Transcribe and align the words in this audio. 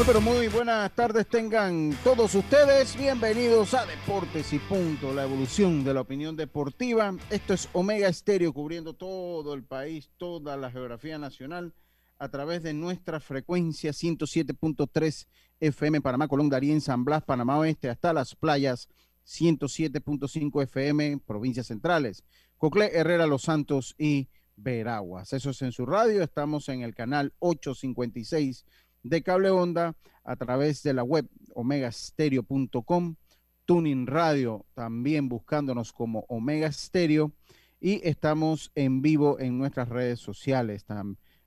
Muy 0.00 0.06
pero 0.06 0.22
muy 0.22 0.48
buenas 0.48 0.90
tardes 0.94 1.26
tengan 1.26 1.94
todos 2.02 2.34
ustedes. 2.34 2.96
Bienvenidos 2.96 3.74
a 3.74 3.84
Deportes 3.84 4.50
y 4.54 4.58
Punto, 4.58 5.12
la 5.12 5.24
evolución 5.24 5.84
de 5.84 5.92
la 5.92 6.00
opinión 6.00 6.34
deportiva. 6.36 7.14
Esto 7.28 7.52
es 7.52 7.68
Omega 7.74 8.08
Estéreo 8.08 8.54
cubriendo 8.54 8.94
todo 8.94 9.52
el 9.52 9.62
país, 9.62 10.08
toda 10.16 10.56
la 10.56 10.70
geografía 10.70 11.18
nacional 11.18 11.74
a 12.18 12.30
través 12.30 12.62
de 12.62 12.72
nuestra 12.72 13.20
frecuencia 13.20 13.90
107.3 13.90 15.26
FM 15.60 16.00
Panamá, 16.00 16.28
Colón, 16.28 16.48
Darien, 16.48 16.80
San 16.80 17.04
Blas, 17.04 17.22
Panamá 17.22 17.58
Oeste, 17.58 17.90
hasta 17.90 18.14
las 18.14 18.34
playas 18.34 18.88
107.5 19.26 20.62
FM, 20.62 21.20
provincias 21.26 21.66
centrales, 21.66 22.24
Cocle, 22.56 22.90
Herrera, 22.94 23.26
Los 23.26 23.42
Santos 23.42 23.94
y 23.98 24.30
Veraguas. 24.56 25.34
Eso 25.34 25.50
es 25.50 25.60
en 25.60 25.72
su 25.72 25.84
radio. 25.84 26.22
Estamos 26.22 26.70
en 26.70 26.80
el 26.80 26.94
canal 26.94 27.34
856 27.40 28.64
de 29.02 29.22
cable 29.22 29.50
onda 29.50 29.96
a 30.24 30.36
través 30.36 30.82
de 30.82 30.92
la 30.92 31.02
web 31.02 31.28
omegastereo.com, 31.54 33.16
Tuning 33.64 34.06
Radio 34.06 34.66
también 34.74 35.28
buscándonos 35.28 35.92
como 35.92 36.24
Omega 36.28 36.70
Stereo 36.72 37.32
y 37.80 38.06
estamos 38.06 38.70
en 38.74 39.00
vivo 39.00 39.38
en 39.40 39.58
nuestras 39.58 39.88
redes 39.88 40.20
sociales 40.20 40.84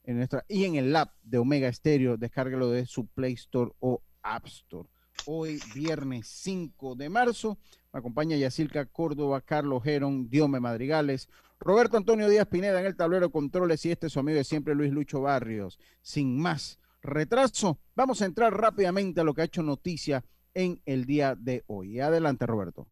en 0.03 0.17
nuestra, 0.17 0.43
y 0.47 0.65
en 0.65 0.75
el 0.75 0.95
app 0.95 1.13
de 1.23 1.37
Omega 1.37 1.71
Stereo, 1.71 2.17
descárguelo 2.17 2.69
de 2.69 2.85
su 2.85 3.07
Play 3.07 3.33
Store 3.33 3.71
o 3.79 4.01
App 4.21 4.45
Store. 4.47 4.89
Hoy, 5.25 5.59
viernes 5.73 6.27
5 6.27 6.95
de 6.95 7.09
marzo, 7.09 7.57
me 7.93 7.99
acompaña 7.99 8.35
Yacilca 8.35 8.85
Córdoba, 8.85 9.41
Carlos 9.41 9.83
Gerón, 9.83 10.29
Diome 10.29 10.59
Madrigales, 10.59 11.29
Roberto 11.59 11.95
Antonio 11.95 12.27
Díaz 12.27 12.47
Pineda 12.47 12.79
en 12.79 12.85
el 12.85 12.97
tablero 12.97 13.31
controles 13.31 13.85
y 13.85 13.91
este 13.91 14.07
es 14.07 14.13
su 14.13 14.19
amigo 14.19 14.37
de 14.37 14.43
siempre, 14.43 14.75
Luis 14.75 14.91
Lucho 14.91 15.21
Barrios. 15.21 15.79
Sin 16.01 16.37
más, 16.37 16.79
retraso, 17.03 17.79
vamos 17.95 18.21
a 18.21 18.25
entrar 18.25 18.53
rápidamente 18.53 19.21
a 19.21 19.23
lo 19.23 19.33
que 19.33 19.41
ha 19.41 19.45
hecho 19.45 19.61
noticia 19.61 20.23
en 20.53 20.81
el 20.85 21.05
día 21.05 21.35
de 21.35 21.63
hoy. 21.67 21.99
Adelante, 21.99 22.45
Roberto. 22.45 22.87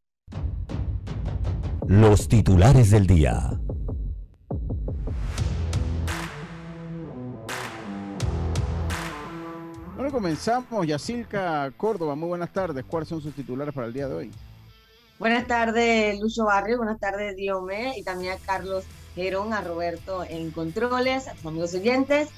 Los 1.88 2.28
titulares 2.28 2.92
del 2.92 3.08
día. 3.08 3.60
Bueno, 9.96 10.12
comenzamos. 10.12 10.88
Yacilca 10.88 11.72
Córdoba, 11.78 12.16
muy 12.16 12.30
buenas 12.30 12.52
tardes. 12.52 12.84
¿Cuáles 12.86 13.10
son 13.10 13.22
sus 13.22 13.34
titulares 13.34 13.74
para 13.74 13.88
el 13.88 13.94
día 13.94 14.08
de 14.08 14.16
hoy? 14.16 14.32
Buenas 15.20 15.46
tardes, 15.46 16.20
Lucho 16.20 16.46
Barrio. 16.46 16.78
Buenas 16.78 17.00
tardes, 17.00 17.36
Diome. 17.36 17.94
Y 17.98 18.04
también 18.04 18.34
a 18.34 18.38
Carlos 18.38 18.84
Gerón, 19.14 19.54
a 19.54 19.62
Roberto 19.62 20.24
en 20.24 20.50
Controles, 20.52 21.28
a 21.28 21.36
sus 21.36 21.46
amigos 21.46 21.74
oyentes. 21.76 22.30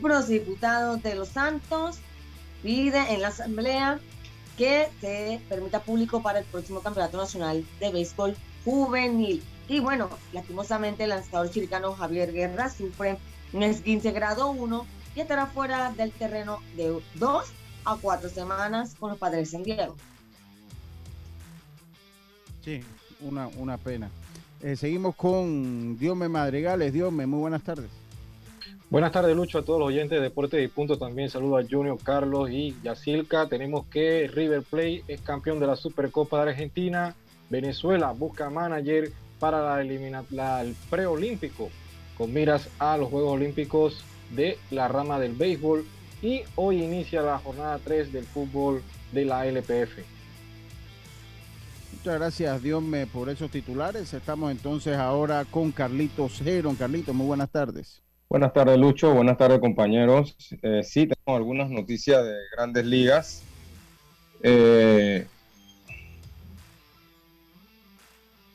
Bros, 0.00 0.28
diputado 0.28 0.96
de 0.96 1.14
Los 1.14 1.28
Santos, 1.28 1.98
pide 2.62 3.12
en 3.12 3.22
la 3.22 3.28
Asamblea 3.28 4.00
que 4.58 4.88
se 5.00 5.40
permita 5.48 5.80
público 5.82 6.22
para 6.22 6.40
el 6.40 6.44
próximo 6.44 6.80
Campeonato 6.80 7.16
Nacional 7.16 7.64
de 7.78 7.90
Béisbol 7.90 8.36
Juvenil. 8.64 9.42
Y 9.68 9.80
bueno, 9.80 10.10
lastimosamente 10.32 11.04
el 11.04 11.10
lanzador 11.10 11.50
chiricano 11.50 11.94
Javier 11.94 12.32
Guerra 12.32 12.68
sufre 12.68 13.18
un 13.52 13.62
esguince 13.62 14.10
grado 14.10 14.50
1 14.50 14.86
y 15.14 15.20
estará 15.20 15.46
fuera 15.46 15.92
del 15.92 16.12
terreno 16.12 16.58
de 16.76 17.00
dos 17.14 17.46
a 17.84 17.96
cuatro 17.96 18.28
semanas 18.28 18.94
con 18.98 19.10
los 19.10 19.18
padres 19.18 19.54
en 19.54 19.62
Diego. 19.62 19.96
Sí, 22.64 22.82
una, 23.20 23.48
una 23.56 23.78
pena. 23.78 24.10
Eh, 24.60 24.76
seguimos 24.76 25.16
con 25.16 25.96
Diome 25.98 26.28
Madrigales. 26.28 26.92
Diome, 26.92 27.26
muy 27.26 27.38
buenas 27.38 27.62
tardes. 27.62 27.88
Buenas 28.90 29.12
tardes, 29.12 29.36
Lucho, 29.36 29.58
a 29.58 29.62
todos 29.62 29.78
los 29.78 29.86
oyentes 29.86 30.18
de 30.18 30.20
Deportes 30.20 30.64
y 30.64 30.66
Punto. 30.66 30.98
También 30.98 31.30
saludo 31.30 31.58
a 31.58 31.62
Junior, 31.62 31.96
Carlos 32.02 32.50
y 32.50 32.74
Yacilca. 32.82 33.48
Tenemos 33.48 33.86
que 33.86 34.26
River 34.26 34.62
Plate 34.62 35.04
es 35.06 35.20
campeón 35.20 35.60
de 35.60 35.68
la 35.68 35.76
Supercopa 35.76 36.42
de 36.42 36.50
Argentina. 36.50 37.14
Venezuela 37.50 38.10
busca 38.10 38.50
manager 38.50 39.12
para 39.38 39.80
la 39.80 40.60
el 40.60 40.74
preolímpico 40.90 41.70
con 42.18 42.32
miras 42.32 42.68
a 42.80 42.96
los 42.96 43.10
Juegos 43.10 43.34
Olímpicos 43.34 44.02
de 44.34 44.58
la 44.72 44.88
rama 44.88 45.20
del 45.20 45.34
béisbol. 45.34 45.86
Y 46.20 46.42
hoy 46.56 46.82
inicia 46.82 47.22
la 47.22 47.38
jornada 47.38 47.78
3 47.84 48.12
del 48.12 48.24
fútbol 48.24 48.82
de 49.12 49.24
la 49.24 49.46
LPF. 49.46 49.98
Muchas 51.92 52.14
gracias, 52.18 52.60
Dios 52.60 52.82
me 52.82 53.06
por 53.06 53.28
esos 53.28 53.52
titulares. 53.52 54.12
Estamos 54.12 54.50
entonces 54.50 54.96
ahora 54.96 55.44
con 55.44 55.70
Carlitos 55.70 56.40
Geron. 56.42 56.74
Carlitos, 56.74 57.14
muy 57.14 57.28
buenas 57.28 57.50
tardes. 57.50 58.02
Buenas 58.30 58.52
tardes, 58.52 58.78
Lucho. 58.78 59.12
Buenas 59.12 59.36
tardes, 59.36 59.58
compañeros. 59.58 60.36
Eh, 60.62 60.84
sí, 60.84 61.08
tenemos 61.08 61.36
algunas 61.36 61.68
noticias 61.68 62.24
de 62.24 62.36
grandes 62.52 62.86
ligas. 62.86 63.42
Eh, 64.44 65.26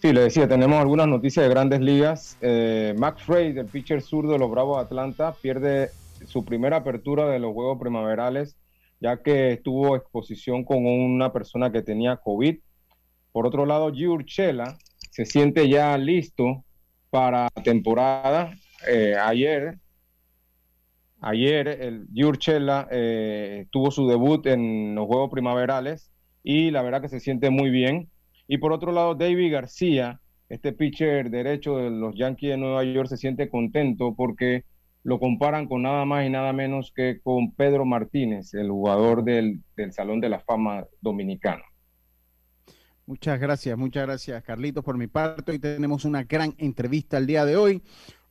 sí, 0.01 0.13
le 0.13 0.21
decía, 0.21 0.47
tenemos 0.47 0.79
algunas 0.79 1.09
noticias 1.09 1.45
de 1.45 1.49
grandes 1.49 1.81
ligas. 1.81 2.37
Eh, 2.39 2.95
Max 2.97 3.23
Frey, 3.23 3.47
el 3.57 3.65
pitcher 3.65 4.01
zurdo 4.01 4.31
de 4.31 4.39
los 4.39 4.49
Bravos 4.49 4.77
de 4.77 4.83
Atlanta, 4.85 5.35
pierde 5.41 5.89
su 6.25 6.45
primera 6.45 6.77
apertura 6.77 7.27
de 7.27 7.39
los 7.39 7.51
Juegos 7.51 7.77
Primaverales, 7.77 8.55
ya 9.01 9.21
que 9.21 9.51
estuvo 9.51 9.97
exposición 9.97 10.63
con 10.63 10.85
una 10.85 11.33
persona 11.33 11.73
que 11.73 11.81
tenía 11.81 12.15
COVID. 12.15 12.59
Por 13.33 13.45
otro 13.45 13.65
lado, 13.65 13.91
Giurchela 13.91 14.77
se 15.11 15.25
siente 15.25 15.67
ya 15.67 15.97
listo 15.97 16.63
para 17.09 17.49
temporada 17.61 18.53
eh, 18.87 19.15
ayer, 19.19 19.79
ayer 21.21 21.67
el 21.67 22.07
Giurchela 22.13 22.87
eh, 22.91 23.67
tuvo 23.71 23.91
su 23.91 24.07
debut 24.07 24.45
en 24.47 24.95
los 24.95 25.07
Juegos 25.07 25.31
Primaverales 25.31 26.11
y 26.43 26.71
la 26.71 26.81
verdad 26.81 27.01
que 27.01 27.09
se 27.09 27.19
siente 27.19 27.49
muy 27.49 27.69
bien. 27.69 28.09
Y 28.47 28.57
por 28.59 28.71
otro 28.71 28.91
lado, 28.91 29.15
David 29.15 29.51
García, 29.51 30.21
este 30.49 30.73
pitcher 30.73 31.29
derecho 31.29 31.77
de 31.77 31.89
los 31.89 32.15
Yankees 32.15 32.51
de 32.51 32.57
Nueva 32.57 32.83
York, 32.83 33.09
se 33.09 33.17
siente 33.17 33.49
contento 33.49 34.13
porque 34.15 34.63
lo 35.03 35.19
comparan 35.19 35.67
con 35.67 35.83
nada 35.83 36.05
más 36.05 36.25
y 36.25 36.29
nada 36.29 36.53
menos 36.53 36.91
que 36.95 37.19
con 37.21 37.53
Pedro 37.53 37.85
Martínez, 37.85 38.53
el 38.53 38.69
jugador 38.69 39.23
del, 39.23 39.61
del 39.75 39.93
Salón 39.93 40.19
de 40.19 40.29
la 40.29 40.39
Fama 40.39 40.85
dominicano. 41.01 41.63
Muchas 43.07 43.39
gracias, 43.39 43.77
muchas 43.77 44.07
gracias, 44.07 44.43
Carlitos, 44.43 44.83
por 44.83 44.97
mi 44.97 45.05
parte. 45.05 45.51
Hoy 45.51 45.59
tenemos 45.59 46.05
una 46.05 46.23
gran 46.23 46.55
entrevista 46.57 47.19
el 47.19 47.27
día 47.27 47.45
de 47.45 47.55
hoy. 47.55 47.83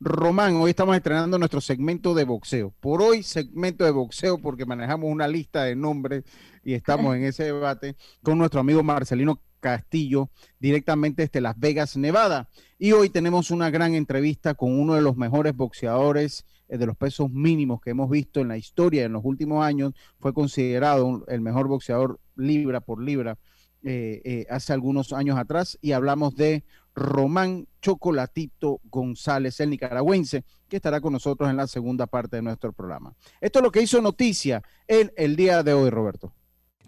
Román, 0.04 0.56
hoy 0.56 0.68
estamos 0.68 0.94
estrenando 0.94 1.38
nuestro 1.38 1.62
segmento 1.62 2.12
de 2.12 2.24
boxeo. 2.24 2.74
Por 2.78 3.00
hoy, 3.00 3.22
segmento 3.22 3.84
de 3.84 3.90
boxeo, 3.90 4.36
porque 4.36 4.66
manejamos 4.66 5.10
una 5.10 5.26
lista 5.26 5.64
de 5.64 5.76
nombres 5.76 6.24
y 6.62 6.74
estamos 6.74 7.16
en 7.16 7.24
ese 7.24 7.44
debate 7.44 7.96
con 8.22 8.36
nuestro 8.36 8.60
amigo 8.60 8.82
Marcelino 8.82 9.40
Castillo, 9.60 10.28
directamente 10.60 11.22
desde 11.22 11.40
Las 11.40 11.58
Vegas, 11.58 11.96
Nevada. 11.96 12.50
Y 12.78 12.92
hoy 12.92 13.08
tenemos 13.08 13.50
una 13.50 13.70
gran 13.70 13.94
entrevista 13.94 14.52
con 14.52 14.78
uno 14.78 14.94
de 14.94 15.00
los 15.00 15.16
mejores 15.16 15.56
boxeadores 15.56 16.44
eh, 16.68 16.76
de 16.76 16.84
los 16.84 16.98
pesos 16.98 17.30
mínimos 17.30 17.80
que 17.80 17.92
hemos 17.92 18.10
visto 18.10 18.42
en 18.42 18.48
la 18.48 18.58
historia 18.58 19.06
en 19.06 19.12
los 19.14 19.24
últimos 19.24 19.64
años. 19.64 19.94
Fue 20.18 20.34
considerado 20.34 21.24
el 21.28 21.40
mejor 21.40 21.66
boxeador 21.66 22.20
libra 22.36 22.82
por 22.82 23.02
libra 23.02 23.38
eh, 23.86 24.20
eh, 24.24 24.46
hace 24.48 24.74
algunos 24.74 25.14
años 25.14 25.38
atrás 25.38 25.78
y 25.80 25.92
hablamos 25.92 26.36
de 26.36 26.64
Román 26.94 27.67
Chocolatito 27.82 28.81
González, 28.85 29.61
el 29.61 29.70
nicaragüense, 29.70 30.44
que 30.69 30.76
estará 30.76 31.00
con 31.00 31.12
nosotros 31.12 31.50
en 31.50 31.56
la 31.56 31.67
segunda 31.67 32.06
parte 32.06 32.37
de 32.37 32.43
nuestro 32.43 32.73
programa. 32.73 33.14
Esto 33.41 33.58
es 33.58 33.62
lo 33.62 33.70
que 33.70 33.82
hizo 33.82 34.00
noticia 34.00 34.62
en 34.87 35.12
el 35.17 35.37
día 35.37 35.62
de 35.62 35.73
hoy, 35.73 35.91
Roberto. 35.91 36.32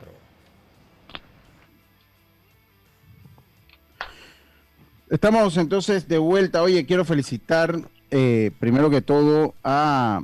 Estamos 5.08 5.56
entonces 5.56 6.06
de 6.06 6.18
vuelta. 6.18 6.62
Oye, 6.62 6.84
quiero 6.84 7.06
felicitar 7.06 7.80
eh, 8.10 8.50
primero 8.60 8.90
que 8.90 9.00
todo 9.00 9.54
a 9.64 10.20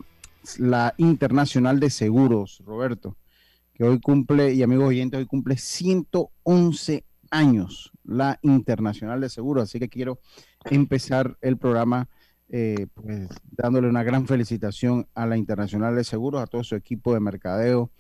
la 0.59 0.93
Internacional 0.99 1.81
de 1.81 1.89
Seguros, 1.89 2.63
Roberto, 2.67 3.17
que 3.77 3.85
hoy 3.85 4.01
cumple, 4.01 4.55
y 4.55 4.63
amigos 4.63 4.89
oyentes, 4.89 5.19
hoy 5.19 5.27
cumple 5.27 5.59
111 5.59 7.05
años 7.31 7.93
la 8.05 8.39
Internacional 8.41 9.21
de 9.21 9.29
Seguros. 9.29 9.65
Así 9.65 9.79
que 9.79 9.91
quiero 9.91 10.19
empezar 10.65 11.37
el 11.43 11.59
programa 11.59 12.09
eh, 12.49 12.87
pues, 12.95 13.29
dándole 13.51 13.89
una 13.89 14.03
gran 14.03 14.27
felicitación 14.27 15.07
a 15.15 15.27
la 15.27 15.37
Internacional 15.37 15.95
de 15.95 16.05
Seguros, 16.05 16.41
a 16.41 16.47
todo 16.47 16.65
su 16.65 16.75
equipo 16.75 17.13
de 17.13 17.21
mercadeo, 17.21 17.91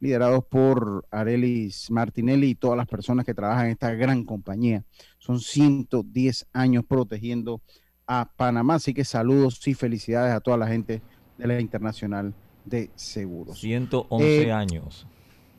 liderados 0.00 0.42
por 0.46 1.06
Arelis 1.10 1.90
Martinelli 1.90 2.50
y 2.50 2.54
todas 2.54 2.78
las 2.78 2.86
personas 2.86 3.26
que 3.26 3.34
trabajan 3.34 3.66
en 3.66 3.72
esta 3.72 3.92
gran 3.92 4.24
compañía. 4.24 4.84
Son 5.18 5.38
110 5.38 6.46
años 6.54 6.84
protegiendo 6.88 7.60
a 8.06 8.32
Panamá. 8.36 8.76
Así 8.76 8.94
que 8.94 9.04
saludos 9.04 9.66
y 9.68 9.74
felicidades 9.74 10.32
a 10.32 10.40
toda 10.40 10.56
la 10.56 10.68
gente 10.68 11.02
de 11.36 11.46
la 11.46 11.60
Internacional 11.60 12.32
de 12.64 12.90
Seguros. 12.94 13.60
111 13.60 14.42
eh, 14.42 14.52
años. 14.52 15.06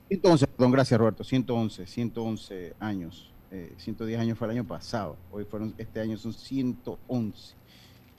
111, 0.09 0.48
perdón, 0.48 0.71
gracias 0.71 1.00
Roberto, 1.00 1.24
111, 1.24 1.86
111 1.86 2.75
años. 2.80 3.31
110 3.77 4.18
eh, 4.18 4.21
años 4.21 4.38
fue 4.38 4.48
el 4.48 4.51
año 4.51 4.68
pasado, 4.68 5.15
hoy 5.31 5.45
fueron, 5.45 5.74
este 5.77 6.01
año 6.01 6.18
son 6.18 6.33
111. 6.33 7.56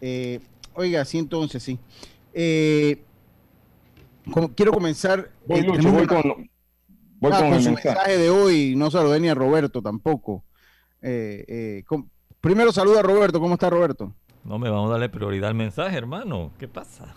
Eh, 0.00 0.40
oiga, 0.74 1.04
111, 1.04 1.60
sí. 1.60 1.78
quiero 4.54 4.72
comenzar. 4.72 5.30
Voy, 5.46 5.62
voy 5.66 6.06
con, 6.06 6.50
voy 7.20 7.32
ah, 7.32 7.38
con, 7.38 7.54
el 7.54 7.64
mensaje. 7.64 8.16
de 8.16 8.30
hoy, 8.30 8.74
no 8.74 8.90
saludé 8.90 9.20
ni 9.20 9.28
a 9.28 9.34
Roberto 9.34 9.82
tampoco. 9.82 10.44
primero 12.40 12.72
saluda 12.72 13.00
a 13.00 13.02
Roberto, 13.02 13.40
¿cómo 13.40 13.54
está 13.54 13.68
Roberto? 13.68 14.14
No 14.44 14.58
me 14.58 14.70
vamos 14.70 14.88
a 14.88 14.92
darle 14.92 15.10
prioridad 15.10 15.50
al 15.50 15.54
mensaje, 15.54 15.96
hermano. 15.96 16.52
¿Qué 16.58 16.68
pasa? 16.68 17.14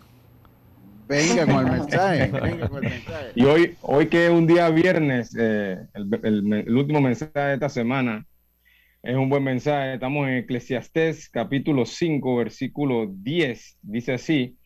Venga 1.12 1.46
con 1.46 1.68
el 1.68 1.72
mensaje, 1.80 2.32
venga 2.32 2.70
con 2.70 2.86
el 2.86 2.90
mensaje. 2.90 3.32
Y 3.36 3.44
hoy, 3.44 3.76
hoy 3.82 4.08
que 4.08 4.28
es 4.28 4.32
un 4.32 4.48
día 4.48 4.70
viernes, 4.70 5.36
eh, 5.38 5.78
el, 5.94 6.74
último 6.74 7.02
mensaje 7.02 7.38
de 7.38 7.54
esta 7.56 7.68
semana 7.68 8.26
es 9.04 9.18
un 9.18 9.28
buen 9.28 9.44
mensaje. 9.44 9.96
Estamos 9.96 10.30
en 10.30 10.36
Eclesiastés 10.36 11.28
capítulo 11.30 11.86
5, 11.86 12.38
versículo 12.38 13.08
10. 13.12 13.80
Dice 13.82 14.14
así, 14.14 14.58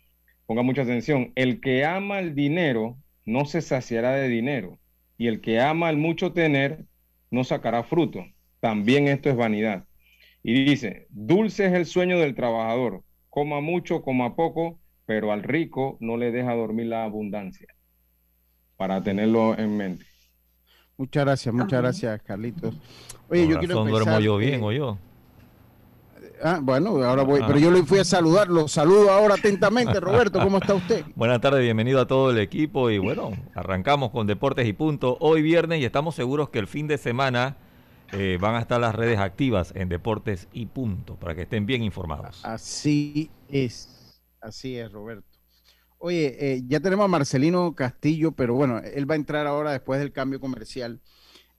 ponga 0.45 0.61
mucha 0.61 0.83
atención, 0.83 1.31
el 1.33 1.59
que 1.61 1.83
ama 1.83 2.19
el 2.19 2.35
dinero 2.35 2.99
no 3.25 3.45
se 3.45 3.63
saciará 3.63 4.11
de 4.11 4.27
dinero, 4.27 4.77
y 5.17 5.25
el 5.25 5.41
que 5.41 5.59
ama 5.59 5.89
el 5.89 5.97
mucho 5.97 6.31
tener 6.31 6.85
no 7.31 7.43
sacará 7.43 7.81
fruto. 7.81 8.23
También 8.59 9.07
esto 9.07 9.31
es 9.31 9.35
vanidad. 9.35 9.85
Y 10.43 10.63
dice, 10.63 11.07
dulce 11.09 11.65
es 11.65 11.73
el 11.73 11.87
sueño 11.87 12.19
del 12.19 12.35
trabajador, 12.35 13.03
coma 13.31 13.61
mucho, 13.61 14.03
coma 14.03 14.35
poco, 14.35 14.79
pero 15.05 15.31
al 15.31 15.43
rico 15.43 15.97
no 15.99 16.17
le 16.17 16.31
deja 16.31 16.53
dormir 16.53 16.87
la 16.87 17.03
abundancia, 17.03 17.67
para 18.77 19.01
tenerlo 19.03 19.57
en 19.57 19.77
mente. 19.77 20.05
Muchas 20.97 21.25
gracias, 21.25 21.53
muchas 21.53 21.81
gracias, 21.81 22.21
Carlitos. 22.21 22.75
Oye, 23.29 23.47
yo 23.47 23.59
quiero 23.59 23.79
empezar, 23.79 24.03
duermo 24.03 24.19
yo 24.19 24.37
bien, 24.37 24.63
o 24.63 24.71
yo. 24.71 24.97
Ah, 26.41 26.59
bueno, 26.61 27.01
ahora 27.03 27.23
voy, 27.23 27.41
pero 27.45 27.57
yo 27.57 27.71
le 27.71 27.83
fui 27.83 27.99
a 27.99 28.03
saludar, 28.03 28.49
lo 28.49 28.67
saludo 28.67 29.09
ahora 29.09 29.35
atentamente, 29.35 29.99
Roberto, 29.99 30.39
¿cómo 30.39 30.57
está 30.57 30.73
usted? 30.75 31.05
Buenas 31.15 31.39
tardes, 31.39 31.61
bienvenido 31.61 32.01
a 32.01 32.07
todo 32.07 32.31
el 32.31 32.39
equipo 32.39 32.89
y 32.89 32.97
bueno, 32.97 33.31
arrancamos 33.53 34.11
con 34.11 34.27
Deportes 34.27 34.67
y 34.67 34.73
Punto 34.73 35.17
hoy 35.21 35.41
viernes 35.41 35.79
y 35.81 35.85
estamos 35.85 36.15
seguros 36.15 36.49
que 36.49 36.59
el 36.59 36.67
fin 36.67 36.87
de 36.87 36.97
semana 36.97 37.55
eh, 38.11 38.37
van 38.39 38.55
a 38.55 38.59
estar 38.59 38.79
las 38.79 38.93
redes 38.93 39.19
activas 39.19 39.73
en 39.75 39.89
Deportes 39.89 40.47
y 40.53 40.65
Punto, 40.65 41.15
para 41.15 41.35
que 41.35 41.43
estén 41.43 41.65
bien 41.65 41.83
informados. 41.83 42.43
Así 42.45 43.29
es, 43.49 43.94
así 44.45 44.77
es, 44.77 44.91
Roberto. 44.91 45.27
Oye, 45.97 46.35
eh, 46.39 46.63
ya 46.67 46.79
tenemos 46.79 47.05
a 47.05 47.07
Marcelino 47.07 47.73
Castillo, 47.73 48.31
pero 48.31 48.53
bueno, 48.53 48.79
él 48.79 49.09
va 49.09 49.15
a 49.15 49.17
entrar 49.17 49.47
ahora 49.47 49.71
después 49.71 49.99
del 49.99 50.11
cambio 50.11 50.39
comercial. 50.39 50.99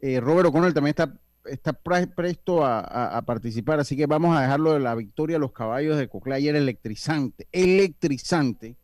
Eh, 0.00 0.20
Robert 0.20 0.48
O'Connell 0.48 0.74
también 0.74 0.90
está, 0.90 1.18
está 1.46 1.72
presto 1.72 2.64
a, 2.64 3.22
participar, 3.26 3.80
así 3.80 3.96
que 3.96 4.06
vamos 4.06 4.36
a 4.36 4.42
dejarlo 4.42 4.74
de 4.74 4.80
la 4.80 4.94
victoria 4.94 5.36
de 5.36 5.40
los 5.40 5.52
caballos 5.52 5.96
de 5.96 6.08
Coclé 6.08 6.34
ayer 6.34 6.54
electrizante, 6.54 7.48
electrizante 7.50 8.76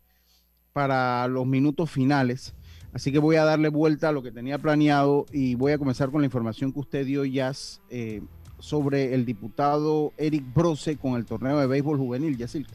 para 0.73 1.29
los 1.29 1.47
minutos 1.47 1.91
finales. 1.91 2.55
Así 2.93 3.13
que 3.13 3.19
voy 3.19 3.37
a 3.37 3.45
darle 3.45 3.69
vuelta 3.69 4.09
a 4.09 4.13
lo 4.13 4.23
que 4.23 4.33
tenía 4.33 4.59
planeado 4.59 5.27
y 5.33 5.55
voy 5.55 5.73
a 5.73 5.79
comenzar 5.79 6.11
con 6.11 6.23
la 6.23 6.27
información 6.27 6.73
que 6.73 6.81
usted 6.81 7.07
dio, 7.07 7.25
Jazz, 7.25 7.81
eh, 7.89 8.23
sobre 8.59 9.15
el 9.15 9.25
diputado 9.25 10.13
Eric 10.17 10.45
Brose 10.55 10.97
con 10.97 11.15
el 11.15 11.25
torneo 11.25 11.59
de 11.59 11.67
béisbol 11.67 11.99
juvenil, 11.99 12.37
Yacil. 12.37 12.67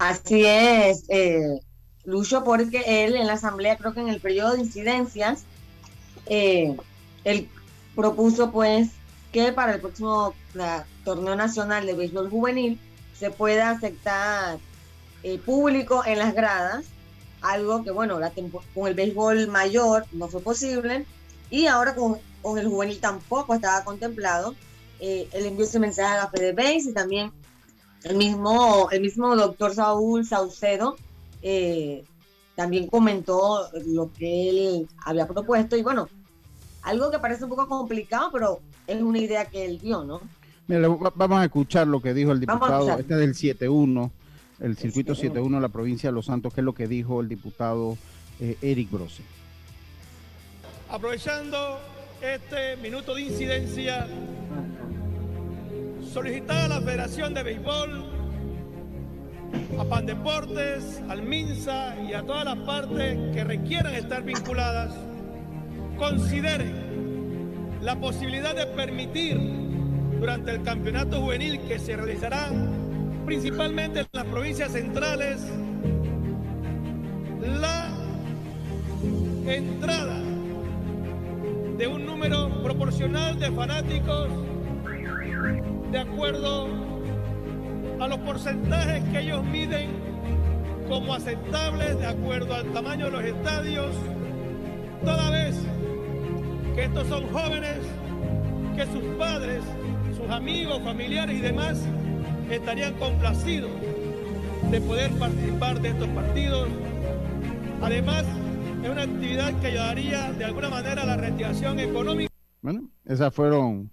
Así 0.00 0.46
es, 0.46 1.04
eh, 1.10 1.60
Lucho, 2.06 2.42
porque 2.42 3.04
él 3.04 3.16
en 3.16 3.26
la 3.26 3.34
asamblea, 3.34 3.76
creo 3.76 3.92
que 3.92 4.00
en 4.00 4.08
el 4.08 4.18
periodo 4.18 4.54
de 4.54 4.60
incidencias, 4.60 5.44
eh, 6.24 6.74
él 7.24 7.50
propuso 7.94 8.50
pues 8.50 8.88
que 9.30 9.52
para 9.52 9.74
el 9.74 9.80
próximo 9.82 10.32
torneo 11.04 11.36
nacional 11.36 11.84
de 11.84 11.92
béisbol 11.92 12.30
juvenil 12.30 12.80
se 13.12 13.30
pueda 13.30 13.68
aceptar 13.68 14.58
eh, 15.22 15.36
público 15.36 16.02
en 16.06 16.18
las 16.18 16.34
gradas 16.34 16.86
algo 17.42 17.84
que, 17.84 17.90
bueno, 17.90 18.18
la 18.18 18.32
con 18.74 18.88
el 18.88 18.94
béisbol 18.94 19.48
mayor 19.48 20.06
no 20.12 20.28
fue 20.28 20.40
posible 20.40 21.04
y 21.50 21.66
ahora 21.66 21.94
con, 21.94 22.18
el 22.56 22.68
juvenil 22.68 23.00
tampoco 23.00 23.52
estaba 23.52 23.84
contemplado. 23.84 24.54
Eh, 24.98 25.28
él 25.32 25.44
envió 25.44 25.66
ese 25.66 25.78
mensaje 25.78 26.14
a 26.14 26.22
la 26.22 26.30
FedeBase 26.30 26.88
y 26.88 26.94
también 26.94 27.32
el 28.04 28.16
mismo, 28.16 28.88
el 28.90 29.00
mismo 29.00 29.34
doctor 29.36 29.74
Saúl 29.74 30.26
Saucedo 30.26 30.96
eh, 31.42 32.04
también 32.54 32.86
comentó 32.86 33.68
lo 33.86 34.10
que 34.12 34.50
él 34.50 34.88
había 35.04 35.26
propuesto 35.26 35.76
y 35.76 35.82
bueno, 35.82 36.08
algo 36.82 37.10
que 37.10 37.18
parece 37.18 37.44
un 37.44 37.50
poco 37.50 37.68
complicado, 37.68 38.30
pero 38.32 38.60
es 38.86 39.00
una 39.00 39.18
idea 39.18 39.44
que 39.44 39.64
él 39.64 39.78
dio, 39.78 40.04
¿no? 40.04 40.20
Mira, 40.66 40.88
vamos 40.88 41.40
a 41.40 41.44
escuchar 41.44 41.86
lo 41.86 42.00
que 42.00 42.14
dijo 42.14 42.32
el 42.32 42.40
diputado, 42.40 42.88
este 42.98 43.14
es 43.14 43.18
del 43.20 43.34
7-1 43.34 44.10
el 44.60 44.76
circuito 44.76 45.14
7.1 45.14 45.54
de 45.54 45.60
la 45.60 45.68
provincia 45.68 46.10
de 46.10 46.14
Los 46.14 46.26
Santos, 46.26 46.52
que 46.54 46.60
es 46.60 46.64
lo 46.64 46.74
que 46.74 46.86
dijo 46.86 47.20
el 47.20 47.28
diputado 47.28 47.96
eh, 48.38 48.56
Eric 48.60 48.90
Brose. 48.90 49.22
Aprovechando 50.90 51.78
este 52.20 52.76
minuto 52.76 53.14
de 53.14 53.22
incidencia, 53.22 54.06
solicitar 56.12 56.64
a 56.64 56.68
la 56.68 56.80
Federación 56.80 57.34
de 57.34 57.42
Béisbol, 57.44 58.04
a 59.78 59.84
Pandeportes, 59.84 61.00
al 61.08 61.22
MINSA 61.22 61.94
y 62.02 62.14
a 62.14 62.22
todas 62.22 62.44
las 62.44 62.56
partes 62.58 63.16
que 63.32 63.44
requieran 63.44 63.94
estar 63.94 64.24
vinculadas, 64.24 64.92
consideren 65.96 67.78
la 67.80 67.98
posibilidad 68.00 68.56
de 68.56 68.66
permitir 68.66 69.38
durante 70.18 70.50
el 70.50 70.62
campeonato 70.62 71.20
juvenil 71.20 71.60
que 71.60 71.78
se 71.78 71.96
realizará 71.96 72.48
principalmente 73.24 74.00
en 74.00 74.06
las 74.12 74.24
provincias 74.24 74.72
centrales, 74.72 75.40
la 77.60 77.88
entrada 79.46 80.20
de 81.78 81.86
un 81.86 82.04
número 82.04 82.62
proporcional 82.62 83.38
de 83.38 83.50
fanáticos 83.52 84.28
de 85.90 85.98
acuerdo 85.98 86.68
a 88.00 88.08
los 88.08 88.18
porcentajes 88.20 89.02
que 89.10 89.20
ellos 89.20 89.44
miden 89.44 89.90
como 90.88 91.14
aceptables 91.14 91.98
de 91.98 92.06
acuerdo 92.06 92.54
al 92.54 92.66
tamaño 92.72 93.06
de 93.06 93.10
los 93.10 93.24
estadios, 93.24 93.94
toda 95.04 95.30
vez 95.30 95.56
que 96.74 96.84
estos 96.84 97.06
son 97.08 97.26
jóvenes 97.28 97.78
que 98.76 98.86
sus 98.86 99.02
padres, 99.18 99.62
sus 100.16 100.30
amigos, 100.30 100.80
familiares 100.82 101.36
y 101.36 101.40
demás 101.40 101.82
estarían 102.50 102.94
complacidos 102.94 103.70
de 104.70 104.80
poder 104.80 105.10
participar 105.12 105.80
de 105.80 105.88
estos 105.88 106.08
partidos. 106.08 106.68
Además, 107.82 108.24
es 108.82 108.88
una 108.88 109.02
actividad 109.02 109.58
que 109.60 109.66
ayudaría 109.68 110.32
de 110.32 110.44
alguna 110.44 110.68
manera 110.70 111.02
a 111.02 111.06
la 111.06 111.16
reactivación 111.16 111.80
económica. 111.80 112.30
Bueno, 112.62 112.88
esas 113.04 113.34
fueron 113.34 113.90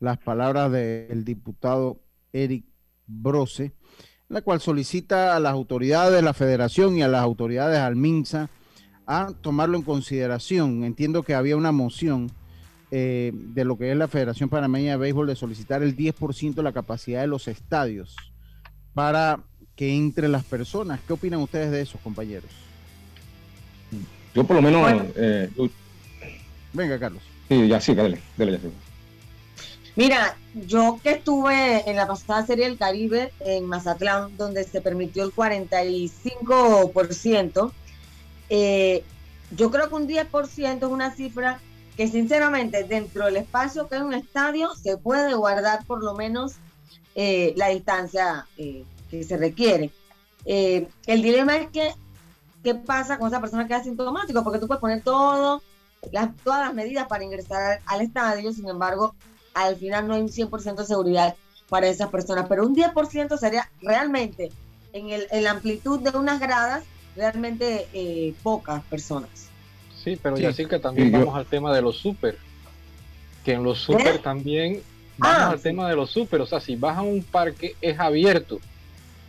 las 0.00 0.18
palabras 0.18 0.70
del 0.72 1.24
diputado 1.24 2.00
Eric 2.32 2.64
Brose, 3.06 3.72
la 4.28 4.42
cual 4.42 4.60
solicita 4.60 5.36
a 5.36 5.40
las 5.40 5.52
autoridades 5.52 6.12
de 6.12 6.22
la 6.22 6.34
federación 6.34 6.96
y 6.96 7.02
a 7.02 7.08
las 7.08 7.22
autoridades 7.22 7.78
al 7.78 7.96
MINSA 7.96 8.50
a 9.06 9.32
tomarlo 9.40 9.76
en 9.76 9.84
consideración. 9.84 10.84
Entiendo 10.84 11.22
que 11.22 11.34
había 11.34 11.56
una 11.56 11.72
moción 11.72 12.30
eh, 12.90 13.32
de 13.34 13.64
lo 13.64 13.78
que 13.78 13.90
es 13.90 13.96
la 13.96 14.08
Federación 14.08 14.48
Panameña 14.48 14.92
de 14.92 14.96
Béisbol 14.96 15.28
de 15.28 15.36
solicitar 15.36 15.82
el 15.82 15.96
10% 15.96 16.54
de 16.54 16.62
la 16.62 16.72
capacidad 16.72 17.20
de 17.20 17.26
los 17.28 17.48
estadios 17.48 18.16
para 18.94 19.40
que 19.76 19.94
entre 19.94 20.28
las 20.28 20.44
personas. 20.44 21.00
¿Qué 21.06 21.12
opinan 21.12 21.40
ustedes 21.40 21.70
de 21.70 21.82
eso, 21.82 21.98
compañeros? 22.02 22.50
Yo 24.34 24.44
por 24.44 24.56
lo 24.56 24.62
menos... 24.62 25.04
Eh, 25.16 25.50
Venga, 26.72 26.98
Carlos. 26.98 27.22
Sí, 27.48 27.68
ya 27.68 27.80
sí, 27.80 27.94
dale, 27.94 28.18
dale, 28.36 28.52
ya 28.52 28.58
sí. 28.58 28.68
Mira, 29.96 30.36
yo 30.52 31.00
que 31.02 31.12
estuve 31.12 31.88
en 31.88 31.96
la 31.96 32.06
pasada 32.06 32.44
Serie 32.44 32.66
del 32.66 32.76
Caribe 32.76 33.32
en 33.40 33.64
Mazatlán, 33.64 34.36
donde 34.36 34.64
se 34.64 34.82
permitió 34.82 35.24
el 35.24 35.34
45%, 35.34 37.72
eh, 38.50 39.02
yo 39.52 39.70
creo 39.70 39.88
que 39.88 39.94
un 39.94 40.06
10% 40.06 40.76
es 40.76 40.82
una 40.82 41.14
cifra 41.14 41.60
que 41.96 42.08
sinceramente 42.08 42.84
dentro 42.84 43.24
del 43.24 43.38
espacio 43.38 43.88
que 43.88 43.96
es 43.96 44.02
un 44.02 44.12
estadio 44.12 44.74
se 44.74 44.98
puede 44.98 45.32
guardar 45.32 45.86
por 45.86 46.04
lo 46.04 46.14
menos 46.14 46.56
eh, 47.14 47.54
la 47.56 47.68
distancia 47.68 48.46
eh, 48.58 48.84
que 49.10 49.24
se 49.24 49.38
requiere. 49.38 49.90
el 50.44 51.22
dilema 51.22 51.56
es 51.56 51.70
que, 51.70 51.94
¿qué 52.62 52.74
pasa 52.74 53.16
con 53.16 53.28
esa 53.28 53.40
persona 53.40 53.66
que 53.66 53.72
es 53.72 53.80
asintomático? 53.80 54.44
Porque 54.44 54.58
tú 54.58 54.66
puedes 54.66 54.82
poner 54.82 55.02
todo, 55.02 55.62
las, 56.12 56.36
todas 56.44 56.66
las 56.66 56.74
medidas 56.74 57.06
para 57.06 57.24
ingresar 57.24 57.80
al 57.86 58.02
estadio, 58.02 58.52
sin 58.52 58.68
embargo, 58.68 59.14
al 59.64 59.76
final 59.76 60.06
no 60.06 60.14
hay 60.14 60.20
un 60.20 60.28
100% 60.28 60.76
de 60.76 60.84
seguridad 60.84 61.34
para 61.68 61.88
esas 61.88 62.10
personas, 62.10 62.46
pero 62.48 62.66
un 62.66 62.76
10% 62.76 63.38
sería 63.38 63.68
realmente 63.80 64.52
en, 64.92 65.10
el, 65.10 65.26
en 65.30 65.44
la 65.44 65.52
amplitud 65.52 66.00
de 66.00 66.16
unas 66.16 66.38
gradas, 66.40 66.84
realmente 67.16 67.88
eh, 67.92 68.34
pocas 68.42 68.82
personas. 68.84 69.48
Sí, 70.02 70.18
pero 70.22 70.36
ya 70.36 70.52
sí 70.52 70.66
que 70.66 70.78
también 70.78 71.10
vamos 71.10 71.34
al 71.34 71.46
tema 71.46 71.74
de 71.74 71.82
los 71.82 71.96
super, 71.96 72.36
que 73.44 73.52
en 73.54 73.64
los 73.64 73.78
super 73.78 74.16
¿Eh? 74.16 74.20
también 74.22 74.82
vamos 75.16 75.38
ah, 75.40 75.50
al 75.50 75.60
tema 75.60 75.88
de 75.88 75.96
los 75.96 76.10
super, 76.10 76.40
o 76.42 76.46
sea, 76.46 76.60
si 76.60 76.76
vas 76.76 76.98
a 76.98 77.02
un 77.02 77.22
parque 77.24 77.74
es 77.80 77.98
abierto 77.98 78.60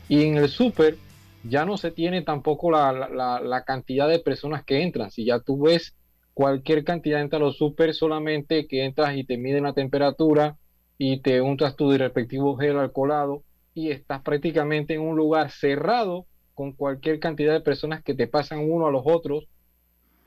y 0.10 0.26
en 0.26 0.38
el 0.38 0.50
super 0.50 0.98
ya 1.44 1.66
no 1.66 1.78
se 1.78 1.92
tiene 1.92 2.22
tampoco 2.22 2.70
la, 2.70 2.92
la, 2.92 3.40
la 3.40 3.64
cantidad 3.64 4.08
de 4.10 4.20
personas 4.20 4.64
que 4.66 4.84
entran, 4.84 5.10
si 5.10 5.26
ya 5.26 5.40
tú 5.40 5.64
ves 5.64 5.94
cualquier 6.38 6.84
cantidad 6.84 7.20
entra 7.20 7.38
a 7.38 7.42
los 7.42 7.58
super, 7.58 7.96
solamente 7.96 8.68
que 8.68 8.86
entras 8.86 9.18
y 9.18 9.24
te 9.24 9.40
miden 9.40 9.64
la 9.64 9.74
temperatura 9.74 10.56
y 10.96 11.20
te 11.22 11.42
untas 11.42 11.76
tu 11.76 11.92
respectivo 11.92 12.56
gel 12.58 12.78
alcoholado 12.78 13.42
y 13.74 13.90
estás 13.90 14.22
prácticamente 14.22 14.94
en 14.94 15.02
un 15.02 15.18
lugar 15.18 15.50
cerrado 15.50 16.28
con 16.54 16.74
cualquier 16.74 17.20
cantidad 17.20 17.54
de 17.54 17.62
personas 17.62 18.04
que 18.04 18.14
te 18.14 18.28
pasan 18.28 18.70
uno 18.70 18.86
a 18.86 18.92
los 18.92 19.02
otros, 19.04 19.48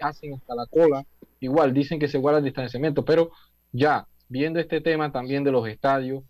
hacen 0.01 0.35
hasta 0.35 0.57
la 0.57 0.67
cola, 0.67 1.07
igual 1.39 1.73
dicen 1.73 2.01
que 2.01 2.09
se 2.09 2.19
guarda 2.19 2.39
el 2.39 2.45
distanciamiento, 2.45 3.05
pero 3.05 3.31
ya 3.71 4.09
viendo 4.29 4.59
este 4.59 4.81
tema 4.81 5.13
también 5.13 5.45
de 5.45 5.53
los 5.53 5.69
estadios, 5.69 6.25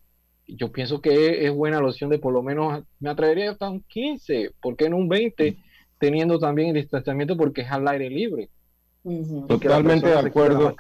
yo 0.47 0.71
pienso 0.71 1.01
que 1.01 1.47
es, 1.47 1.55
buena 1.55 1.81
la 1.81 1.89
opción 1.89 2.11
de 2.11 2.19
por 2.19 2.35
lo 2.35 2.43
menos, 2.43 2.85
me 2.99 3.09
atrevería 3.09 3.53
hasta 3.53 3.71
un 3.71 3.81
15, 3.81 4.51
¿por 4.61 4.77
qué 4.77 4.91
no 4.91 4.99
un 4.99 5.09
20? 5.09 5.57
Teniendo 5.99 6.39
también 6.39 6.69
el 6.69 6.75
distanciamiento 6.75 7.35
porque 7.35 7.63
es 7.63 7.71
al 7.71 7.89
aire 7.89 8.11
libre 8.11 8.51
Totalmente 9.49 10.09
de 10.09 10.19
acuerdo. 10.19 10.75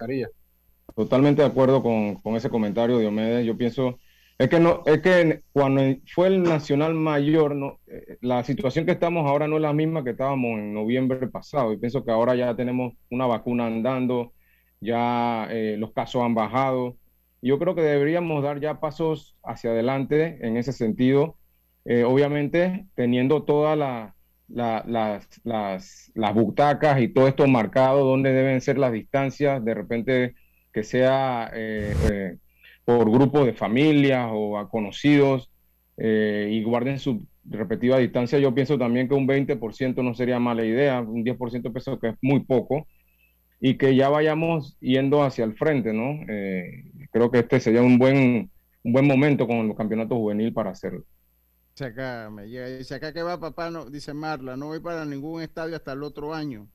Totalmente 0.95 1.43
de 1.43 1.49
acuerdo 1.49 1.83
con, 1.83 2.17
con, 2.17 2.37
ese 2.37 2.51
comentario, 2.51 2.99
Diomedes. 2.99 3.47
Yo 3.47 3.57
pienso, 3.57 3.99
es 4.39 4.49
que 4.49 4.59
no, 4.59 4.83
es 4.87 5.01
que 5.01 5.43
cuando 5.53 5.83
fue 6.13 6.27
el 6.27 6.43
Nacional 6.43 6.95
Mayor, 6.95 7.55
no, 7.55 7.79
eh, 7.87 8.19
la 8.21 8.43
situación 8.43 8.85
que 8.87 8.93
estamos 8.93 9.27
ahora 9.27 9.47
no 9.47 9.57
es 9.57 9.63
la 9.63 9.73
misma 9.73 10.03
que 10.03 10.11
estábamos 10.11 10.59
en 10.59 10.75
noviembre 10.75 11.29
pasado. 11.29 11.73
Y 11.73 11.79
pienso 11.79 12.05
que 12.05 12.11
ahora 12.11 12.35
ya 12.35 12.55
tenemos 12.57 12.95
una 13.11 13.27
vacuna 13.27 13.67
andando, 13.67 14.33
ya 14.81 15.47
eh, 15.51 15.77
los 15.79 15.93
casos 15.93 16.23
han 16.23 16.35
bajado. 16.35 16.97
Yo 17.43 17.59
creo 17.59 17.75
que 17.75 17.83
deberíamos 17.83 18.43
dar 18.43 18.61
ya 18.61 18.81
pasos 18.81 19.37
hacia 19.43 19.71
adelante 19.71 20.39
en 20.47 20.57
ese 20.57 20.73
sentido. 20.73 21.37
Eh, 21.85 22.05
obviamente, 22.05 22.87
teniendo 22.95 23.45
toda 23.45 24.15
la, 24.53 24.85
las, 24.87 25.29
las, 25.45 26.11
las, 26.15 26.35
butacas 26.35 27.01
y 27.01 27.09
todo 27.09 27.29
esto 27.29 27.47
marcado, 27.47 28.05
donde 28.05 28.33
deben 28.33 28.61
ser 28.61 28.79
las 28.79 28.93
distancias, 28.93 29.65
de 29.65 29.75
repente 29.75 30.35
que 30.73 30.83
sea 30.83 31.51
eh, 31.55 31.95
eh, 32.11 32.37
por 32.85 33.11
grupos 33.11 33.47
de 33.47 33.55
familias 33.55 34.29
o 34.33 34.59
a 34.59 34.69
conocidos 34.69 35.51
eh, 35.97 36.49
y 36.53 36.63
guarden 36.63 36.99
su 36.99 37.27
respectiva 37.45 37.99
distancia. 37.99 38.39
Yo 38.39 38.55
pienso 38.55 38.79
también 38.79 39.09
que 39.09 39.15
un 39.15 39.27
20% 39.27 40.03
no 40.03 40.15
sería 40.15 40.39
mala 40.39 40.65
idea, 40.65 41.01
un 41.01 41.25
10% 41.25 41.73
pienso 41.73 41.99
que 41.99 42.09
es 42.09 42.17
muy 42.23 42.41
poco 42.41 42.87
y 43.61 43.77
que 43.77 43.95
ya 43.95 44.09
vayamos 44.09 44.79
yendo 44.81 45.23
hacia 45.23 45.45
el 45.45 45.55
frente, 45.55 45.93
¿no? 45.93 46.25
creo 47.13 47.31
que 47.31 47.41
este 47.41 47.61
sería 47.61 47.83
un 47.83 47.99
buen, 47.99 48.51
un 48.83 48.93
buen 48.93 49.07
momento 49.07 49.47
con 49.47 49.59
el 49.59 49.75
campeonato 49.75 50.17
juvenil 50.17 50.53
para 50.53 50.71
hacerlo 50.71 51.05
acá, 51.87 52.31
me 52.31 52.49
llega 52.49 52.67
dice 52.67 52.95
acá 52.95 53.13
que 53.13 53.23
va 53.23 53.39
papá, 53.39 53.71
no, 53.71 53.87
dice 53.87 54.15
Marla, 54.15 54.57
no 54.57 54.67
voy 54.67 54.81
para 54.81 55.05
ningún 55.05 55.43
estadio 55.43 55.77
hasta 55.77 55.93
el 55.93 56.03
otro 56.03 56.35
año. 56.35 56.69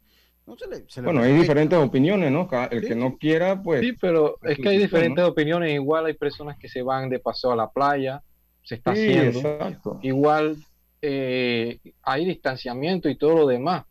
bueno, 1.03 1.21
hay 1.21 1.33
diferentes 1.33 1.77
opiniones, 1.77 2.31
¿no? 2.31 2.49
El 2.69 2.87
que 2.87 2.95
no 2.95 3.17
quiera, 3.17 3.61
pues... 3.61 3.81
Sí, 3.81 3.93
pero 3.93 4.37
es 4.43 4.57
que 4.57 4.69
hay 4.69 4.77
diferentes 4.77 5.23
opiniones. 5.23 5.73
Igual 5.73 6.05
hay 6.05 6.13
personas 6.13 6.57
que 6.57 6.69
se 6.69 6.81
van 6.81 7.09
de 7.09 7.19
paseo 7.19 7.51
a 7.51 7.55
la 7.55 7.69
playa, 7.69 8.21
se 8.63 8.75
está 8.75 8.91
haciendo. 8.91 9.69
Igual 10.01 10.57
eh, 11.01 11.79
hay 12.03 12.25
distanciamiento 12.25 13.09
y 13.09 13.15
todo 13.15 13.35
lo 13.35 13.47
demás, 13.47 13.85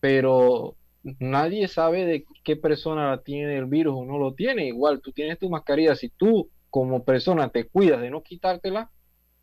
pero 0.00 0.76
nadie 1.02 1.66
sabe 1.68 2.04
de 2.04 2.24
qué 2.44 2.56
persona 2.56 3.20
tiene 3.24 3.56
el 3.56 3.66
virus 3.66 3.94
o 3.96 4.04
no 4.04 4.18
lo 4.18 4.34
tiene. 4.34 4.66
Igual 4.66 5.00
tú 5.00 5.12
tienes 5.12 5.38
tu 5.38 5.50
mascarilla, 5.50 5.96
si 5.96 6.08
tú 6.08 6.50
como 6.70 7.04
persona 7.04 7.48
te 7.48 7.64
cuidas 7.64 8.00
de 8.00 8.10
no 8.10 8.22
quitártela, 8.22 8.90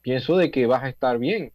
pienso 0.10 0.38
de 0.38 0.50
que 0.50 0.66
vas 0.66 0.82
a 0.82 0.90
estar 0.90 1.20
bien. 1.20 1.54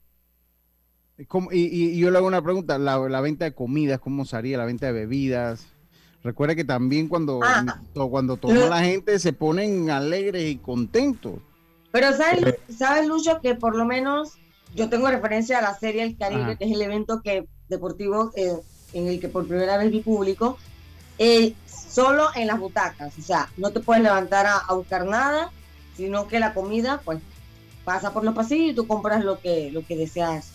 Y, 1.51 1.99
yo 1.99 2.13
le 2.13 2.19
hago 2.19 2.29
una 2.29 2.41
pregunta, 2.41 2.79
la, 2.79 3.21
venta 3.21 3.47
de 3.47 3.53
comidas, 3.53 3.99
¿cómo 3.99 4.25
sería 4.25 4.59
la 4.59 4.65
venta 4.65 4.87
de 4.87 4.93
bebidas? 4.93 5.67
Recuerda 6.23 6.55
que 6.55 6.65
también 6.65 7.09
cuando, 7.09 7.41
ah. 7.43 7.81
cuando 7.93 8.37
toma 8.37 8.67
la 8.67 8.85
gente 8.85 9.19
se 9.19 9.33
ponen 9.33 9.91
alegres 9.91 10.45
y 10.45 10.57
contentos. 10.57 11.41
Pero 11.91 12.13
sabes, 12.13 12.55
sabes 12.69 13.09
Lucho, 13.09 13.41
que 13.41 13.57
por 13.57 13.75
lo 13.75 13.87
menos 13.87 14.35
yo 14.77 14.89
tengo 14.89 15.11
referencia 15.11 15.59
a 15.59 15.63
la 15.63 15.75
serie 15.75 16.05
El 16.05 16.17
Caribe, 16.17 16.57
que 16.57 16.67
es 16.67 16.73
el 16.73 16.83
evento 16.83 17.23
que 17.23 17.49
deportivo 17.69 18.31
eh, 18.37 18.55
en 18.93 19.09
el 19.09 19.19
que 19.19 19.29
por 19.29 19.49
primera 19.49 19.79
vez 19.79 19.91
vi 19.91 20.01
público, 20.01 20.59
eh, 21.19 21.55
solo 21.67 22.29
en 22.37 22.47
las 22.47 22.61
butacas, 22.61 23.19
o 23.19 23.23
sea, 23.23 23.49
no 23.57 23.73
te 23.73 23.81
puedes 23.81 24.03
levantar 24.03 24.47
a, 24.47 24.59
a 24.59 24.75
buscar 24.75 25.07
nada, 25.07 25.51
sino 25.97 26.29
que 26.29 26.39
la 26.39 26.55
comida, 26.55 27.01
pues 27.05 27.21
pasa 27.85 28.13
por 28.13 28.25
los 28.25 28.35
pasillos 28.35 28.73
y 28.73 28.75
tú 28.75 28.87
compras 28.87 29.25
lo 29.25 29.39
que, 29.41 29.71
lo 29.71 29.85
que 29.87 29.97
deseas 29.97 30.53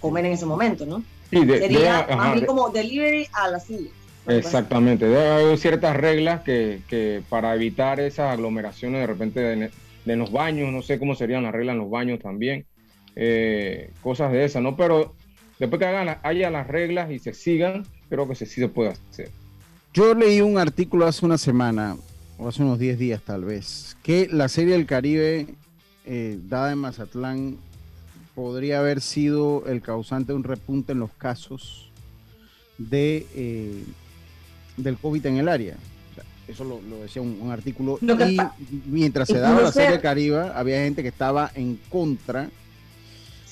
comer 0.00 0.26
en 0.26 0.32
ese 0.32 0.46
momento, 0.46 0.86
¿no? 0.86 1.02
Sí, 1.30 1.38
Sería 1.46 2.06
más 2.16 2.34
bien 2.34 2.46
como 2.46 2.68
delivery 2.70 3.26
a 3.32 3.48
la 3.48 3.60
silla. 3.60 3.90
Exactamente, 4.26 5.06
debe 5.06 5.28
haber 5.28 5.58
ciertas 5.58 5.96
reglas 5.96 6.42
que, 6.42 6.82
que, 6.88 7.22
para 7.28 7.54
evitar 7.54 8.00
esas 8.00 8.32
aglomeraciones 8.32 9.00
de 9.00 9.06
repente 9.06 9.40
de, 9.40 9.70
de, 10.04 10.16
los 10.16 10.30
baños, 10.30 10.70
no 10.72 10.82
sé 10.82 10.98
cómo 10.98 11.14
serían 11.14 11.42
las 11.42 11.52
reglas 11.52 11.74
en 11.74 11.80
los 11.80 11.90
baños 11.90 12.20
también, 12.20 12.66
eh, 13.16 13.90
cosas 14.02 14.30
de 14.32 14.44
esas, 14.44 14.62
¿no? 14.62 14.76
Pero 14.76 15.14
después 15.58 15.80
que 15.80 15.86
hagan, 15.86 16.18
haya 16.22 16.50
las 16.50 16.66
reglas 16.66 17.10
y 17.10 17.18
se 17.18 17.32
sigan, 17.32 17.86
creo 18.08 18.28
que 18.28 18.34
sí 18.34 18.46
se 18.46 18.68
puede 18.68 18.90
hacer. 18.90 19.30
Yo 19.94 20.14
leí 20.14 20.40
un 20.40 20.58
artículo 20.58 21.06
hace 21.06 21.24
una 21.24 21.38
semana, 21.38 21.96
o 22.38 22.48
hace 22.48 22.62
unos 22.62 22.78
10 22.78 22.98
días 22.98 23.22
tal 23.22 23.44
vez, 23.44 23.96
que 24.02 24.28
la 24.30 24.48
Serie 24.48 24.74
del 24.74 24.86
Caribe 24.86 25.46
eh, 26.04 26.38
dada 26.48 26.72
en 26.72 26.78
Mazatlán 26.78 27.58
podría 28.34 28.78
haber 28.78 29.00
sido 29.00 29.64
el 29.66 29.82
causante 29.82 30.32
de 30.32 30.36
un 30.36 30.44
repunte 30.44 30.92
en 30.92 30.98
los 30.98 31.12
casos 31.12 31.90
de 32.78 33.26
eh, 33.34 33.84
del 34.76 34.96
COVID 34.96 35.26
en 35.26 35.36
el 35.36 35.48
área. 35.48 35.76
eso 36.48 36.64
lo, 36.64 36.80
decía 37.02 37.22
un, 37.22 37.50
artículo. 37.50 37.98
y 38.00 38.38
mientras 38.86 39.28
se 39.28 39.38
daba 39.38 39.60
la 39.60 39.72
Serie 39.72 39.90
del 39.90 40.00
Caribe, 40.00 40.50
había 40.54 40.82
gente 40.82 41.02
que 41.02 41.08
estaba 41.08 41.50
en 41.54 41.78
contra 41.88 42.48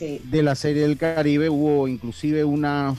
de 0.01 0.43
la 0.43 0.55
Serie 0.55 0.83
del 0.83 0.97
Caribe. 0.97 1.49
Hubo 1.49 1.87
inclusive 1.87 2.45
una, 2.45 2.95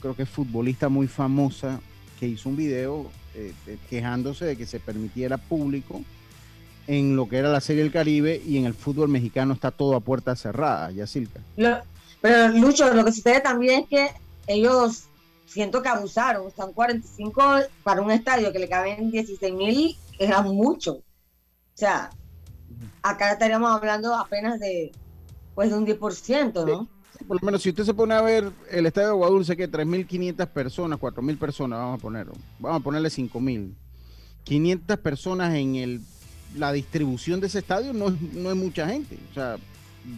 creo 0.00 0.16
que 0.16 0.26
futbolista 0.26 0.88
muy 0.88 1.06
famosa 1.06 1.80
que 2.18 2.26
hizo 2.26 2.48
un 2.48 2.56
video 2.56 3.10
eh, 3.34 3.52
quejándose 3.88 4.44
de 4.44 4.56
que 4.56 4.66
se 4.66 4.80
permitiera 4.80 5.38
público 5.38 6.02
en 6.86 7.16
lo 7.16 7.28
que 7.28 7.38
era 7.38 7.50
la 7.50 7.60
Serie 7.60 7.82
del 7.82 7.92
Caribe 7.92 8.42
y 8.44 8.58
en 8.58 8.66
el 8.66 8.74
fútbol 8.74 9.08
mexicano 9.08 9.54
está 9.54 9.70
todo 9.70 9.96
a 9.96 10.00
puerta 10.00 10.36
cerrada, 10.36 10.90
Yacilca. 10.90 11.40
pero 12.20 12.48
Lucho, 12.48 12.92
lo 12.92 13.04
que 13.04 13.12
sucede 13.12 13.40
también 13.40 13.82
es 13.82 13.88
que 13.88 14.10
ellos 14.46 15.04
siento 15.46 15.82
que 15.82 15.88
abusaron, 15.88 16.48
están 16.48 16.72
45 16.72 17.42
para 17.82 18.00
un 18.00 18.10
estadio 18.10 18.52
que 18.52 18.58
le 18.58 18.68
caben 18.68 19.10
16 19.10 19.54
mil, 19.54 19.96
era 20.18 20.42
mucho. 20.42 20.94
O 20.94 21.02
sea, 21.74 22.10
acá 23.02 23.32
estaríamos 23.32 23.70
hablando 23.70 24.14
apenas 24.14 24.58
de 24.58 24.92
pues 25.54 25.70
de 25.70 25.76
un 25.76 25.86
10%, 25.86 26.66
¿no? 26.66 26.88
por 27.26 27.40
lo 27.40 27.46
menos 27.46 27.62
si 27.62 27.70
usted 27.70 27.84
se 27.84 27.94
pone 27.94 28.14
a 28.14 28.22
ver 28.22 28.50
el 28.70 28.86
estadio 28.86 29.08
de 29.08 29.14
Aguadulce, 29.14 29.56
que 29.56 29.70
3.500 29.70 30.46
personas, 30.48 30.98
4.000 30.98 31.38
personas, 31.38 31.78
vamos 31.78 31.98
a 31.98 32.02
poner, 32.02 32.26
vamos 32.58 32.80
a 32.80 32.84
ponerle 32.84 33.08
5.000. 33.08 33.74
500 34.44 34.98
personas 34.98 35.54
en 35.54 35.76
el 35.76 36.00
la 36.56 36.72
distribución 36.72 37.40
de 37.40 37.46
ese 37.46 37.60
estadio 37.60 37.92
no, 37.92 38.16
no 38.32 38.50
es 38.50 38.56
mucha 38.56 38.88
gente. 38.88 39.18
O 39.30 39.34
sea, 39.34 39.56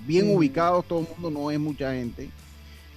bien 0.07 0.29
mm. 0.29 0.37
ubicados 0.37 0.85
todo 0.87 1.01
el 1.01 1.07
mundo 1.09 1.41
no 1.41 1.51
es 1.51 1.59
mucha 1.59 1.93
gente. 1.93 2.29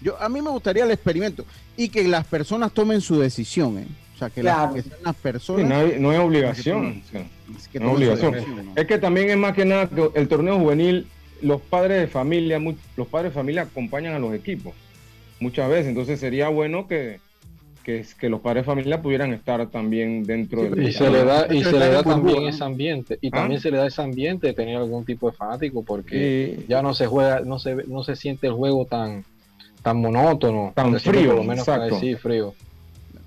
Yo, 0.01 0.20
a 0.22 0.29
mí 0.29 0.41
me 0.41 0.50
gustaría 0.50 0.84
el 0.84 0.91
experimento 0.91 1.46
y 1.75 1.89
que 1.89 2.08
las 2.08 2.25
personas 2.25 2.72
tomen 2.72 3.01
su 3.01 3.20
decisión. 3.20 3.79
¿eh? 3.79 3.88
O 4.15 4.17
sea, 4.17 4.29
que, 4.29 4.44
las, 4.44 4.72
personas... 5.22 6.00
no, 6.00 6.12
es 6.12 6.20
obligación. 6.20 7.03
es, 7.56 7.67
que 7.67 7.79
obligación. 7.79 8.36
es 8.75 8.86
que 8.88 8.98
también 8.98 9.29
es 9.29 9.38
más 9.38 9.53
que 9.53 9.65
nada 9.65 9.88
que 9.88 10.10
el 10.15 10.27
torneo 10.27 10.58
juvenil, 10.60 11.08
los 11.41 11.62
padres 11.62 12.01
de 12.01 12.08
familia, 12.08 12.60
los 12.96 13.08
padres 13.08 13.32
de 13.32 13.36
familia 13.36 13.63
acompañan 13.63 14.13
a 14.13 14.20
los 14.20 14.34
equipos 14.34 14.74
muchas 15.39 15.70
veces. 15.70 15.88
Entonces 15.88 16.20
sería 16.20 16.50
bueno 16.50 16.88
que, 16.88 17.20
que, 17.88 18.29
los 18.29 18.41
padres 18.41 18.63
de 18.63 18.65
familia 18.65 19.01
pudieran 19.01 19.34
estar 19.34 19.65
también 19.67 20.25
dentro 20.25 20.63
del 20.63 20.89
y 20.89 20.91
se 20.91 21.10
le 21.10 21.24
da 21.24 21.48
y 21.53 21.63
se 21.63 21.79
le 21.79 21.88
da 21.88 22.03
también 22.03 22.44
ese 22.44 22.62
ambiente 22.62 23.17
y 23.22 23.27
¿Ah? 23.27 23.38
también 23.38 23.62
se 23.62 23.72
le 23.72 23.77
da 23.77 23.88
ese 23.88 24.01
ambiente 24.01 24.48
de 24.48 24.53
tener 24.53 24.75
algún 24.75 25.06
tipo 25.06 25.32
de 25.32 25.38
fanático 25.38 25.84
porque 25.84 26.65
ya 26.67 26.82
no 26.82 26.94
se 26.94 27.08
juega 27.08 27.39
no 27.39 27.60
se 27.60 27.75
no 27.88 28.03
se 28.03 28.17
siente 28.17 28.48
el 28.48 28.53
juego 28.53 28.86
tan 28.86 29.24
tan 29.84 30.01
monótono 30.01 30.74
tan 30.75 31.00
frío 31.00 31.29
por 31.29 31.36
lo 31.38 31.44
menos 31.44 31.65
para 31.65 31.86
decir 31.86 32.17
frío. 32.17 32.53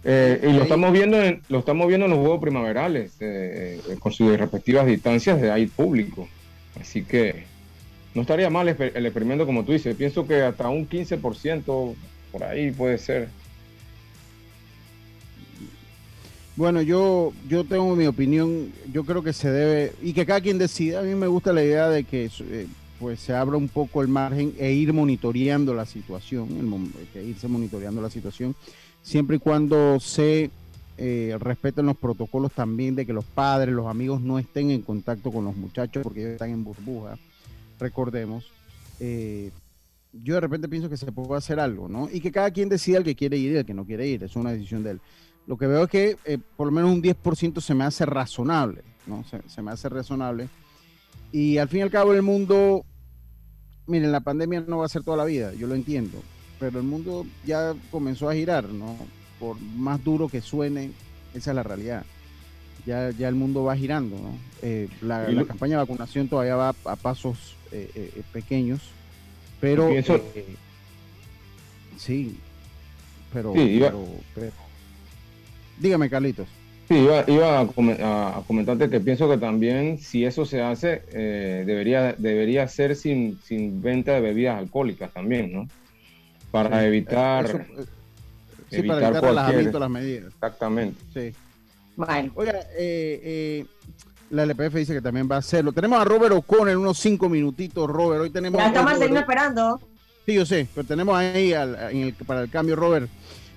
Eh, 0.03 0.41
y 0.43 0.53
lo 0.53 0.63
estamos 0.63 0.93
viendo 0.93 1.23
en, 1.23 1.43
lo 1.49 1.59
estamos 1.59 1.87
viendo 1.87 2.07
en 2.07 2.13
los 2.13 2.21
juegos 2.21 2.41
primaverales 2.41 3.13
eh, 3.21 3.81
eh, 3.87 3.97
con 3.99 4.13
sus 4.13 4.37
respectivas 4.39 4.87
distancias 4.87 5.41
de 5.41 5.51
ahí 5.51 5.67
público. 5.67 6.29
Así 6.79 7.03
que 7.03 7.45
no 8.15 8.23
estaría 8.23 8.49
mal 8.49 8.69
el 8.69 9.07
experimento 9.07 9.47
como 9.47 9.65
tú 9.65 9.73
dices. 9.73 9.95
Pienso 9.97 10.27
que 10.27 10.43
hasta 10.43 10.69
un 10.69 10.89
15% 10.89 11.95
por 12.33 12.45
ahí 12.45 12.71
puede 12.71 12.97
ser 12.97 13.29
Bueno, 16.61 16.83
yo, 16.83 17.33
yo 17.49 17.65
tengo 17.65 17.97
mi 17.97 18.07
opinión, 18.07 18.71
yo 18.93 19.05
creo 19.05 19.23
que 19.23 19.33
se 19.33 19.51
debe, 19.51 19.95
y 20.03 20.13
que 20.13 20.27
cada 20.27 20.43
quien 20.43 20.59
decida, 20.59 21.01
a 21.01 21.03
mí 21.03 21.15
me 21.15 21.27
gusta 21.27 21.55
la 21.55 21.65
idea 21.65 21.89
de 21.89 22.05
que 22.05 22.31
eh, 22.41 22.67
pues 22.99 23.19
se 23.19 23.35
abra 23.35 23.57
un 23.57 23.71
poco 23.71 24.03
el 24.03 24.09
margen 24.09 24.53
e 24.59 24.71
ir 24.71 24.93
monitoreando 24.93 25.73
la 25.73 25.87
situación, 25.87 26.49
el, 26.59 27.07
que 27.15 27.25
irse 27.25 27.49
monitoreando 27.49 28.03
la 28.03 28.11
situación, 28.11 28.55
siempre 29.01 29.37
y 29.37 29.39
cuando 29.39 29.99
se 30.01 30.51
eh, 30.99 31.35
respeten 31.41 31.87
los 31.87 31.97
protocolos 31.97 32.53
también 32.53 32.95
de 32.95 33.07
que 33.07 33.15
los 33.15 33.25
padres, 33.25 33.75
los 33.75 33.87
amigos 33.87 34.21
no 34.21 34.39
estén 34.39 34.71
en 34.71 34.83
contacto 34.83 35.33
con 35.33 35.47
los 35.47 35.57
muchachos 35.57 36.03
porque 36.03 36.21
ellos 36.21 36.33
están 36.33 36.51
en 36.51 36.63
burbuja, 36.63 37.17
recordemos. 37.79 38.53
Eh, 39.01 39.51
yo 40.13 40.35
de 40.35 40.41
repente 40.43 40.69
pienso 40.69 40.91
que 40.91 40.99
se 40.99 41.11
puede 41.11 41.39
hacer 41.39 41.59
algo, 41.59 41.89
¿no? 41.89 42.11
Y 42.13 42.21
que 42.21 42.31
cada 42.31 42.51
quien 42.51 42.69
decida 42.69 42.99
el 42.99 43.05
que 43.05 43.15
quiere 43.15 43.39
ir 43.39 43.53
y 43.53 43.57
el 43.57 43.65
que 43.65 43.73
no 43.73 43.87
quiere 43.87 44.07
ir, 44.07 44.25
es 44.25 44.37
una 44.37 44.53
decisión 44.53 44.83
de 44.83 44.91
él. 44.91 45.01
Lo 45.51 45.59
que 45.59 45.67
veo 45.67 45.83
es 45.83 45.91
que 45.91 46.17
eh, 46.27 46.39
por 46.57 46.69
lo 46.69 46.73
menos 46.73 46.93
un 46.93 47.03
10% 47.03 47.61
se 47.61 47.75
me 47.75 47.83
hace 47.83 48.07
razonable, 48.07 48.85
¿no? 49.05 49.25
Se, 49.49 49.63
me 49.63 49.73
hace 49.73 49.89
razonable. 49.89 50.49
Y 51.33 51.59
al 51.59 51.69
fin 51.69 51.81
y 51.81 51.83
al 51.83 51.91
cabo 51.91 52.15
el 52.15 52.23
mundo, 52.23 52.85
miren, 53.89 54.13
la 54.13 54.21
pandemia 54.21 54.61
no 54.61 54.79
va 54.79 54.87
a 54.87 54.89
ser 54.89 55.03
toda 55.03 55.17
la 55.17 55.25
vida, 55.25 55.53
yo 55.55 55.67
lo 55.67 55.75
entiendo, 55.75 56.23
pero 56.61 56.79
el 56.79 56.87
mundo 56.87 57.27
ya 57.45 57.75
comenzó 57.91 58.31
a 58.31 58.35
girar, 58.35 58.69
¿no? 58.69 58.97
Por 59.41 59.61
más 59.61 60.05
duro 60.05 60.29
que 60.29 60.41
suene, 60.41 60.93
esa 61.35 61.51
es 61.51 61.57
la 61.57 61.65
realidad. 61.65 62.07
Ya, 62.87 63.11
ya 63.11 63.27
el 63.27 63.35
mundo 63.35 63.65
va 63.65 63.77
girando, 63.77 64.19
¿no? 64.19 64.39
Eh, 64.63 64.89
la, 65.01 65.27
campaña 65.49 65.79
de 65.79 65.83
vacunación 65.83 66.29
todavía 66.29 66.55
va 66.55 66.69
a, 66.85 66.95
pasos 66.95 67.57
eh, 67.73 68.23
pequeños, 68.33 68.83
pero... 69.61 69.89
sí, 71.97 72.39
pero, 73.33 73.53
pero 74.33 74.60
Dígame, 75.81 76.11
Carlitos. 76.11 76.47
Sí, 76.89 76.97
iba, 76.97 77.61
a, 77.61 78.43
comentarte 78.47 78.91
que 78.91 79.01
pienso 79.01 79.29
que 79.29 79.39
también 79.39 79.99
si 79.99 80.25
eso 80.25 80.45
se 80.45 80.61
hace, 80.61 81.03
eh, 81.13 81.63
debería, 81.65 82.15
debería 82.19 82.67
ser 82.69 82.97
sin, 82.97 83.39
sin 83.45 83.81
venta 83.81 84.13
de 84.13 84.21
bebidas 84.21 84.59
alcohólicas 84.59 85.13
también, 85.13 85.53
¿no? 85.53 85.69
Para 86.51 86.85
evitar... 86.85 87.47
Eh, 87.47 87.85
sí, 88.71 88.83
para 88.83 89.09
evitar 89.09 89.81
las 89.81 89.91
medidas. 89.91 90.33
Exactamente. 90.35 91.01
Sí. 91.15 91.33
Bueno. 91.95 92.33
Oiga, 92.35 92.59
eh, 92.77 93.65
la 94.31 94.43
LPF 94.43 94.75
dice 94.75 94.93
que 94.93 95.01
también 95.01 95.29
va 95.31 95.37
a 95.37 95.39
hacerlo. 95.39 95.73
Tenemos 95.73 96.01
a 96.01 96.05
Robert 96.05 96.35
O'Connor 96.35 96.71
en 96.71 96.79
unos 96.79 96.99
cinco 96.99 97.29
minutitos, 97.29 97.89
Robert. 97.89 98.23
Hoy 98.23 98.31
tenemos... 98.31 98.61
Ya 98.61 98.67
estamos 98.67 99.01
esperando. 99.01 99.81
Sí, 100.27 100.35
yo 100.35 100.45
sé, 100.45 100.67
pero 100.75 100.87
tenemos 100.87 101.17
ahí 101.17 101.55
para 102.27 102.43
el 102.43 102.51
cambio, 102.51 102.75
Robert 102.75 103.09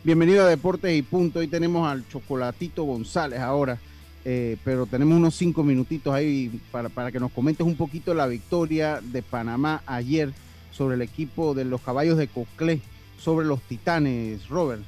Bienvenido 0.06 0.44
a 0.44 0.50
Deportes 0.50 0.94
y 0.94 1.02
Punto. 1.02 1.40
Hoy 1.40 1.48
tenemos 1.48 1.90
al 1.90 2.06
Chocolatito 2.10 2.84
González 2.84 3.40
ahora, 3.40 3.80
eh, 4.26 4.58
pero 4.66 4.86
tenemos 4.86 5.16
unos 5.16 5.34
cinco 5.34 5.64
minutitos 5.64 6.14
ahí 6.14 6.60
para, 6.74 6.90
para 6.90 7.10
que 7.10 7.22
nos 7.22 7.32
comentes 7.32 7.66
un 7.66 7.78
poquito 7.78 8.14
la 8.14 8.28
victoria 8.28 9.00
de 9.02 9.22
Panamá 9.22 9.82
ayer 9.86 10.34
sobre 10.72 10.96
el 10.96 11.04
equipo 11.04 11.54
de 11.54 11.64
los 11.64 11.80
caballos 11.80 12.18
de 12.18 12.28
Coclé, 12.28 12.82
sobre 13.18 13.46
los 13.46 13.62
Titanes, 13.62 14.50
Robert. 14.50 14.82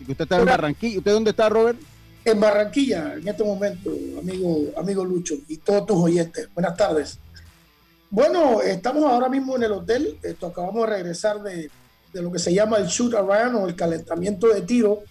Y 0.00 0.06
que 0.06 0.10
usted 0.12 0.24
está 0.24 0.40
en 0.40 0.46
Barranquilla. 0.46 0.98
¿Usted 0.98 1.12
dónde 1.12 1.30
está, 1.30 1.48
Robert? 1.48 1.78
En 2.24 2.40
Barranquilla, 2.40 3.14
en 3.14 3.28
este 3.28 3.44
momento, 3.44 3.92
amigo, 4.18 4.72
amigo 4.76 5.04
Lucho 5.04 5.36
y 5.46 5.58
todos 5.58 5.86
tus 5.86 5.98
oyentes. 5.98 6.48
Buenas 6.52 6.76
tardes. 6.76 7.16
Bueno, 8.10 8.60
estamos 8.60 9.04
ahora 9.04 9.28
mismo 9.28 9.54
en 9.54 9.62
el 9.62 9.70
hotel. 9.70 10.18
Esto, 10.20 10.48
acabamos 10.48 10.82
de 10.88 10.96
regresar 10.96 11.40
de 11.44 11.70
de 12.12 12.22
lo 12.22 12.30
que 12.30 12.38
se 12.38 12.52
llama 12.52 12.76
el 12.76 12.86
shoot 12.86 13.14
around 13.14 13.56
o 13.56 13.66
el 13.66 13.74
calentamiento 13.74 14.48
de 14.48 14.62
tiro 14.62 15.02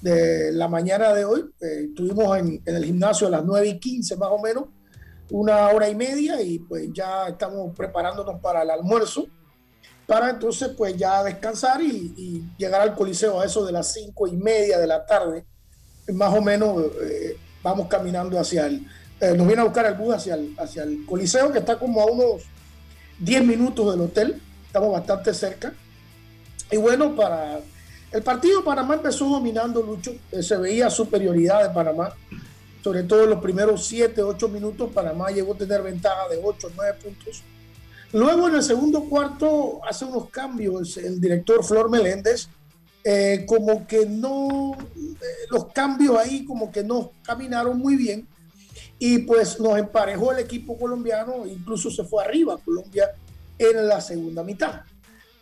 de 0.00 0.52
la 0.52 0.68
mañana 0.68 1.12
de 1.14 1.24
hoy. 1.24 1.44
Eh, 1.60 1.86
estuvimos 1.88 2.36
en, 2.38 2.62
el 2.64 2.84
gimnasio 2.84 3.26
a 3.26 3.30
las 3.30 3.44
9 3.44 3.68
y 3.68 3.78
15 3.78 4.16
más 4.16 4.28
o 4.30 4.38
menos, 4.38 4.64
una 5.30 5.68
hora 5.68 5.88
y 5.88 5.94
media 5.94 6.40
y 6.42 6.58
pues 6.58 6.88
ya 6.92 7.28
estamos 7.28 7.74
preparándonos 7.76 8.40
para 8.40 8.62
el 8.62 8.70
almuerzo, 8.70 9.26
para 10.06 10.30
entonces 10.30 10.70
pues 10.76 10.96
ya 10.96 11.22
descansar 11.22 11.80
y, 11.82 12.44
llegar 12.58 12.82
al 12.82 12.94
coliseo 12.94 13.40
a 13.40 13.46
eso 13.46 13.64
de 13.64 13.72
las 13.72 13.92
5 13.92 14.28
y 14.28 14.36
media 14.36 14.78
de 14.78 14.86
la 14.86 15.06
tarde. 15.06 15.44
Más 16.12 16.34
o 16.34 16.42
menos 16.42 16.82
eh, 17.02 17.36
vamos 17.62 17.86
caminando 17.86 18.38
hacia 18.38 18.66
el, 18.66 18.86
eh, 19.20 19.34
nos 19.36 19.46
viene 19.46 19.62
a 19.62 19.64
buscar 19.64 19.86
el 19.86 19.94
bus 19.94 20.14
hacia 20.14 20.34
el, 20.34 20.54
hacia 20.58 20.82
el 20.82 21.06
coliseo 21.06 21.52
que 21.52 21.60
está 21.60 21.78
como 21.78 22.00
a 22.00 22.06
unos 22.06 22.42
10 23.20 23.44
minutos 23.44 23.92
del 23.92 24.00
hotel, 24.00 24.42
estamos 24.66 24.92
bastante 24.92 25.32
cerca 25.32 25.72
y 26.70 26.76
bueno, 26.76 27.14
para 27.14 27.60
el 28.12 28.22
partido 28.22 28.64
Panamá 28.64 28.94
empezó 28.94 29.28
dominando, 29.28 29.82
Lucho. 29.82 30.14
Eh, 30.32 30.42
se 30.42 30.56
veía 30.56 30.90
superioridad 30.90 31.62
de 31.62 31.74
Panamá. 31.74 32.14
Sobre 32.82 33.02
todo 33.02 33.24
en 33.24 33.30
los 33.30 33.40
primeros 33.40 33.84
7, 33.84 34.22
8 34.22 34.48
minutos, 34.48 34.90
Panamá 34.92 35.30
llegó 35.30 35.52
a 35.52 35.58
tener 35.58 35.82
ventaja 35.82 36.28
de 36.28 36.40
8, 36.42 36.70
9 36.74 36.98
puntos. 37.02 37.42
Luego 38.12 38.48
en 38.48 38.56
el 38.56 38.62
segundo 38.62 39.04
cuarto 39.04 39.80
hace 39.88 40.04
unos 40.04 40.30
cambios 40.30 40.96
el 40.96 41.20
director 41.20 41.62
Flor 41.62 41.90
Meléndez, 41.90 42.48
eh, 43.04 43.44
como 43.46 43.86
que 43.86 44.06
no, 44.06 44.72
eh, 44.96 45.46
los 45.50 45.66
cambios 45.72 46.18
ahí 46.18 46.44
como 46.44 46.72
que 46.72 46.82
no 46.82 47.12
caminaron 47.22 47.78
muy 47.78 47.96
bien 47.96 48.26
y 48.98 49.18
pues 49.18 49.60
nos 49.60 49.78
emparejó 49.78 50.32
el 50.32 50.40
equipo 50.40 50.76
colombiano, 50.76 51.46
incluso 51.46 51.90
se 51.90 52.04
fue 52.04 52.24
arriba 52.24 52.58
Colombia 52.64 53.10
en 53.58 53.86
la 53.86 54.00
segunda 54.00 54.42
mitad. 54.42 54.80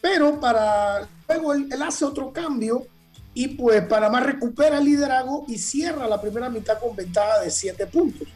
Pero 0.00 0.38
para 0.40 1.08
luego 1.28 1.52
él, 1.52 1.82
hace 1.82 2.04
otro 2.04 2.32
cambio 2.32 2.87
y 3.34 3.48
pues 3.48 3.82
Panamá 3.87 4.20
recupera 4.20 4.78
el 4.78 4.84
liderazgo 4.84 5.44
y 5.48 5.58
cierra 5.58 6.08
la 6.08 6.20
primera 6.20 6.48
mitad 6.48 6.78
con 6.78 6.96
ventaja 6.96 7.40
de 7.40 7.50
7 7.50 7.87
puntos. 7.87 8.28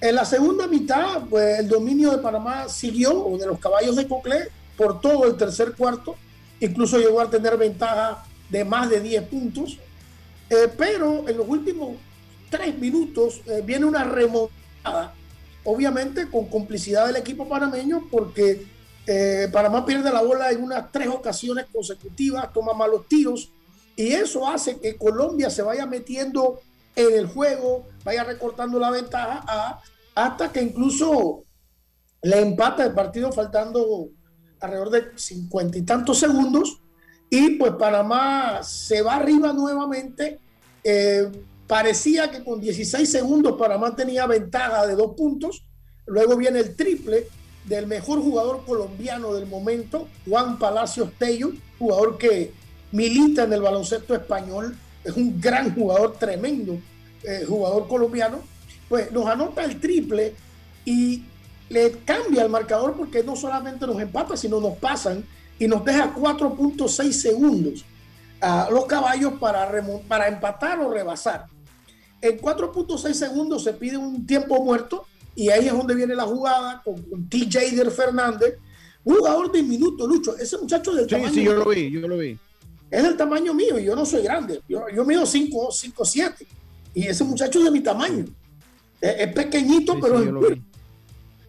En 0.00 0.14
la 0.14 0.24
segunda 0.24 0.66
mitad, 0.66 1.24
pues 1.28 1.58
el 1.58 1.68
dominio 1.68 2.10
de 2.10 2.18
Panamá 2.18 2.68
siguió, 2.68 3.26
o 3.26 3.36
de 3.36 3.46
los 3.46 3.58
caballos 3.58 3.96
de 3.96 4.08
Coclé, 4.08 4.48
por 4.76 5.00
todo 5.00 5.26
el 5.26 5.36
tercer 5.36 5.72
cuarto. 5.72 6.16
Incluso 6.58 6.98
llegó 6.98 7.20
a 7.20 7.28
tener 7.28 7.58
ventaja 7.58 8.24
de 8.48 8.64
más 8.64 8.88
de 8.88 9.00
10 9.00 9.24
puntos. 9.24 9.78
Eh, 10.48 10.68
pero 10.76 11.28
en 11.28 11.36
los 11.36 11.46
últimos 11.46 11.96
tres 12.48 12.76
minutos 12.78 13.42
eh, 13.46 13.62
viene 13.64 13.84
una 13.84 14.04
remontada, 14.04 15.14
obviamente 15.64 16.28
con 16.28 16.46
complicidad 16.46 17.06
del 17.06 17.16
equipo 17.16 17.48
panameño, 17.48 18.08
porque 18.10 18.66
eh, 19.06 19.48
Panamá 19.52 19.84
pierde 19.84 20.12
la 20.12 20.22
bola 20.22 20.50
en 20.50 20.62
unas 20.62 20.90
tres 20.92 21.08
ocasiones 21.08 21.66
consecutivas, 21.72 22.52
toma 22.52 22.74
malos 22.74 23.08
tiros, 23.08 23.50
y 23.96 24.12
eso 24.12 24.48
hace 24.48 24.78
que 24.80 24.96
Colombia 24.96 25.50
se 25.50 25.62
vaya 25.62 25.86
metiendo 25.86 26.60
en 26.96 27.14
el 27.14 27.26
juego, 27.26 27.88
vaya 28.04 28.24
recortando 28.24 28.78
la 28.78 28.90
ventaja 28.90 29.80
hasta 30.14 30.52
que 30.52 30.62
incluso 30.62 31.44
le 32.22 32.40
empata 32.40 32.84
el 32.84 32.92
partido 32.92 33.32
faltando 33.32 34.08
alrededor 34.60 34.90
de 34.90 35.04
cincuenta 35.16 35.78
y 35.78 35.82
tantos 35.82 36.18
segundos 36.18 36.80
y 37.30 37.50
pues 37.50 37.72
Panamá 37.78 38.60
se 38.62 39.02
va 39.02 39.16
arriba 39.16 39.52
nuevamente. 39.52 40.40
Eh, 40.82 41.30
parecía 41.66 42.30
que 42.30 42.42
con 42.42 42.60
16 42.60 43.10
segundos 43.10 43.56
Panamá 43.56 43.94
tenía 43.94 44.26
ventaja 44.26 44.86
de 44.86 44.96
dos 44.96 45.14
puntos. 45.16 45.64
Luego 46.06 46.36
viene 46.36 46.58
el 46.58 46.74
triple 46.74 47.28
del 47.70 47.86
mejor 47.86 48.20
jugador 48.20 48.64
colombiano 48.66 49.32
del 49.32 49.46
momento, 49.46 50.08
Juan 50.28 50.58
Palacios 50.58 51.12
Tello, 51.16 51.52
jugador 51.78 52.18
que 52.18 52.52
milita 52.90 53.44
en 53.44 53.52
el 53.52 53.62
baloncesto 53.62 54.12
español, 54.12 54.76
es 55.04 55.14
un 55.14 55.40
gran 55.40 55.72
jugador, 55.72 56.16
tremendo 56.18 56.80
eh, 57.22 57.44
jugador 57.48 57.86
colombiano, 57.86 58.40
pues 58.88 59.12
nos 59.12 59.24
anota 59.26 59.62
el 59.62 59.78
triple 59.78 60.34
y 60.84 61.22
le 61.68 61.92
cambia 62.04 62.42
el 62.42 62.48
marcador 62.48 62.94
porque 62.96 63.22
no 63.22 63.36
solamente 63.36 63.86
nos 63.86 64.00
empata, 64.00 64.36
sino 64.36 64.60
nos 64.60 64.76
pasan 64.78 65.24
y 65.56 65.68
nos 65.68 65.84
deja 65.84 66.12
4.6 66.12 67.12
segundos 67.12 67.84
a 68.40 68.68
los 68.68 68.86
caballos 68.86 69.34
para, 69.34 69.70
para 70.08 70.26
empatar 70.26 70.80
o 70.80 70.90
rebasar. 70.92 71.46
En 72.20 72.36
4.6 72.36 73.12
segundos 73.12 73.62
se 73.62 73.74
pide 73.74 73.96
un 73.96 74.26
tiempo 74.26 74.60
muerto 74.60 75.06
y 75.34 75.48
ahí 75.50 75.66
es 75.66 75.72
donde 75.72 75.94
viene 75.94 76.14
la 76.14 76.24
jugada 76.24 76.82
con, 76.82 77.28
TJ 77.28 77.76
Der 77.76 77.90
Fernández, 77.90 78.56
un 79.04 79.16
jugador 79.16 79.50
diminuto, 79.52 80.06
Lucho. 80.06 80.36
Ese 80.36 80.58
muchacho 80.58 80.92
del 80.92 81.06
tamaño. 81.06 81.32
Sí, 81.32 81.44
yo 81.44 81.54
lo 81.54 81.68
vi, 81.68 81.90
yo 81.90 82.06
lo 82.06 82.18
vi. 82.18 82.38
Es 82.90 83.02
del 83.02 83.16
tamaño 83.16 83.54
mío 83.54 83.78
y 83.78 83.84
yo 83.84 83.94
no 83.94 84.04
soy 84.04 84.22
grande. 84.22 84.60
Yo, 84.68 84.84
yo 84.94 85.04
mido 85.04 85.24
5, 85.24 85.70
5, 85.70 86.04
7 86.04 86.46
y 86.94 87.06
ese 87.06 87.24
muchacho 87.24 87.58
es 87.58 87.64
de 87.64 87.70
mi 87.70 87.80
tamaño. 87.80 88.24
Es, 89.00 89.32
pequeñito, 89.32 89.98
pero 90.00 90.20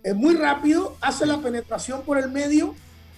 es, 0.04 0.16
muy, 0.16 0.36
rápido, 0.36 0.96
hace 1.02 1.26
la 1.26 1.40
penetración 1.40 2.02
por 2.04 2.18
el 2.18 2.32
medio 2.32 2.76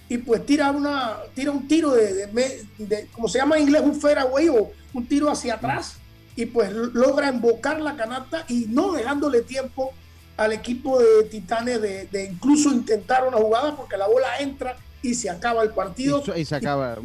y 0.10 0.18
pues 0.18 0.44
tira, 0.46 0.72
una, 0.72 1.18
tira 1.36 1.52
un 1.52 1.68
tiro 1.68 1.92
de, 1.92 2.28
de, 2.28 3.08
como 3.12 3.28
se 3.28 3.38
llama 3.38 3.58
en 3.58 3.64
inglés, 3.64 3.84
un 3.86 3.94
fairway 3.94 4.50
o 4.50 4.72
un 4.94 5.06
tiro 5.06 5.30
hacia 5.30 5.56
atrás 5.56 5.98
y 6.36 6.48
pues 6.48 6.72
logra 6.74 7.30
embocar 7.30 7.80
la 7.80 7.96
canasta 7.96 8.46
y 8.50 8.66
no 8.70 8.94
dejándole 8.94 9.42
tiempo 9.42 9.94
al 10.38 10.54
equipo 10.54 11.00
de 11.00 11.24
Titanes 11.26 11.82
de, 11.82 12.30
incluso 12.32 12.72
intentar 12.72 13.28
una 13.28 13.38
jugada 13.38 13.76
porque 13.76 13.98
la 13.98 14.08
bola 14.08 14.40
entra 14.40 14.78
y 15.02 15.14
se 15.14 15.30
acaba 15.30 15.64
el 15.64 15.72
partido. 15.72 16.24
Y, 16.36 16.46
se 16.46 16.56
acaba. 16.56 16.98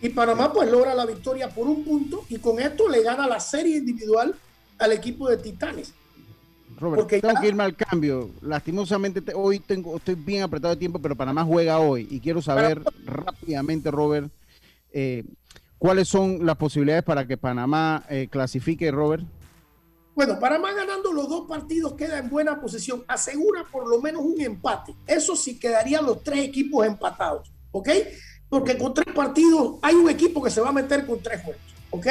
Y, 0.00 0.08
Panamá 0.10 0.52
pues 0.52 0.70
logra 0.70 0.94
la 0.94 1.04
victoria 1.04 1.48
por 1.48 1.66
un 1.66 1.84
punto 1.84 2.24
y 2.28 2.38
con 2.38 2.60
esto 2.60 2.88
le 2.88 3.02
gana 3.02 3.26
la 3.26 3.40
serie 3.40 3.76
individual 3.76 4.34
al 4.78 4.92
equipo 4.92 5.28
de 5.28 5.36
Titanes. 5.36 5.92
Robert, 6.78 7.02
Porque 7.02 7.20
tengo 7.20 7.40
que 7.40 7.48
irme 7.48 7.64
al 7.64 7.74
cambio. 7.74 8.30
Lastimosamente 8.40 9.32
hoy 9.34 9.58
tengo, 9.58 9.96
estoy 9.96 10.14
bien 10.14 10.44
apretado 10.44 10.74
de 10.74 10.78
tiempo, 10.78 11.00
pero 11.00 11.16
Panamá 11.16 11.44
juega 11.44 11.80
hoy 11.80 12.06
y 12.08 12.20
quiero 12.20 12.40
saber 12.40 12.80
rápidamente, 13.04 13.90
Robert, 13.90 14.30
eh, 14.92 15.24
cuáles 15.78 16.08
son 16.08 16.46
las 16.46 16.56
posibilidades 16.56 17.02
para 17.02 17.26
que 17.26 17.36
Panamá 17.36 18.04
eh, 18.08 18.28
clasifique, 18.30 18.90
Robert. 18.92 19.24
Bueno, 20.18 20.36
Panamá 20.40 20.72
ganando 20.72 21.12
los 21.12 21.28
dos 21.28 21.46
partidos 21.46 21.92
queda 21.92 22.18
en 22.18 22.28
buena 22.28 22.60
posición, 22.60 23.04
asegura 23.06 23.64
por 23.70 23.88
lo 23.88 24.02
menos 24.02 24.22
un 24.22 24.40
empate. 24.40 24.92
Eso 25.06 25.36
sí 25.36 25.60
quedarían 25.60 26.04
los 26.04 26.24
tres 26.24 26.40
equipos 26.40 26.84
empatados, 26.84 27.52
¿ok? 27.70 27.88
Porque 28.48 28.76
con 28.76 28.92
tres 28.92 29.14
partidos 29.14 29.76
hay 29.80 29.94
un 29.94 30.10
equipo 30.10 30.42
que 30.42 30.50
se 30.50 30.60
va 30.60 30.70
a 30.70 30.72
meter 30.72 31.06
con 31.06 31.22
tres 31.22 31.40
juegos, 31.44 31.62
¿ok? 31.90 32.06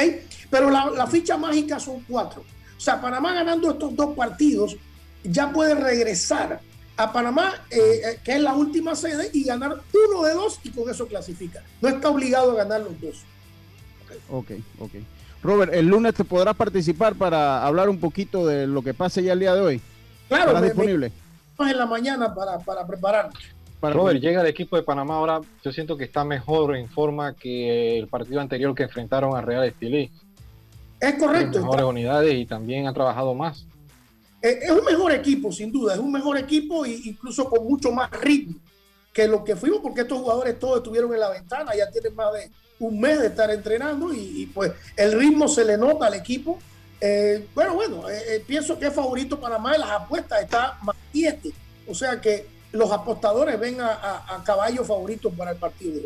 Pero 0.48 0.70
la, 0.70 0.86
la 0.86 1.06
ficha 1.06 1.36
mágica 1.36 1.78
son 1.78 2.02
cuatro. 2.08 2.40
O 2.78 2.80
sea, 2.80 2.98
Panamá 2.98 3.34
ganando 3.34 3.72
estos 3.72 3.94
dos 3.94 4.16
partidos 4.16 4.74
ya 5.22 5.52
puede 5.52 5.74
regresar 5.74 6.62
a 6.96 7.12
Panamá, 7.12 7.62
eh, 7.68 7.78
eh, 7.78 8.20
que 8.24 8.36
es 8.36 8.40
la 8.40 8.54
última 8.54 8.96
sede, 8.96 9.28
y 9.34 9.44
ganar 9.44 9.82
uno 10.08 10.22
de 10.22 10.32
dos 10.32 10.60
y 10.64 10.70
con 10.70 10.88
eso 10.88 11.06
clasifica. 11.06 11.62
No 11.82 11.90
está 11.90 12.08
obligado 12.08 12.52
a 12.52 12.54
ganar 12.54 12.80
los 12.80 12.98
dos. 12.98 13.22
Ok, 14.30 14.52
ok. 14.78 14.92
Robert, 15.42 15.72
el 15.72 15.86
lunes 15.86 16.14
te 16.14 16.24
podrás 16.24 16.56
participar 16.56 17.14
para 17.14 17.64
hablar 17.64 17.88
un 17.88 18.00
poquito 18.00 18.46
de 18.46 18.66
lo 18.66 18.82
que 18.82 18.94
pase 18.94 19.22
ya 19.22 19.32
el 19.32 19.40
día 19.40 19.54
de 19.54 19.60
hoy. 19.60 19.80
Claro, 20.28 20.50
¿Estarás 20.50 20.62
disponible. 20.62 21.12
en 21.58 21.78
la 21.78 21.86
mañana 21.86 22.34
para, 22.34 22.58
para 22.58 22.86
prepararnos. 22.86 23.34
Robert, 23.80 24.20
llega 24.20 24.40
el 24.40 24.48
equipo 24.48 24.76
de 24.76 24.82
Panamá 24.82 25.14
ahora, 25.16 25.40
yo 25.62 25.72
siento 25.72 25.96
que 25.96 26.04
está 26.04 26.24
mejor 26.24 26.74
en 26.76 26.88
forma 26.88 27.34
que 27.34 27.98
el 27.98 28.08
partido 28.08 28.40
anterior 28.40 28.74
que 28.74 28.82
enfrentaron 28.82 29.36
a 29.36 29.40
Real 29.40 29.64
Estilí. 29.64 30.10
Es 30.98 31.14
correcto. 31.14 31.60
Mejores 31.60 31.84
unidades 31.84 32.34
y 32.34 32.44
también 32.44 32.88
ha 32.88 32.92
trabajado 32.92 33.34
más. 33.34 33.64
Eh, 34.42 34.58
es 34.62 34.70
un 34.70 34.84
mejor 34.84 35.12
equipo, 35.12 35.52
sin 35.52 35.70
duda. 35.70 35.94
Es 35.94 36.00
un 36.00 36.10
mejor 36.10 36.36
equipo 36.38 36.84
e 36.84 37.00
incluso 37.04 37.48
con 37.48 37.64
mucho 37.64 37.92
más 37.92 38.10
ritmo 38.10 38.58
que 39.12 39.28
lo 39.28 39.44
que 39.44 39.56
fuimos, 39.56 39.80
porque 39.80 40.02
estos 40.02 40.18
jugadores 40.18 40.58
todos 40.58 40.78
estuvieron 40.78 41.12
en 41.14 41.20
la 41.20 41.30
ventana, 41.30 41.72
ya 41.76 41.90
tienen 41.90 42.14
más 42.14 42.32
de 42.32 42.50
un 42.80 43.00
mes 43.00 43.20
de 43.20 43.28
estar 43.28 43.50
entrenando 43.50 44.12
y, 44.12 44.50
pues 44.54 44.72
el 44.96 45.12
ritmo 45.12 45.48
se 45.48 45.64
le 45.64 45.76
nota 45.76 46.06
al 46.06 46.14
equipo. 46.14 46.58
Eh, 47.00 47.46
bueno, 47.54 47.74
bueno, 47.74 48.10
eh, 48.10 48.42
pienso 48.46 48.78
que 48.78 48.86
es 48.86 48.92
favorito 48.92 49.38
para 49.38 49.58
más 49.58 49.78
las 49.78 49.90
apuestas, 49.90 50.42
está 50.42 50.78
más 50.82 50.96
7. 51.12 51.52
O 51.86 51.94
sea 51.94 52.20
que 52.20 52.46
los 52.72 52.90
apostadores 52.90 53.58
ven 53.58 53.80
a, 53.80 54.24
a, 54.28 54.42
caballo 54.44 54.84
favorito 54.84 55.30
para 55.30 55.52
el 55.52 55.56
partido. 55.56 56.00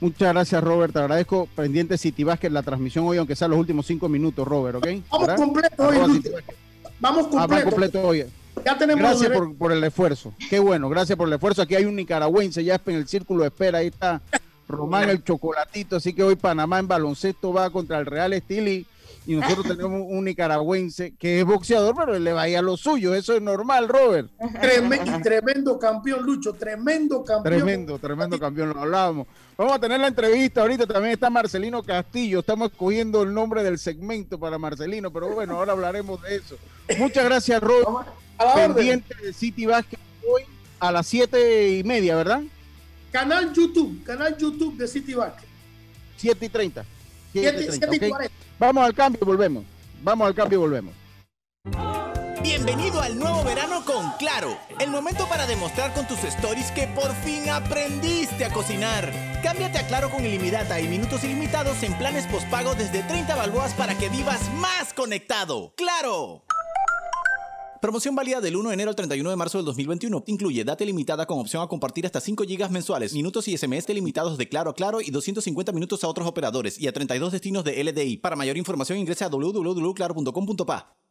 Muchas 0.00 0.32
gracias, 0.32 0.62
Robert. 0.62 0.92
Te 0.92 0.98
agradezco. 0.98 1.48
Pendiente 1.54 1.96
City 1.96 2.24
Basket 2.24 2.50
la 2.50 2.62
transmisión 2.62 3.06
hoy, 3.06 3.18
aunque 3.18 3.36
sea 3.36 3.48
los 3.48 3.58
últimos 3.58 3.86
cinco 3.86 4.08
minutos, 4.08 4.46
Robert, 4.46 4.76
¿ok? 4.76 4.86
Vamos 5.10 5.34
completo 5.34 5.88
hoy. 5.88 6.22
Vamos 7.00 7.26
completo. 7.26 7.54
Ah, 7.54 7.70
completo 7.70 8.02
hoy. 8.02 8.26
Ya 8.64 8.78
tenemos 8.78 9.02
gracias 9.02 9.30
por, 9.58 9.72
el 9.72 9.82
esfuerzo. 9.82 10.32
Qué 10.48 10.58
bueno, 10.58 10.88
gracias 10.88 11.16
por 11.18 11.28
el 11.28 11.34
esfuerzo. 11.34 11.62
Aquí 11.62 11.74
hay 11.74 11.84
un 11.84 11.96
nicaragüense 11.96 12.62
ya 12.62 12.80
en 12.86 12.94
el 12.94 13.08
círculo 13.08 13.42
de 13.42 13.48
espera. 13.48 13.78
Ahí 13.78 13.88
está 13.88 14.22
Román 14.68 15.10
el 15.10 15.22
chocolatito. 15.22 15.96
Así 15.96 16.12
que 16.12 16.22
hoy 16.22 16.36
Panamá 16.36 16.78
en 16.78 16.88
baloncesto 16.88 17.52
va 17.52 17.70
contra 17.70 17.98
el 17.98 18.06
Real 18.06 18.32
Estili 18.32 18.86
y 19.26 19.36
nosotros 19.36 19.66
tenemos 19.76 20.02
un 20.08 20.24
nicaragüense 20.24 21.14
que 21.18 21.40
es 21.40 21.46
boxeador, 21.46 21.94
pero 21.96 22.18
le 22.18 22.32
vaya 22.32 22.58
a 22.58 22.62
lo 22.62 22.76
suyo, 22.76 23.14
eso 23.14 23.34
es 23.34 23.42
normal, 23.42 23.88
Robert. 23.88 24.30
tremendo 25.22 25.78
campeón, 25.78 26.24
Lucho, 26.24 26.52
tremendo 26.52 27.24
campeón. 27.24 27.42
Tremendo, 27.42 27.98
tremendo 27.98 28.38
campeón, 28.38 28.70
lo 28.70 28.80
hablábamos. 28.80 29.26
Vamos 29.56 29.74
a 29.76 29.78
tener 29.78 30.00
la 30.00 30.08
entrevista 30.08 30.62
ahorita, 30.62 30.86
también 30.86 31.14
está 31.14 31.30
Marcelino 31.30 31.82
Castillo, 31.82 32.40
estamos 32.40 32.70
escogiendo 32.70 33.22
el 33.22 33.32
nombre 33.32 33.62
del 33.62 33.78
segmento 33.78 34.38
para 34.38 34.58
Marcelino, 34.58 35.12
pero 35.12 35.28
bueno, 35.28 35.56
ahora 35.56 35.72
hablaremos 35.72 36.20
de 36.22 36.36
eso. 36.36 36.56
Muchas 36.98 37.24
gracias, 37.24 37.62
Robert. 37.62 38.08
Pendiente 38.54 39.14
de 39.22 39.32
City 39.32 39.64
Basket 39.64 39.98
hoy 40.28 40.42
a 40.80 40.90
las 40.90 41.06
siete 41.06 41.78
y 41.78 41.84
media, 41.84 42.16
¿verdad? 42.16 42.42
Canal 43.14 43.52
YouTube, 43.54 44.02
canal 44.02 44.36
YouTube 44.36 44.76
de 44.76 44.88
City 44.88 45.14
Basket. 45.14 45.46
7 46.16 46.46
y 46.46 46.48
30. 46.48 46.84
7, 47.32 47.68
y 47.92 48.08
40. 48.08 48.34
Vamos 48.58 48.84
al 48.84 48.92
cambio 48.92 49.20
y 49.22 49.24
volvemos. 49.24 49.64
Vamos 50.02 50.26
al 50.26 50.34
cambio 50.34 50.58
y 50.58 50.60
volvemos. 50.60 50.94
Bienvenido 52.42 53.00
al 53.00 53.16
nuevo 53.16 53.44
verano 53.44 53.84
con 53.84 54.10
Claro, 54.18 54.58
el 54.80 54.90
momento 54.90 55.28
para 55.28 55.46
demostrar 55.46 55.94
con 55.94 56.08
tus 56.08 56.24
stories 56.24 56.72
que 56.72 56.88
por 56.88 57.14
fin 57.22 57.48
aprendiste 57.50 58.46
a 58.46 58.52
cocinar. 58.52 59.12
Cámbiate 59.44 59.78
a 59.78 59.86
Claro 59.86 60.10
con 60.10 60.26
ilimitada 60.26 60.80
y 60.80 60.88
minutos 60.88 61.22
ilimitados 61.22 61.84
en 61.84 61.96
planes 61.96 62.26
postpago 62.26 62.74
desde 62.74 63.04
30 63.04 63.36
balboas 63.36 63.74
para 63.74 63.96
que 63.96 64.08
vivas 64.08 64.52
más 64.54 64.92
conectado. 64.92 65.72
¡Claro! 65.76 66.42
Promoción 67.84 68.14
válida 68.14 68.40
del 68.40 68.56
1 68.56 68.70
de 68.70 68.74
enero 68.76 68.88
al 68.88 68.96
31 68.96 69.28
de 69.28 69.36
marzo 69.36 69.58
del 69.58 69.66
2021. 69.66 70.24
Incluye 70.26 70.64
data 70.64 70.82
limitada 70.86 71.26
con 71.26 71.38
opción 71.38 71.62
a 71.62 71.66
compartir 71.66 72.06
hasta 72.06 72.18
5 72.18 72.44
GB 72.44 72.70
mensuales, 72.70 73.12
minutos 73.12 73.46
y 73.46 73.58
SMS 73.58 73.90
limitados 73.90 74.38
de 74.38 74.48
Claro 74.48 74.70
a 74.70 74.74
Claro 74.74 75.02
y 75.02 75.10
250 75.10 75.70
minutos 75.72 76.02
a 76.02 76.08
otros 76.08 76.26
operadores 76.26 76.80
y 76.80 76.88
a 76.88 76.92
32 76.92 77.32
destinos 77.32 77.62
de 77.62 77.84
LDI. 77.84 78.16
Para 78.16 78.36
mayor 78.36 78.56
información 78.56 78.96
ingresa 78.96 79.26
a 79.26 79.28
www.claro.com.pa. 79.28 81.03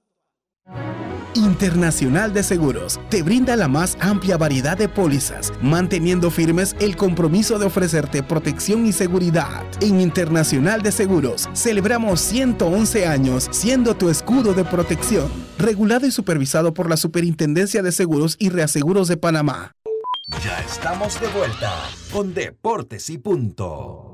Internacional 1.36 2.34
de 2.34 2.43
Seguros 2.43 3.00
te 3.10 3.24
brinda 3.24 3.56
la 3.56 3.67
más 3.67 3.98
amplia 4.00 4.38
variedad 4.38 4.78
de 4.78 4.88
pólizas, 4.88 5.52
manteniendo 5.62 6.30
firmes 6.30 6.76
el 6.80 6.96
compromiso 6.96 7.60
de 7.60 7.65
ofrecerte 7.65 8.24
protección 8.24 8.86
y 8.86 8.91
seguridad. 8.91 9.63
En 9.82 10.00
Internacional 10.00 10.82
de 10.82 10.91
Seguros 10.91 11.50
celebramos 11.54 12.22
111 12.22 13.08
años 13.08 13.50
siendo 13.52 13.96
tu 13.96 14.10
escudo 14.10 14.54
de 14.54 14.63
protección, 14.63 15.32
regulado 15.58 16.06
y 16.06 16.12
supervisado 16.12 16.74
por 16.74 16.89
la 16.89 16.98
Superintendencia 16.98 17.82
de 17.82 17.91
Seguros 17.91 18.36
y 18.39 18.50
Reaseguros 18.50 19.08
de 19.08 19.17
Panamá. 19.17 19.76
Ya 20.43 20.60
estamos 20.60 21.19
de 21.19 21.28
vuelta 21.28 21.74
con 22.12 22.34
Deportes 22.34 23.10
y 23.10 23.17
Punto. 23.17 24.12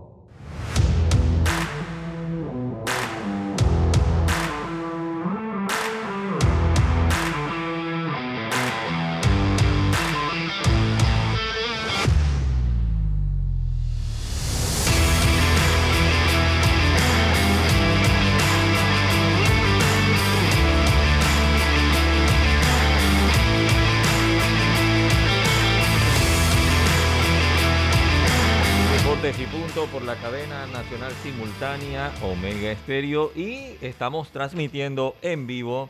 Simultánea 31.31 32.11
Omega 32.23 32.71
Estéreo 32.71 33.31
y 33.35 33.75
estamos 33.81 34.31
transmitiendo 34.31 35.15
en 35.21 35.45
vivo 35.45 35.87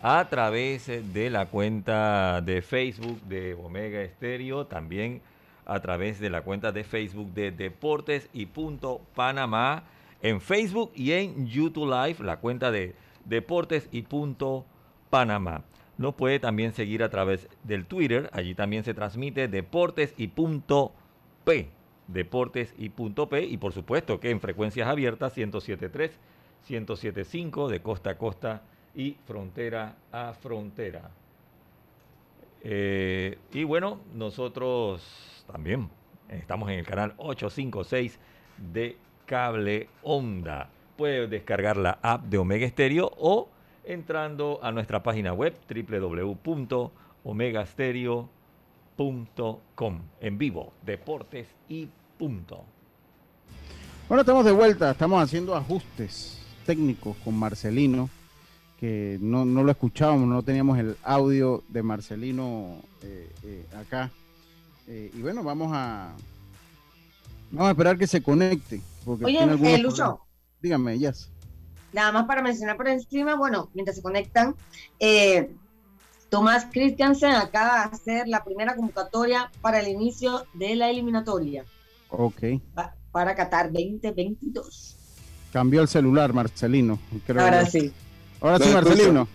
a 0.00 0.26
través 0.30 0.86
de 0.86 1.28
la 1.28 1.44
cuenta 1.44 2.40
de 2.40 2.62
Facebook 2.62 3.20
de 3.24 3.52
Omega 3.52 4.00
Estéreo, 4.00 4.64
también 4.66 5.20
a 5.66 5.80
través 5.80 6.20
de 6.20 6.30
la 6.30 6.40
cuenta 6.40 6.72
de 6.72 6.84
Facebook 6.84 7.34
de 7.34 7.50
Deportes 7.50 8.30
y 8.32 8.46
Punto 8.46 9.02
Panamá 9.14 9.82
en 10.22 10.40
Facebook 10.40 10.90
y 10.94 11.12
en 11.12 11.46
YouTube 11.46 11.90
Live, 11.90 12.24
la 12.24 12.38
cuenta 12.38 12.70
de 12.70 12.94
Deportes 13.26 13.90
y 13.92 14.02
Punto 14.02 14.64
Panamá. 15.10 15.64
Nos 15.98 16.14
puede 16.14 16.38
también 16.38 16.72
seguir 16.72 17.02
a 17.02 17.10
través 17.10 17.46
del 17.62 17.84
Twitter, 17.84 18.30
allí 18.32 18.54
también 18.54 18.84
se 18.84 18.94
transmite 18.94 19.48
Deportes 19.48 20.14
y 20.16 20.28
Punto 20.28 20.94
P 21.44 21.77
Deportes 22.08 22.74
y 22.78 22.88
Punto 22.88 23.28
P 23.28 23.44
y 23.44 23.58
por 23.58 23.72
supuesto 23.72 24.18
que 24.18 24.30
en 24.30 24.40
frecuencias 24.40 24.88
abiertas 24.88 25.36
107.3, 25.36 26.10
107.5 26.68 27.68
de 27.68 27.80
costa 27.80 28.10
a 28.10 28.18
costa 28.18 28.62
y 28.94 29.16
frontera 29.26 29.94
a 30.10 30.32
frontera. 30.32 31.10
Eh, 32.62 33.38
y 33.52 33.64
bueno, 33.64 34.00
nosotros 34.14 35.44
también 35.50 35.88
estamos 36.28 36.70
en 36.70 36.78
el 36.78 36.86
canal 36.86 37.14
856 37.18 38.18
de 38.72 38.96
Cable 39.26 39.88
Onda. 40.02 40.70
Puede 40.96 41.28
descargar 41.28 41.76
la 41.76 41.98
app 42.02 42.24
de 42.24 42.38
Omega 42.38 42.68
Stereo 42.68 43.12
o 43.18 43.48
entrando 43.84 44.58
a 44.62 44.72
nuestra 44.72 45.02
página 45.02 45.32
web 45.32 45.54
www.omegastereo.com 45.68 48.37
en 50.20 50.38
vivo, 50.38 50.72
deportes 50.84 51.46
y 51.68 51.88
punto. 52.18 52.64
Bueno, 54.08 54.22
estamos 54.22 54.44
de 54.44 54.50
vuelta, 54.50 54.90
estamos 54.90 55.22
haciendo 55.22 55.54
ajustes 55.54 56.40
técnicos 56.66 57.16
con 57.18 57.38
Marcelino, 57.38 58.10
que 58.80 59.16
no, 59.20 59.44
lo 59.44 59.70
escuchábamos, 59.70 60.26
no 60.26 60.42
teníamos 60.42 60.78
el 60.78 60.96
audio 61.04 61.62
de 61.68 61.82
Marcelino 61.82 62.82
eh, 63.02 63.30
eh, 63.44 63.66
acá. 63.76 64.10
Eh, 64.88 65.12
y 65.14 65.22
bueno, 65.22 65.44
vamos 65.44 65.70
a 65.72 66.12
vamos 67.52 67.68
a 67.68 67.70
esperar 67.70 67.98
que 67.98 68.06
se 68.06 68.20
conecte. 68.20 68.80
Porque 69.04 69.26
Oye, 69.26 69.78
Lucho. 69.78 70.20
Dígame, 70.60 70.98
Yes. 70.98 71.30
Nada 71.92 72.12
más 72.12 72.26
para 72.26 72.42
mencionar 72.42 72.76
por 72.76 72.88
encima, 72.88 73.36
bueno, 73.36 73.70
mientras 73.74 73.96
se 73.96 74.02
conectan, 74.02 74.54
eh, 74.98 75.50
Tomás 76.30 76.66
Christiansen 76.70 77.32
acaba 77.32 77.88
de 77.88 77.96
hacer 77.96 78.28
la 78.28 78.44
primera 78.44 78.76
convocatoria 78.76 79.50
para 79.62 79.80
el 79.80 79.88
inicio 79.88 80.44
de 80.54 80.76
la 80.76 80.90
eliminatoria. 80.90 81.64
Ok. 82.10 82.42
para 83.12 83.34
Qatar 83.34 83.72
2022. 83.72 84.96
Cambió 85.52 85.80
el 85.80 85.88
celular, 85.88 86.32
Marcelino. 86.32 86.98
ahora 87.28 87.64
sí. 87.66 87.92
Ahora 88.40 88.58
sí, 88.58 88.70
Marcelino. 88.72 89.28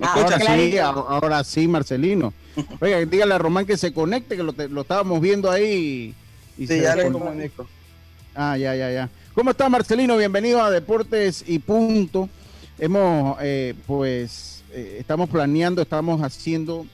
ahora, 0.00 0.38
sí, 0.38 0.78
ahora 0.78 1.44
sí, 1.44 1.68
Marcelino. 1.68 2.32
Oiga, 2.80 3.04
dígale 3.04 3.34
a 3.34 3.38
Román 3.38 3.66
que 3.66 3.76
se 3.76 3.92
conecte, 3.92 4.36
que 4.36 4.42
lo, 4.42 4.80
estábamos 4.80 5.20
viendo 5.20 5.50
ahí. 5.50 6.14
Y 6.56 6.66
sí, 6.66 6.80
ya 6.80 6.96
le 6.96 7.10
comunico. 7.10 7.66
Ah, 8.34 8.56
ya, 8.56 8.74
ya, 8.74 8.90
ya. 8.90 9.10
¿Cómo 9.34 9.50
está 9.50 9.68
Marcelino? 9.68 10.16
Bienvenido 10.16 10.62
a 10.62 10.70
Deportes 10.70 11.44
y 11.46 11.58
Punto. 11.58 12.28
Hemos, 12.78 13.36
eh, 13.40 13.74
pues, 13.86 14.53
eh, 14.74 14.96
estamos 14.98 15.28
planeando, 15.28 15.80
estamos 15.82 16.20
haciendo, 16.20 16.84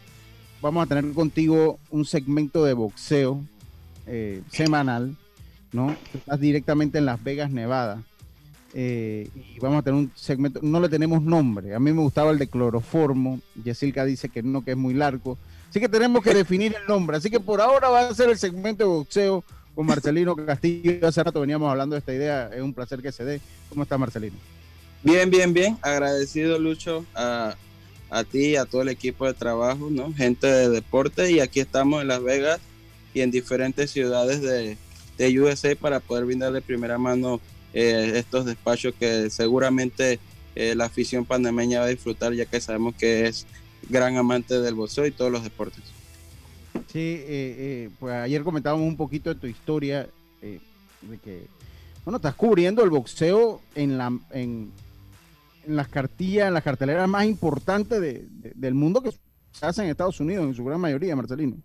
vamos 0.60 0.84
a 0.84 0.86
tener 0.86 1.12
contigo 1.14 1.78
un 1.90 2.04
segmento 2.04 2.62
de 2.64 2.74
boxeo 2.74 3.42
eh, 4.06 4.42
semanal, 4.50 5.16
¿no? 5.72 5.96
Estás 6.12 6.38
directamente 6.38 6.98
en 6.98 7.06
Las 7.06 7.22
Vegas, 7.24 7.50
Nevada. 7.50 8.02
Eh, 8.74 9.28
y 9.34 9.58
vamos 9.60 9.78
a 9.78 9.82
tener 9.82 9.98
un 9.98 10.12
segmento, 10.14 10.60
no 10.62 10.78
le 10.78 10.90
tenemos 10.90 11.22
nombre. 11.22 11.74
A 11.74 11.80
mí 11.80 11.90
me 11.90 12.02
gustaba 12.02 12.30
el 12.30 12.38
de 12.38 12.48
cloroformo. 12.48 13.40
Yesilka 13.64 14.04
dice 14.04 14.28
que 14.28 14.42
no, 14.42 14.62
que 14.62 14.72
es 14.72 14.76
muy 14.76 14.92
largo. 14.92 15.38
Así 15.70 15.80
que 15.80 15.88
tenemos 15.88 16.22
que 16.22 16.34
definir 16.34 16.76
el 16.80 16.86
nombre. 16.86 17.16
Así 17.16 17.30
que 17.30 17.40
por 17.40 17.62
ahora 17.62 17.88
va 17.88 18.08
a 18.08 18.14
ser 18.14 18.28
el 18.28 18.36
segmento 18.36 18.84
de 18.84 18.90
boxeo 18.90 19.42
con 19.74 19.86
Marcelino 19.86 20.36
Castillo. 20.36 21.06
Hace 21.06 21.24
rato 21.24 21.40
veníamos 21.40 21.70
hablando 21.70 21.94
de 21.94 22.00
esta 22.00 22.12
idea. 22.12 22.50
Es 22.54 22.60
un 22.60 22.74
placer 22.74 23.00
que 23.00 23.10
se 23.10 23.24
dé. 23.24 23.40
¿Cómo 23.70 23.84
está 23.84 23.96
Marcelino? 23.96 24.36
Bien, 25.02 25.30
bien, 25.30 25.54
bien. 25.54 25.78
Agradecido, 25.80 26.58
Lucho, 26.58 27.06
a 28.10 28.24
ti, 28.24 28.56
a 28.56 28.64
todo 28.64 28.82
el 28.82 28.88
equipo 28.88 29.26
de 29.26 29.34
trabajo, 29.34 29.88
¿no? 29.90 30.12
Gente 30.12 30.46
de 30.46 30.68
deporte. 30.68 31.30
Y 31.30 31.40
aquí 31.40 31.60
estamos 31.60 32.02
en 32.02 32.08
Las 32.08 32.22
Vegas 32.22 32.60
y 33.14 33.20
en 33.20 33.30
diferentes 33.30 33.90
ciudades 33.90 34.42
de, 34.42 34.76
de 35.16 35.40
USA 35.40 35.74
para 35.76 36.00
poder 36.00 36.24
brindar 36.24 36.52
de 36.52 36.62
primera 36.62 36.98
mano 36.98 37.40
eh, 37.72 38.12
estos 38.16 38.46
despachos 38.46 38.94
que 38.98 39.30
seguramente 39.30 40.18
eh, 40.56 40.74
la 40.74 40.86
afición 40.86 41.24
panameña 41.24 41.80
va 41.80 41.86
a 41.86 41.88
disfrutar 41.88 42.32
ya 42.32 42.46
que 42.46 42.60
sabemos 42.60 42.94
que 42.96 43.26
es 43.26 43.46
gran 43.88 44.16
amante 44.16 44.60
del 44.60 44.74
boxeo 44.74 45.06
y 45.06 45.12
todos 45.12 45.30
los 45.30 45.44
deportes. 45.44 45.84
Sí, 46.92 47.22
eh, 47.22 47.90
pues 48.00 48.14
ayer 48.14 48.42
comentábamos 48.42 48.86
un 48.86 48.96
poquito 48.96 49.32
de 49.32 49.40
tu 49.40 49.46
historia 49.46 50.08
de 50.40 51.18
que, 51.22 51.46
bueno, 52.04 52.16
estás 52.16 52.34
cubriendo 52.34 52.82
el 52.82 52.90
boxeo 52.90 53.60
en, 53.74 53.98
la, 53.98 54.12
en 55.70 55.76
las 55.76 55.88
cartillas, 55.88 56.48
en 56.48 56.54
las 56.54 56.64
carteleras 56.64 57.08
más 57.08 57.24
importantes 57.24 58.00
de, 58.00 58.26
del 58.54 58.74
mundo 58.74 59.00
que 59.02 59.12
se 59.12 59.66
hace 59.66 59.82
en 59.82 59.90
Estados 59.90 60.18
Unidos, 60.18 60.44
en 60.44 60.54
su 60.54 60.64
gran 60.64 60.80
mayoría, 60.80 61.14
Marcelino. 61.14 61.56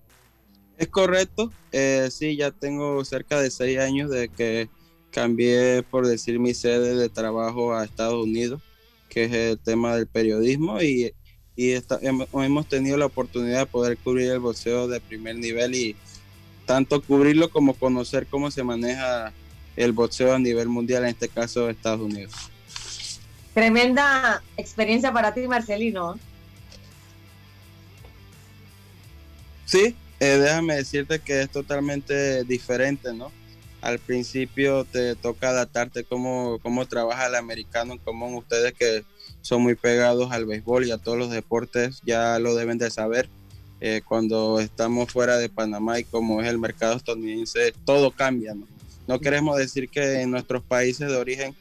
Es 0.78 0.88
correcto, 0.89 1.52
eh, 1.72 2.10
sí, 2.12 2.36
ya 2.36 2.52
tengo 2.52 3.04
cerca 3.04 3.41
de 3.41 3.50
seis 3.50 3.80
años 3.80 4.10
de 4.12 4.30
que 4.30 4.70
cambié, 5.10 5.84
por 5.84 6.06
decir, 6.06 6.39
mi 6.39 6.54
sede 6.54 6.96
de 6.96 7.10
trabajo 7.10 7.74
a 7.74 7.84
Estados 7.84 8.24
Unidos, 8.24 8.62
que 9.10 9.26
es 9.26 9.34
el 9.34 9.58
tema 9.58 9.96
del 9.96 10.08
periodismo, 10.08 10.82
y, 10.82 11.12
hemos, 11.56 12.68
tenido 12.68 12.98
la 12.98 13.06
oportunidad 13.06 13.60
de 13.60 13.65
poder 13.65 13.98
cubrir 13.98 14.32
el 14.32 14.39
boxeo 14.39 14.89
de 14.89 15.00
primer 15.00 15.38
nivel 15.38 15.74
y 15.74 15.96
tanto 16.65 17.02
cubrirlo 17.02 17.50
como 17.50 17.74
conocer 17.74 18.28
cómo 18.28 18.52
se 18.52 18.63
maneja 18.63 19.32
el 19.78 19.94
boxeo 19.94 20.34
a 20.34 20.39
nivel 20.39 20.68
mundial, 20.68 21.04
en 21.04 21.10
este 21.10 21.30
caso 21.30 21.70
Estados 21.70 22.02
Unidos. 22.02 22.52
Tremenda 23.56 24.44
experiencia 24.58 25.13
para 25.13 25.34
ti, 25.34 25.48
Marcelino. 25.48 26.20
Sí, 29.65 29.96
eh, 30.20 30.38
déjame 30.38 30.76
decirte 30.76 31.20
que 31.20 31.41
es 31.41 31.50
totalmente 31.50 32.44
diferente, 32.44 33.13
¿no? 33.13 33.32
Al 33.80 34.00
principio 34.00 34.84
te 34.84 35.15
toca 35.15 35.52
adaptarte 35.52 36.04
cómo, 36.04 36.60
cómo 36.62 36.86
trabaja 36.86 37.28
el 37.28 37.36
americano 37.36 37.98
como 38.04 38.28
ustedes 38.38 38.74
que 38.74 39.06
son 39.41 39.62
muy 39.62 39.76
pegados 39.76 40.34
al 40.34 40.46
béisbol 40.46 40.86
y 40.86 40.91
a 40.91 40.98
todos 40.98 41.18
los 41.18 41.32
deportes 41.32 42.02
ya 42.06 42.38
lo 42.39 42.56
deben 42.56 42.78
de 42.78 42.91
saber. 42.91 43.30
Eh, 43.80 44.02
cuando 44.06 44.60
estamos 44.60 45.10
fuera 45.13 45.38
de 45.38 45.48
Panamá 45.48 45.98
y 45.98 46.04
como 46.04 46.41
es 46.41 46.50
el 46.50 46.58
mercado 46.58 46.98
estadounidense, 46.98 47.74
todo 47.86 48.12
cambia, 48.12 48.54
¿no? 48.54 48.68
No 49.08 49.20
queremos 49.20 49.58
decir 49.58 49.88
que 49.88 50.22
en 50.22 50.32
nuestros 50.32 50.62
países 50.62 51.08
de 51.08 51.15
origen 51.15 51.56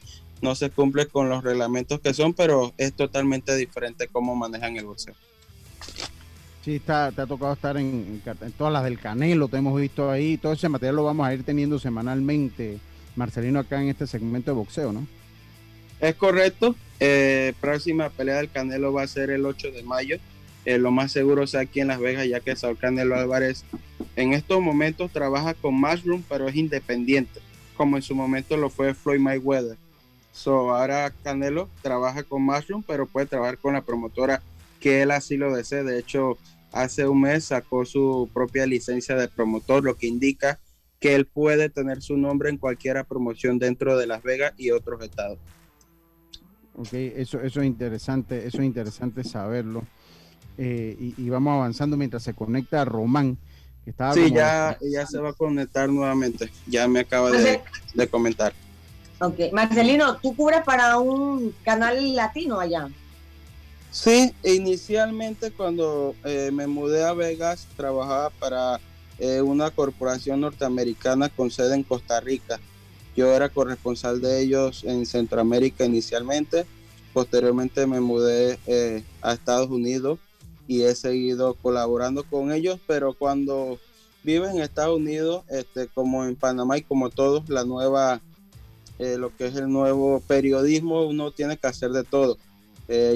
no 0.45 0.55
se 0.55 0.71
cumple 0.71 1.07
con 1.07 1.29
los 1.29 1.43
reglamentos 1.43 2.01
que 2.01 2.15
son, 2.15 2.35
pero 2.35 2.73
es 2.79 2.93
totalmente 2.93 3.57
diferente 3.57 4.07
cómo 4.07 4.37
manejan 4.37 4.77
el 4.77 4.85
boxeo. 4.85 5.15
Sí, 6.65 6.77
está, 6.77 7.11
te 7.11 7.23
ha 7.23 7.27
tocado 7.27 7.53
estar 7.53 7.77
en, 7.77 8.23
todas 8.57 8.73
las 8.73 8.85
del 8.85 8.99
Canelo, 8.99 9.49
te 9.49 9.57
hemos 9.57 9.79
visto 9.79 10.11
ahí. 10.11 10.37
Todo 10.39 10.53
ese 10.53 10.69
material 10.69 10.97
lo 10.97 11.05
vamos 11.05 11.27
a 11.27 11.35
ir 11.35 11.43
teniendo 11.43 11.79
semanalmente, 11.79 12.79
Marcelino, 13.17 13.59
acá 13.59 13.83
en 13.83 13.89
este 13.89 14.07
segmento 14.07 14.53
de 14.53 14.57
boxeo, 14.57 14.93
¿no? 14.93 15.07
Es 16.01 16.15
correcto. 16.15 16.77
Eh, 17.01 17.53
próxima 17.61 18.09
pelea 18.09 18.37
del 18.37 18.51
Canelo 18.51 18.93
va 18.93 19.03
a 19.03 19.09
ser 19.09 19.31
el 19.31 19.45
8 19.45 19.73
de 19.73 19.83
mayo 19.83 20.19
eh, 20.65 20.79
lo 20.79 20.91
más 20.91 21.13
seguro 21.13 21.47
sea 21.47 21.61
aquí 21.61 21.81
en 21.81 21.89
Las 21.89 22.01
Vegas, 22.01 22.27
ya 22.27 22.41
que 22.41 22.57
Saúl 22.57 22.79
Canelo 22.79 23.17
Álvarez 23.17 23.65
en 24.17 24.33
estos 24.33 24.63
momentos 24.63 25.11
trabaja 25.13 25.53
con 25.53 25.75
Mushroom, 25.75 26.23
pero 26.29 26.49
es 26.49 26.57
independiente, 26.57 27.41
como 27.77 27.97
en 27.97 28.03
su 28.03 28.15
momento 28.15 28.57
lo 28.57 28.71
fue 28.71 28.95
Floyd 28.95 29.21
Mayweather. 29.21 29.77
So, 30.35 30.75
ahora 30.75 31.13
Canelo 31.23 31.71
trabaja 31.81 32.25
con 32.25 32.43
Mushroom, 32.43 32.83
pero 32.83 33.07
puede 33.07 33.27
trabajar 33.27 33.57
con 33.57 33.75
la 33.75 33.83
promotora 33.83 34.43
que 34.81 35.03
él 35.03 35.13
así 35.13 35.37
lo 35.37 35.55
desee. 35.55 35.85
De 35.85 35.97
hecho, 35.97 36.37
hace 36.73 37.07
un 37.07 37.21
mes 37.21 37.45
sacó 37.45 37.85
su 37.85 38.29
propia 38.35 38.67
licencia 38.67 39.15
de 39.15 39.29
promotor, 39.29 39.85
lo 39.85 39.97
que 39.97 40.09
indica 40.09 40.59
que 40.99 41.15
él 41.15 41.27
puede 41.27 41.69
tener 41.71 42.03
su 42.03 42.17
nombre 42.17 42.51
en 42.51 42.59
cualquier 42.59 43.03
promoción 43.05 43.61
dentro 43.61 43.97
de 43.97 44.09
Las 44.09 44.25
Vegas 44.25 44.55
y 44.59 44.73
otros 44.73 45.03
estados. 45.05 45.39
Ok, 46.77 46.93
eso, 46.93 47.41
eso 47.41 47.61
es 47.61 47.67
interesante, 47.67 48.45
eso 48.45 48.59
es 48.59 48.65
interesante 48.65 49.23
saberlo. 49.23 49.85
Eh, 50.59 51.15
y, 51.17 51.29
vamos 51.29 51.53
avanzando 51.53 51.97
mientras 51.97 52.25
se 52.25 52.35
conecta 52.35 52.85
Román. 52.85 53.39
Que 53.85 53.91
estaba 53.91 54.15
sí, 54.15 54.33
ya, 54.33 54.77
ya 54.81 55.07
se 55.07 55.19
va 55.19 55.31
a 55.31 55.33
conectar 55.35 55.89
nuevamente. 55.89 56.51
Ya 56.67 56.89
me 56.89 57.01
acaba 57.01 57.31
de, 57.31 57.61
de, 57.95 58.09
comentar. 58.09 58.53
Marcelino, 59.53 60.17
¿tú 60.17 60.35
cubres 60.35 60.63
para 60.65 60.99
un 60.99 61.55
canal 61.65 62.15
latino 62.15 62.61
allá? 62.61 62.89
Sí, 63.91 64.35
inicialmente 64.43 65.53
cuando 65.53 66.17
eh, 66.25 66.51
me 66.53 66.67
mudé 66.67 67.05
a 67.05 67.13
Vegas 67.13 67.69
trabajaba 67.77 68.31
para 68.31 68.81
eh, 69.19 69.41
una 69.41 69.71
corporación 69.71 70.41
norteamericana 70.41 71.29
con 71.29 71.51
sede 71.51 71.77
en 71.77 71.85
Costa 71.85 72.21
Rica. 72.21 72.59
Yo 73.17 73.33
era 73.33 73.49
corresponsal 73.49 74.21
de 74.21 74.43
ellos 74.43 74.83
en 74.85 75.07
Centroamérica 75.07 75.85
inicialmente. 75.85 76.67
Posteriormente 77.13 77.87
me 77.87 78.01
mudé 78.01 78.59
eh, 78.67 79.05
a 79.23 79.35
Estados 79.35 79.71
Unidos 79.71 80.19
y 80.67 80.83
he 80.83 80.95
seguido 80.97 81.55
colaborando 81.55 82.25
con 82.25 82.51
ellos, 82.51 82.81
pero 82.87 83.13
cuando 83.13 83.79
vives 84.25 84.51
en 84.51 84.63
Estados 84.63 84.97
Unidos, 84.97 85.45
este, 85.49 85.87
como 85.87 86.25
en 86.25 86.35
Panamá 86.35 86.79
y 86.79 86.83
como 86.83 87.11
todos, 87.11 87.49
la 87.49 87.65
nueva, 87.65 88.21
eh, 88.99 89.17
lo 89.19 89.35
que 89.37 89.47
es 89.47 89.57
el 89.57 89.69
nuevo 89.69 90.21
periodismo, 90.27 91.07
uno 91.07 91.31
tiene 91.31 91.57
que 91.57 91.67
hacer 91.67 91.91
de 91.91 92.05
todo. 92.05 92.39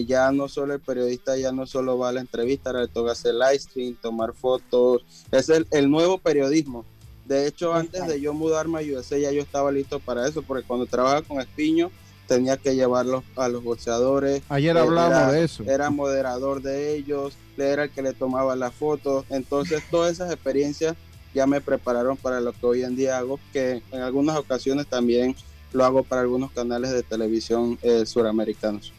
ya 0.06 0.32
no 0.32 0.48
solo 0.48 0.74
el 0.74 0.80
periodista, 0.80 1.36
ya 1.36 1.52
no 1.52 1.66
solo 1.66 1.98
va 1.98 2.08
a 2.08 2.12
la 2.12 2.20
entrevista, 2.20 2.70
ahora 2.70 2.82
le 2.82 2.88
toca 2.88 3.12
hacer 3.12 3.34
live 3.34 3.58
stream, 3.58 3.96
tomar 4.00 4.32
fotos, 4.32 5.04
es 5.30 5.48
el, 5.50 5.66
el 5.70 5.90
nuevo 5.90 6.18
periodismo 6.18 6.86
de 7.28 7.46
hecho, 7.46 7.74
antes 7.74 8.06
de 8.06 8.22
yo 8.22 8.32
mudarme 8.32 8.78
a 8.78 8.82
USA 8.82 9.18
ya 9.18 9.30
yo 9.30 9.42
estaba 9.42 9.70
listo 9.70 10.00
para 10.00 10.26
eso, 10.26 10.42
porque 10.42 10.66
cuando 10.66 10.86
trabajaba 10.86 11.20
con 11.20 11.40
Espiño 11.40 11.90
tenía 12.26 12.56
que 12.56 12.74
llevarlos 12.74 13.22
a 13.36 13.48
los 13.48 13.62
boxeadores. 13.62 14.42
Ayer 14.48 14.74
eh, 14.74 14.80
hablábamos 14.80 15.32
de 15.32 15.44
eso. 15.44 15.62
Era 15.64 15.90
moderador 15.90 16.62
de 16.62 16.96
ellos, 16.96 17.34
era 17.58 17.84
el 17.84 17.90
que 17.90 18.00
le 18.00 18.14
tomaba 18.14 18.56
las 18.56 18.72
fotos. 18.72 19.26
Entonces, 19.28 19.82
todas 19.90 20.12
esas 20.12 20.32
experiencias 20.32 20.96
ya 21.34 21.46
me 21.46 21.60
prepararon 21.60 22.16
para 22.16 22.40
lo 22.40 22.54
que 22.54 22.64
hoy 22.64 22.82
en 22.82 22.96
día 22.96 23.18
hago, 23.18 23.38
que 23.52 23.82
en 23.92 24.00
algunas 24.00 24.38
ocasiones 24.38 24.86
también 24.86 25.36
lo 25.72 25.84
hago 25.84 26.02
para 26.02 26.22
algunos 26.22 26.50
canales 26.52 26.90
de 26.90 27.02
televisión 27.02 27.78
eh, 27.82 28.06
suramericanos. 28.06 28.92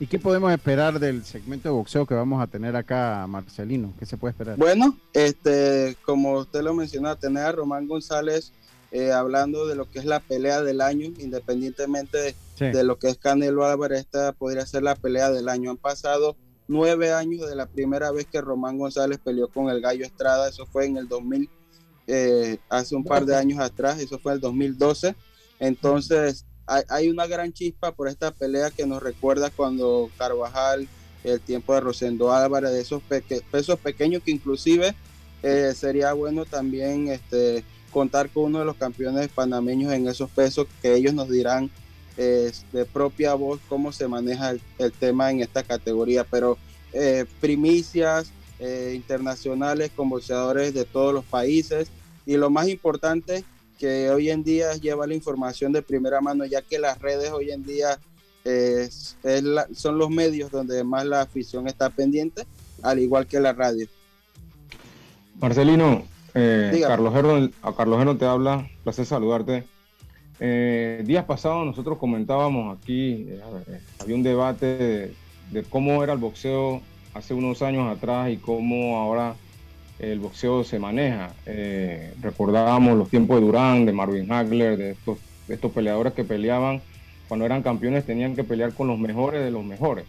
¿Y 0.00 0.06
qué 0.06 0.18
podemos 0.18 0.52
esperar 0.52 0.98
del 0.98 1.24
segmento 1.24 1.68
de 1.68 1.74
boxeo 1.74 2.04
que 2.04 2.14
vamos 2.14 2.42
a 2.42 2.48
tener 2.48 2.74
acá, 2.74 3.26
Marcelino? 3.28 3.92
¿Qué 3.98 4.06
se 4.06 4.16
puede 4.16 4.32
esperar? 4.32 4.56
Bueno, 4.56 4.98
este, 5.12 5.96
como 6.04 6.38
usted 6.38 6.62
lo 6.62 6.74
mencionó, 6.74 7.16
tener 7.16 7.44
a 7.44 7.52
Román 7.52 7.86
González 7.86 8.52
eh, 8.90 9.12
hablando 9.12 9.66
de 9.66 9.76
lo 9.76 9.90
que 9.90 10.00
es 10.00 10.04
la 10.04 10.20
pelea 10.20 10.62
del 10.62 10.80
año, 10.80 11.12
independientemente 11.18 12.34
de, 12.58 12.84
lo 12.84 12.98
que 12.98 13.08
es 13.08 13.18
Canelo 13.18 13.64
Álvarez, 13.64 14.00
esta 14.00 14.32
podría 14.32 14.66
ser 14.66 14.82
la 14.82 14.94
pelea 14.94 15.30
del 15.30 15.48
año. 15.48 15.70
Han 15.70 15.76
pasado 15.76 16.36
nueve 16.68 17.12
años 17.12 17.48
de 17.48 17.56
la 17.56 17.66
primera 17.66 18.10
vez 18.10 18.26
que 18.26 18.40
Román 18.40 18.78
González 18.78 19.18
peleó 19.18 19.48
con 19.48 19.68
el 19.68 19.80
Gallo 19.80 20.04
Estrada, 20.04 20.48
eso 20.48 20.66
fue 20.66 20.86
en 20.86 20.96
el 20.96 21.08
2000, 21.08 21.48
eh, 22.06 22.58
hace 22.68 22.94
un 22.94 23.04
par 23.04 23.24
de 23.26 23.36
años 23.36 23.58
atrás, 23.58 23.98
eso 23.98 24.18
fue 24.18 24.32
el 24.32 24.40
2012. 24.40 25.14
Entonces, 25.58 26.44
hay, 26.66 27.08
una 27.08 27.26
gran 27.26 27.52
chispa 27.52 27.92
por 27.92 28.08
esta 28.08 28.30
pelea 28.30 28.70
que 28.70 28.86
nos 28.86 29.02
recuerda 29.02 29.50
cuando 29.50 30.10
Carvajal, 30.16 30.88
el 31.22 31.40
tiempo 31.40 31.74
de 31.74 31.80
Rosendo 31.80 32.32
Álvarez, 32.32 32.72
de 32.72 32.80
esos 32.80 33.02
pesos 33.50 33.78
pequeños 33.78 34.22
que 34.22 34.30
inclusive 34.30 34.94
eh, 35.42 35.72
sería 35.76 36.12
bueno 36.14 36.44
también 36.44 37.08
este, 37.08 37.64
contar 37.90 38.30
con 38.30 38.44
uno 38.44 38.60
de 38.60 38.64
los 38.64 38.76
campeones 38.76 39.28
panameños 39.28 39.92
en 39.92 40.08
esos 40.08 40.30
pesos 40.30 40.66
que 40.80 40.94
ellos 40.94 41.12
nos 41.12 41.28
dirán 41.28 41.70
eh, 42.16 42.50
de 42.72 42.84
propia 42.86 43.34
voz 43.34 43.60
cómo 43.68 43.92
se 43.92 44.08
maneja 44.08 44.54
el, 44.78 44.92
tema 44.92 45.30
en 45.30 45.40
esta 45.40 45.62
categoría, 45.62 46.24
pero 46.24 46.58
eh, 46.92 47.26
primicias 47.40 48.30
internacionales 48.94 49.90
con 49.94 50.08
boxeadores 50.08 50.72
de 50.72 50.86
todos 50.86 51.12
los 51.12 51.24
países. 51.26 51.88
Y 52.24 52.38
lo 52.38 52.48
más 52.48 52.66
importante 52.68 53.44
que 53.78 54.10
hoy 54.10 54.30
en 54.30 54.42
día 54.44 54.74
lleva 54.74 55.06
la 55.06 55.14
información 55.14 55.72
de 55.72 55.82
primera 55.82 56.20
mano, 56.20 56.44
ya 56.44 56.62
que 56.62 56.78
las 56.78 57.00
redes 57.00 57.30
hoy 57.30 57.50
en 57.50 57.64
día 57.64 57.98
son 59.74 59.98
los 59.98 60.10
medios 60.10 60.50
donde 60.50 60.84
más 60.84 61.06
la 61.06 61.22
afición 61.22 61.66
está 61.66 61.90
pendiente, 61.90 62.46
al 62.82 62.98
igual 62.98 63.26
que 63.26 63.40
la 63.40 63.52
radio. 63.52 63.86
Marcelino, 65.40 66.04
eh, 66.34 66.82
Carlos 66.86 67.14
Herno, 67.14 67.50
a 67.62 67.74
Carlos 67.74 68.00
Herno 68.00 68.16
te 68.16 68.24
habla, 68.26 68.68
placer 68.82 69.06
saludarte. 69.06 69.64
Eh, 70.40 71.02
días 71.06 71.24
pasados 71.24 71.64
nosotros 71.64 71.98
comentábamos 71.98 72.76
aquí, 72.76 73.26
eh, 73.28 73.40
había 74.00 74.16
un 74.16 74.22
debate 74.22 74.66
de, 74.66 75.14
de, 75.52 75.62
cómo 75.62 76.02
era 76.02 76.12
el 76.12 76.18
boxeo 76.18 76.82
hace 77.14 77.34
unos 77.34 77.62
años 77.62 77.96
atrás 77.96 78.30
y 78.30 78.36
cómo 78.36 78.98
ahora 78.98 79.36
el 79.98 80.18
boxeo 80.18 80.64
se 80.64 80.78
maneja. 80.78 81.32
Eh, 81.46 82.14
recordábamos 82.20 82.96
los 82.96 83.08
tiempos 83.08 83.40
de 83.40 83.46
Durán, 83.46 83.86
de 83.86 83.92
Marvin 83.92 84.30
Hagler, 84.30 84.76
de 84.76 84.90
estos, 85.48 85.72
peleadores 85.72 86.12
que 86.12 86.24
peleaban 86.24 86.82
cuando 87.28 87.46
eran 87.46 87.62
campeones, 87.62 88.04
tenían 88.04 88.36
que 88.36 88.44
pelear 88.44 88.74
con 88.74 88.86
los 88.86 88.98
mejores 88.98 89.42
de 89.42 89.50
los 89.50 89.64
mejores. 89.64 90.04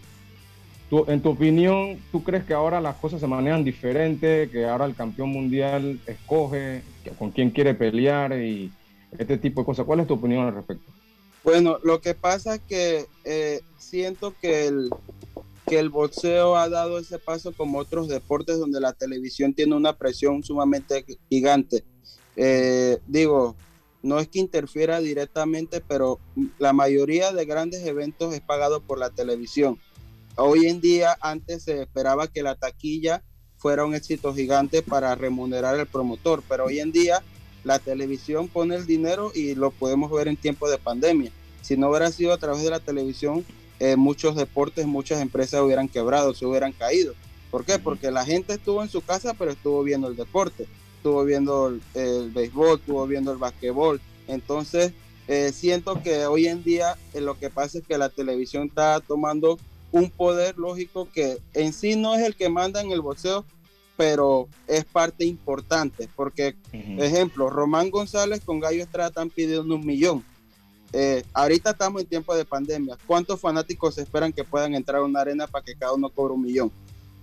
Tú, 0.90 1.04
en 1.08 1.20
tu 1.20 1.30
opinión, 1.30 1.98
¿tú 2.12 2.22
crees 2.22 2.44
que 2.44 2.54
ahora 2.54 2.80
las 2.80 2.96
cosas 2.96 3.20
se 3.20 3.26
manejan 3.26 3.64
diferente, 3.64 4.48
que 4.52 4.66
ahora 4.66 4.84
el 4.84 4.94
campeón 4.94 5.30
mundial 5.30 5.98
escoge 6.06 6.82
con 7.18 7.30
quién 7.30 7.50
quiere 7.50 7.74
pelear 7.74 8.38
y 8.38 8.70
este 9.18 9.38
tipo 9.38 9.62
de 9.62 9.66
cosas? 9.66 9.86
¿Cuál 9.86 10.00
es 10.00 10.06
tu 10.06 10.14
opinión 10.14 10.46
al 10.46 10.54
respecto? 10.54 10.92
Bueno, 11.42 11.78
lo 11.82 12.00
que 12.00 12.14
pasa 12.14 12.56
es 12.56 12.60
que 12.68 13.06
eh, 13.24 13.60
siento 13.78 14.34
que 14.40 14.66
el, 14.66 14.90
que 15.66 15.78
el 15.78 15.90
boxeo 15.90 16.56
ha 16.56 16.68
dado 16.68 16.98
ese 16.98 17.18
paso 17.18 17.52
como 17.52 17.78
otros 17.78 18.08
deportes 18.08 18.58
donde 18.58 18.80
la 18.80 18.92
televisión 18.92 19.52
tiene 19.52 19.74
una 19.74 19.96
presión 19.96 20.42
sumamente 20.42 21.04
gigante. 21.28 21.84
Eh, 22.36 22.98
digo, 23.06 23.56
no 24.02 24.20
es 24.20 24.28
que 24.28 24.38
interfiera 24.38 25.00
directamente, 25.00 25.80
pero 25.80 26.20
la 26.58 26.72
mayoría 26.72 27.32
de 27.32 27.44
grandes 27.44 27.84
eventos 27.84 28.32
es 28.32 28.40
pagado 28.40 28.80
por 28.80 28.98
la 28.98 29.10
televisión. 29.10 29.80
Hoy 30.36 30.66
en 30.66 30.80
día, 30.80 31.16
antes 31.20 31.64
se 31.64 31.82
esperaba 31.82 32.28
que 32.28 32.42
la 32.42 32.54
taquilla 32.54 33.24
fuera 33.56 33.84
un 33.84 33.94
éxito 33.94 34.34
gigante 34.34 34.82
para 34.82 35.14
remunerar 35.14 35.74
al 35.74 35.86
promotor, 35.86 36.42
pero 36.48 36.66
hoy 36.66 36.78
en 36.78 36.92
día 36.92 37.22
la 37.64 37.80
televisión 37.80 38.46
pone 38.46 38.76
el 38.76 38.86
dinero 38.86 39.32
y 39.34 39.56
lo 39.56 39.72
podemos 39.72 40.12
ver 40.12 40.28
en 40.28 40.36
tiempo 40.36 40.70
de 40.70 40.78
pandemia. 40.78 41.32
Si 41.62 41.76
no 41.76 41.88
hubiera 41.88 42.12
sido 42.12 42.32
a 42.32 42.38
través 42.38 42.62
de 42.62 42.70
la 42.70 42.78
televisión, 42.78 43.44
eh, 43.78 43.96
muchos 43.96 44.36
deportes, 44.36 44.86
muchas 44.86 45.20
empresas 45.20 45.60
hubieran 45.60 45.88
quebrado, 45.88 46.34
se 46.34 46.46
hubieran 46.46 46.72
caído. 46.72 47.14
¿Por 47.50 47.64
qué? 47.64 47.78
Porque 47.78 48.10
la 48.10 48.24
gente 48.24 48.54
estuvo 48.54 48.82
en 48.82 48.88
su 48.88 49.02
casa, 49.02 49.34
pero 49.34 49.50
estuvo 49.50 49.82
viendo 49.82 50.08
el 50.08 50.16
deporte, 50.16 50.66
estuvo 50.96 51.24
viendo 51.24 51.78
el, 51.94 52.30
béisbol, 52.30 52.78
estuvo 52.78 53.06
viendo 53.06 53.32
el 53.32 53.38
basquetbol. 53.38 54.00
Entonces, 54.28 54.92
eh, 55.28 55.52
siento 55.52 56.02
que 56.02 56.26
hoy 56.26 56.46
en 56.46 56.62
día 56.62 56.96
eh, 57.12 57.20
lo 57.20 57.38
que 57.38 57.50
pasa 57.50 57.78
es 57.78 57.86
que 57.86 57.98
la 57.98 58.08
televisión 58.08 58.68
está 58.68 59.00
tomando 59.00 59.58
un 59.92 60.10
poder 60.10 60.58
lógico 60.58 61.08
que 61.12 61.38
en 61.54 61.72
sí 61.72 61.96
no 61.96 62.14
es 62.14 62.22
el 62.22 62.34
que 62.34 62.48
manda 62.48 62.80
en 62.80 62.92
el 62.92 63.00
boxeo, 63.00 63.44
pero 63.96 64.48
es 64.66 64.84
parte 64.84 65.24
importante. 65.24 66.08
Porque, 66.16 66.56
ejemplo, 66.72 67.50
Román 67.50 67.90
González 67.90 68.40
con 68.44 68.60
Gallo 68.60 68.82
Estrada 68.82 69.08
están 69.08 69.30
pidiendo 69.30 69.74
un 69.74 69.86
millón 69.86 70.24
eh, 70.92 71.24
ahorita 71.32 71.70
estamos 71.70 72.02
en 72.02 72.08
tiempo 72.08 72.34
de 72.34 72.44
pandemia. 72.44 72.96
¿Cuántos 73.06 73.40
fanáticos 73.40 73.98
esperan 73.98 74.32
que 74.32 74.44
puedan 74.44 74.74
entrar 74.74 75.00
a 75.00 75.04
una 75.04 75.20
arena 75.20 75.46
para 75.46 75.64
que 75.64 75.74
cada 75.74 75.92
uno 75.92 76.08
cobre 76.08 76.34
un 76.34 76.42
millón? 76.42 76.72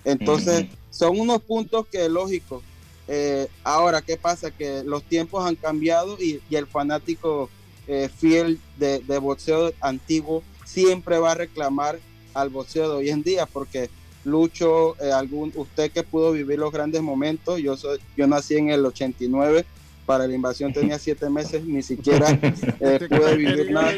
Entonces, 0.06 0.68
son 0.90 1.20
unos 1.20 1.42
puntos 1.42 1.88
que 1.88 2.10
lógico. 2.10 2.62
Eh, 3.08 3.48
ahora, 3.64 4.02
¿qué 4.02 4.18
pasa? 4.18 4.52
Que 4.52 4.84
los 4.84 5.04
tiempos 5.04 5.46
han 5.46 5.56
cambiado 5.56 6.18
y, 6.20 6.42
el 6.52 6.68
fanático 6.68 7.50
eh, 7.88 8.10
fiel 8.16 8.60
de, 8.78 9.00
boxeo 9.20 9.72
antiguo 9.82 10.44
siempre 10.66 11.18
va 11.20 11.32
a 11.32 11.36
reclamar 11.36 12.00
al 12.34 12.50
boxeo 12.50 12.90
de 12.90 12.96
hoy 12.96 13.10
en 13.10 13.24
día, 13.24 13.46
porque 13.46 13.90
Lucho, 14.26 14.96
algún, 15.14 15.52
usted 15.56 15.92
que 15.92 16.04
pudo 16.04 16.32
vivir 16.32 16.58
los 16.58 16.72
grandes 16.72 17.02
momentos, 17.02 17.60
yo, 17.60 17.76
soy, 17.76 18.00
yo 18.16 18.26
nací 18.26 18.56
en 18.56 18.70
el 18.70 18.86
89 18.86 19.66
para 20.06 20.28
la 20.28 20.34
invasión 20.34 20.74
tenía 20.74 21.00
siete 21.00 21.30
meses, 21.30 21.64
ni 21.64 21.82
siquiera 21.82 22.30
eh, 22.80 23.08
pude 23.10 23.38
vivir 23.38 23.72
nada. 23.72 23.94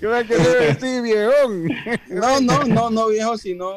¿Qué 0.00 0.06
va 0.06 0.18
a 0.18 0.24
querer 0.24 0.76
decir, 0.80 1.02
viejón? 1.02 1.68
No, 2.08 2.40
no, 2.40 2.64
no, 2.64 2.90
no 2.90 3.08
viejo, 3.08 3.38
sino 3.38 3.76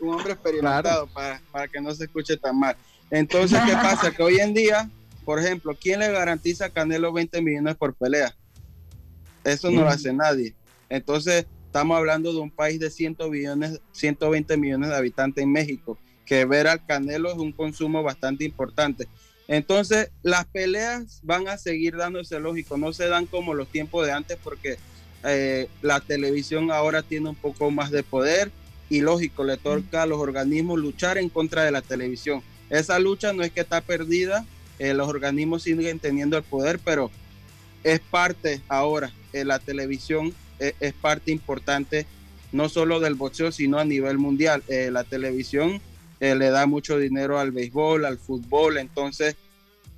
un 0.00 0.14
hombre 0.14 0.32
experimentado 0.34 1.08
para, 1.08 1.40
para 1.50 1.66
que 1.66 1.80
no 1.80 1.92
se 1.92 2.04
escuche 2.04 2.36
tan 2.36 2.58
mal. 2.58 2.76
Entonces, 3.10 3.58
¿qué 3.66 3.72
pasa? 3.72 4.12
Que 4.12 4.22
hoy 4.22 4.38
en 4.38 4.54
día, 4.54 4.88
por 5.24 5.40
ejemplo, 5.40 5.76
¿quién 5.80 6.00
le 6.00 6.12
garantiza 6.12 6.66
a 6.66 6.70
Canelo 6.70 7.12
20 7.12 7.42
millones 7.42 7.74
por 7.74 7.94
pelea? 7.94 8.32
Eso 9.42 9.70
no 9.70 9.80
lo 9.80 9.88
hace 9.88 10.12
nadie. 10.12 10.54
Entonces, 10.88 11.46
estamos 11.66 11.96
hablando 11.96 12.32
de 12.32 12.38
un 12.38 12.50
país 12.50 12.78
de 12.78 12.90
100 12.90 13.16
millones, 13.30 13.80
120 13.92 14.56
millones 14.56 14.90
de 14.90 14.96
habitantes 14.96 15.42
en 15.42 15.50
México, 15.50 15.98
que 16.24 16.44
ver 16.44 16.68
al 16.68 16.86
Canelo 16.86 17.30
es 17.30 17.38
un 17.38 17.50
consumo 17.50 18.02
bastante 18.02 18.44
importante. 18.44 19.08
Entonces, 19.50 20.12
las 20.22 20.46
peleas 20.46 21.18
van 21.24 21.48
a 21.48 21.58
seguir 21.58 21.96
dándose 21.96 22.38
lógico, 22.38 22.78
no 22.78 22.92
se 22.92 23.08
dan 23.08 23.26
como 23.26 23.52
los 23.52 23.66
tiempos 23.66 24.06
de 24.06 24.12
antes 24.12 24.38
porque 24.44 24.78
eh, 25.24 25.66
la 25.82 25.98
televisión 25.98 26.70
ahora 26.70 27.02
tiene 27.02 27.30
un 27.30 27.34
poco 27.34 27.68
más 27.72 27.90
de 27.90 28.04
poder 28.04 28.52
y 28.88 29.00
lógico, 29.00 29.42
le 29.42 29.56
toca 29.56 30.04
a 30.04 30.06
los 30.06 30.20
organismos 30.20 30.78
luchar 30.78 31.18
en 31.18 31.28
contra 31.28 31.64
de 31.64 31.72
la 31.72 31.82
televisión. 31.82 32.44
Esa 32.68 33.00
lucha 33.00 33.32
no 33.32 33.42
es 33.42 33.50
que 33.50 33.62
está 33.62 33.80
perdida, 33.80 34.46
eh, 34.78 34.94
los 34.94 35.08
organismos 35.08 35.64
siguen 35.64 35.98
teniendo 35.98 36.36
el 36.36 36.44
poder, 36.44 36.78
pero 36.78 37.10
es 37.82 37.98
parte 37.98 38.60
ahora, 38.68 39.12
eh, 39.32 39.44
la 39.44 39.58
televisión 39.58 40.32
es 40.60 40.92
parte 40.92 41.32
importante 41.32 42.06
no 42.52 42.68
solo 42.68 43.00
del 43.00 43.14
boxeo, 43.14 43.50
sino 43.50 43.78
a 43.78 43.84
nivel 43.84 44.18
mundial. 44.18 44.62
la 44.68 45.04
televisión 45.04 45.80
le 46.20 46.50
da 46.50 46.66
mucho 46.66 46.98
dinero 46.98 47.38
al 47.38 47.50
béisbol, 47.50 48.04
al 48.04 48.18
fútbol, 48.18 48.78
entonces 48.78 49.36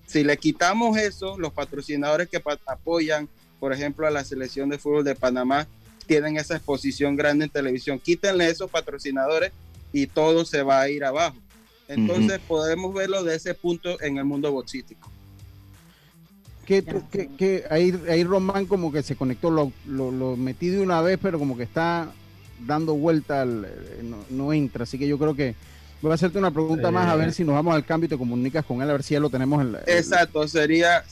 si 0.07 0.25
le 0.25 0.37
quitamos 0.37 0.97
eso, 0.99 1.39
los 1.39 1.53
patrocinadores 1.53 2.29
que 2.29 2.43
apoyan 2.66 3.29
por 3.62 3.73
ejemplo, 3.73 4.09
a 4.09 4.11
la 4.11 4.25
selección 4.25 4.70
de 4.70 4.77
fútbol 4.77 5.05
de 5.05 5.14
Panamá, 5.14 5.68
tienen 6.09 6.37
esa 6.37 6.57
exposición 6.57 7.14
grande 7.14 7.45
en 7.45 7.51
televisión. 7.53 8.01
Quítenle 8.01 8.51
esos 8.51 8.68
patrocinadores 8.68 9.53
y 9.93 10.09
todo 10.09 10.45
se 10.45 10.64
va 10.64 10.81
a 10.81 10.89
ir 10.89 11.05
abajo. 11.05 11.37
Entonces 11.87 12.41
podemos 12.49 12.93
verlo 12.93 13.23
de 13.23 13.37
ese 13.37 13.55
punto 13.55 14.03
en 14.03 14.18
el 14.18 14.25
mundo 14.25 14.51
boxístico. 14.51 15.09
Que, 16.66 16.83
que, 17.39 17.64
ahí, 17.70 17.97
ahí, 18.09 18.25
Román 18.25 18.66
como 18.66 18.91
que 18.91 19.05
se 19.05 19.14
conectó, 19.14 19.49
lo, 19.49 19.70
lo, 19.87 20.37
metí 20.37 20.66
de 20.66 20.81
una 20.81 21.01
vez, 21.01 21.20
pero 21.23 21.39
como 21.39 21.57
que 21.57 21.62
está 21.62 22.11
dando 22.66 22.97
vuelta, 22.97 23.45
eh, 23.45 24.03
no, 24.29 24.53
entra. 24.53 24.83
Así 24.83 24.99
que 24.99 25.07
yo 25.07 25.20
creo 25.20 25.37
que 25.37 25.55
Voy 26.03 26.11
a 26.11 26.15
hacerte 26.15 26.37
una 26.37 26.51
pregunta 26.51 26.91
más 26.91 27.09
a 27.09 27.15
ver 27.15 27.29
eh. 27.29 27.33
si 27.33 27.45
nos 27.45 27.55
vamos 27.55 27.77
al 27.77 27.85
cambio 27.85 28.07
y 28.07 28.09
te 28.09 28.19
comunicas 28.19 28.65
con 28.65 28.83
él, 28.83 28.91
a 28.91 28.93
ver 28.93 29.05
si 29.05 29.15
ya 29.15 29.21
lo 29.21 29.31
tenemos 29.31 29.63
en 29.63 29.71
la, 29.71 29.79
Exacto, 29.87 30.49
sería, 30.49 31.05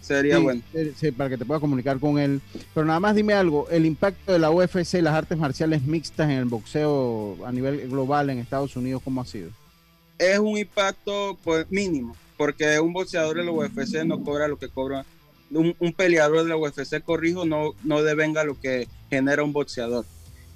sería 0.00 0.38
bueno. 0.38 0.60
Sí, 0.96 1.12
para 1.12 1.30
que 1.30 1.38
te 1.38 1.44
puedas 1.44 1.60
comunicar 1.60 2.00
con 2.00 2.18
él. 2.18 2.40
Pero 2.74 2.84
nada 2.84 2.98
más 2.98 3.14
dime 3.14 3.34
algo, 3.34 3.68
el 3.70 3.86
impacto 3.86 4.32
de 4.32 4.40
la 4.40 4.50
UFC, 4.50 4.94
las 4.94 5.14
artes 5.14 5.38
marciales 5.38 5.82
mixtas 5.82 6.28
en 6.30 6.38
el 6.38 6.46
boxeo 6.46 7.38
a 7.46 7.52
nivel 7.52 7.88
global 7.88 8.30
en 8.30 8.38
Estados 8.38 8.74
Unidos, 8.74 9.02
¿cómo 9.04 9.20
ha 9.20 9.24
sido? 9.24 9.50
Es 10.18 10.40
un 10.40 10.58
impacto 10.58 11.38
pues, 11.44 11.70
mínimo, 11.70 12.16
porque 12.36 12.80
un 12.80 12.92
boxeador 12.92 13.36
de 13.36 13.44
la 13.44 13.52
UFC 13.52 14.04
no 14.04 14.24
cobra 14.24 14.48
lo 14.48 14.58
que 14.58 14.68
cobra 14.68 15.06
un, 15.52 15.76
un 15.78 15.92
peleador 15.92 16.42
de 16.42 16.48
la 16.48 16.56
UFC, 16.56 17.02
corrijo, 17.04 17.44
no, 17.44 17.74
no 17.84 18.02
devenga 18.02 18.42
lo 18.42 18.58
que 18.58 18.88
genera 19.10 19.44
un 19.44 19.52
boxeador. 19.52 20.04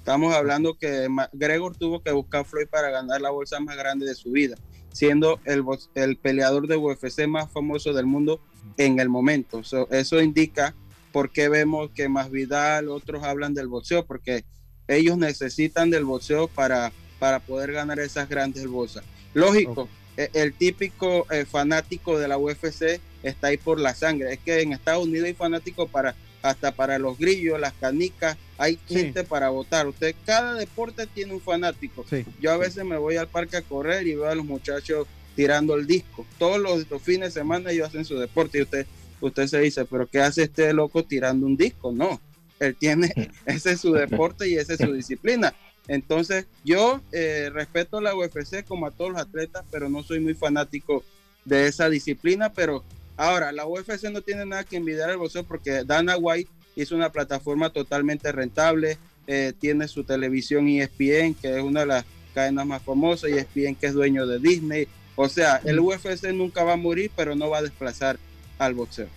Estamos 0.03 0.35
hablando 0.35 0.77
que 0.77 1.07
Gregor 1.31 1.77
tuvo 1.77 2.03
que 2.03 2.11
buscar 2.11 2.41
a 2.41 2.43
Floyd 2.43 2.67
para 2.69 2.89
ganar 2.89 3.21
la 3.21 3.29
bolsa 3.29 3.61
más 3.61 3.77
grande 3.77 4.05
de 4.05 4.15
su 4.15 4.33
vida, 4.33 4.57
siendo 4.91 5.39
el, 5.45 5.63
el 5.95 6.17
peleador 6.17 6.67
de 6.67 6.75
UFC 6.75 7.25
más 7.25 7.49
famoso 7.49 7.93
del 7.93 8.05
mundo 8.05 8.41
en 8.75 8.99
el 8.99 9.07
momento. 9.07 9.61
eso 9.91 10.21
indica 10.21 10.75
por 11.13 11.31
qué 11.31 11.47
vemos 11.47 11.89
que 11.91 12.09
más 12.09 12.29
Vidal, 12.29 12.89
otros 12.89 13.23
hablan 13.23 13.53
del 13.53 13.69
boxeo, 13.69 14.05
porque 14.05 14.43
ellos 14.89 15.17
necesitan 15.17 15.89
del 15.89 16.03
boxeo 16.03 16.49
para, 16.49 16.91
para 17.17 17.39
poder 17.39 17.71
ganar 17.71 18.01
esas 18.01 18.27
grandes 18.27 18.67
bolsas. 18.67 19.05
Lógico, 19.33 19.87
e, 20.17 20.29
el, 20.33 20.53
típico 20.53 21.31
eh, 21.31 21.45
fanático 21.45 22.19
de 22.19 22.27
la 22.27 22.37
UFC 22.37 22.99
está 23.23 23.47
ahí 23.47 23.57
por 23.57 23.79
la 23.79 23.95
sangre. 23.95 24.33
Es 24.33 24.39
que 24.39 24.59
en 24.59 24.73
Estados 24.73 25.05
Unidos 25.05 25.27
hay 25.27 25.33
fanáticos 25.33 25.89
para 25.89 26.13
hasta 26.43 26.75
para 26.75 26.99
los 26.99 27.17
grillos, 27.17 27.59
las 27.59 27.73
canicas, 27.73 28.37
hay 28.57 28.77
gente 28.87 29.23
para 29.23 29.49
votar. 29.49 29.87
Usted, 29.87 30.13
cada 30.25 30.53
deporte 30.53 31.07
tiene 31.07 31.33
un 31.33 31.41
fanático. 31.41 32.05
Yo 32.39 32.51
a 32.51 32.57
veces 32.57 32.83
me 32.85 32.97
voy 32.97 33.15
al 33.15 33.29
parque 33.29 33.57
a 33.57 33.61
correr 33.61 34.05
y 34.05 34.15
veo 34.15 34.27
a 34.27 34.35
los 34.35 34.45
muchachos 34.45 35.07
tirando 35.35 35.75
el 35.75 35.87
disco. 35.87 36.27
Todos 36.37 36.59
los, 36.59 36.85
fines 37.01 37.33
de 37.33 37.39
semana 37.39 37.71
ellos 37.71 37.87
hacen 37.87 38.03
su 38.03 38.19
deporte 38.19 38.59
y 38.59 38.63
usted, 38.63 38.85
usted 39.21 39.47
se 39.47 39.59
dice, 39.61 39.85
pero 39.85 40.05
¿qué 40.05 40.19
hace 40.19 40.43
este 40.43 40.73
loco 40.73 41.05
tirando 41.05 41.45
un 41.45 41.55
disco? 41.55 41.93
No, 41.93 42.19
él 42.59 42.75
tiene, 42.75 43.11
ese 43.45 43.71
es 43.71 43.79
su 43.79 43.93
deporte 43.93 44.47
y 44.49 44.55
esa 44.55 44.73
es 44.73 44.79
su 44.79 44.91
disciplina. 44.93 45.55
Entonces, 45.87 46.45
yo 46.65 47.01
eh, 47.13 47.49
respeto 47.53 48.01
la 48.01 48.15
UFC 48.15 48.65
como 48.65 48.85
a 48.85 48.91
todos 48.91 49.11
los 49.11 49.21
atletas, 49.21 49.63
pero 49.71 49.89
no 49.89 50.03
soy 50.03 50.19
muy 50.19 50.33
fanático 50.33 51.03
de 51.45 51.67
esa 51.67 51.89
disciplina, 51.89 52.51
pero 52.51 52.83
Ahora, 53.15 53.51
la 53.51 53.65
UFC 53.65 54.09
no 54.11 54.21
tiene 54.21 54.45
nada 54.45 54.63
que 54.63 54.77
envidiar 54.77 55.09
al 55.09 55.17
boxeo 55.17 55.43
porque 55.43 55.83
Dana 55.83 56.17
White 56.17 56.49
hizo 56.75 56.95
una 56.95 57.11
plataforma 57.11 57.69
totalmente 57.69 58.31
rentable, 58.31 58.97
eh, 59.27 59.53
tiene 59.59 59.87
su 59.87 60.03
televisión 60.03 60.67
ESPN, 60.67 61.35
que 61.35 61.57
es 61.57 61.63
una 61.63 61.81
de 61.81 61.85
las 61.85 62.05
cadenas 62.33 62.65
más 62.65 62.81
famosas, 62.81 63.29
y 63.29 63.33
ESPN 63.33 63.75
que 63.75 63.87
es 63.87 63.93
dueño 63.93 64.25
de 64.25 64.39
Disney. 64.39 64.87
O 65.15 65.29
sea, 65.29 65.61
el 65.63 65.79
UFC 65.79 66.31
nunca 66.33 66.63
va 66.63 66.73
a 66.73 66.77
morir, 66.77 67.11
pero 67.15 67.35
no 67.35 67.49
va 67.49 67.59
a 67.59 67.63
desplazar 67.63 68.17
al 68.57 68.73
boxeo. 68.73 69.07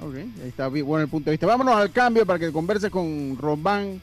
Ok, 0.00 0.14
ahí 0.14 0.48
está 0.48 0.68
bueno 0.68 0.98
el 0.98 1.08
punto 1.08 1.30
de 1.30 1.32
vista. 1.32 1.46
Vámonos 1.46 1.76
al 1.76 1.92
cambio 1.92 2.26
para 2.26 2.38
que 2.38 2.50
converse 2.50 2.90
con 2.90 3.36
Román 3.38 4.00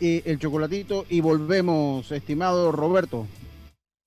y 0.00 0.28
el 0.28 0.38
chocolatito 0.38 1.06
y 1.08 1.20
volvemos, 1.20 2.10
estimado 2.10 2.72
Roberto. 2.72 3.26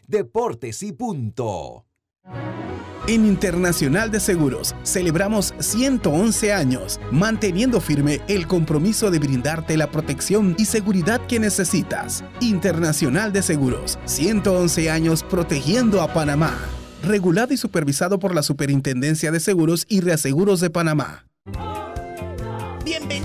Deportes 0.05 0.83
y 0.83 0.91
punto. 0.91 1.85
En 3.07 3.23
Internacional 3.23 4.09
de 4.09 4.19
Seguros 4.19 4.73
celebramos 4.83 5.53
111 5.59 6.51
años, 6.51 6.99
manteniendo 7.11 7.79
firme 7.79 8.21
el 8.27 8.47
compromiso 8.47 9.11
de 9.11 9.19
brindarte 9.19 9.77
la 9.77 9.91
protección 9.91 10.55
y 10.57 10.65
seguridad 10.65 11.21
que 11.27 11.39
necesitas. 11.39 12.23
Internacional 12.39 13.31
de 13.31 13.43
Seguros, 13.43 13.99
111 14.05 14.89
años 14.89 15.21
protegiendo 15.21 16.01
a 16.01 16.11
Panamá. 16.11 16.57
Regulado 17.03 17.53
y 17.53 17.57
supervisado 17.57 18.17
por 18.17 18.33
la 18.33 18.41
Superintendencia 18.41 19.31
de 19.31 19.39
Seguros 19.39 19.85
y 19.87 20.01
Reaseguros 20.01 20.59
de 20.59 20.71
Panamá. 20.71 21.27
Bienvenido 22.83 23.24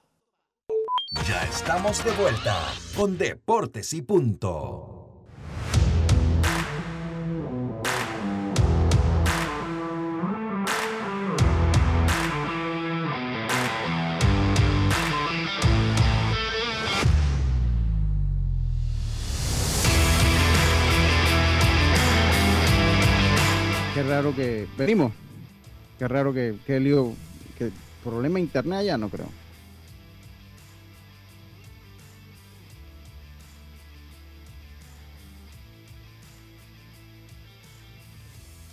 Ya 1.11 1.43
estamos 1.43 2.03
de 2.05 2.11
vuelta 2.13 2.57
con 2.95 3.17
Deportes 3.17 3.93
y 3.93 4.01
Punto. 4.01 5.19
Qué 23.93 24.03
raro 24.03 24.33
que 24.33 24.65
venimos. 24.77 25.11
Qué 25.99 26.07
raro 26.07 26.33
que, 26.33 26.55
que 26.65 26.79
lío, 26.79 27.13
que 27.57 27.69
problema 28.01 28.39
internet 28.39 28.85
ya 28.85 28.97
no 28.97 29.09
creo. 29.09 29.40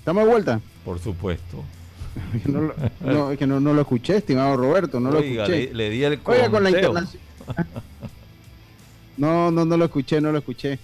¿Estamos 0.08 0.24
de 0.24 0.30
vuelta? 0.30 0.60
Por 0.86 0.98
supuesto. 0.98 1.62
no, 3.04 3.30
es 3.30 3.38
que 3.38 3.46
no, 3.46 3.60
lo 3.60 3.78
escuché, 3.78 4.16
estimado 4.16 4.56
Roberto, 4.56 5.00
no 5.00 5.10
lo 5.10 5.18
escuché. 5.18 5.70
Le, 5.74 5.90
di 5.90 6.02
el 6.02 6.18
Oiga, 6.24 6.48
con 6.48 6.62
la 6.62 6.70
internacional. 6.70 7.08
no, 9.18 9.50
no, 9.50 9.66
no 9.66 9.76
lo 9.76 9.84
escuché, 9.84 10.18
no 10.22 10.32
lo 10.32 10.38
escuché. 10.38 10.78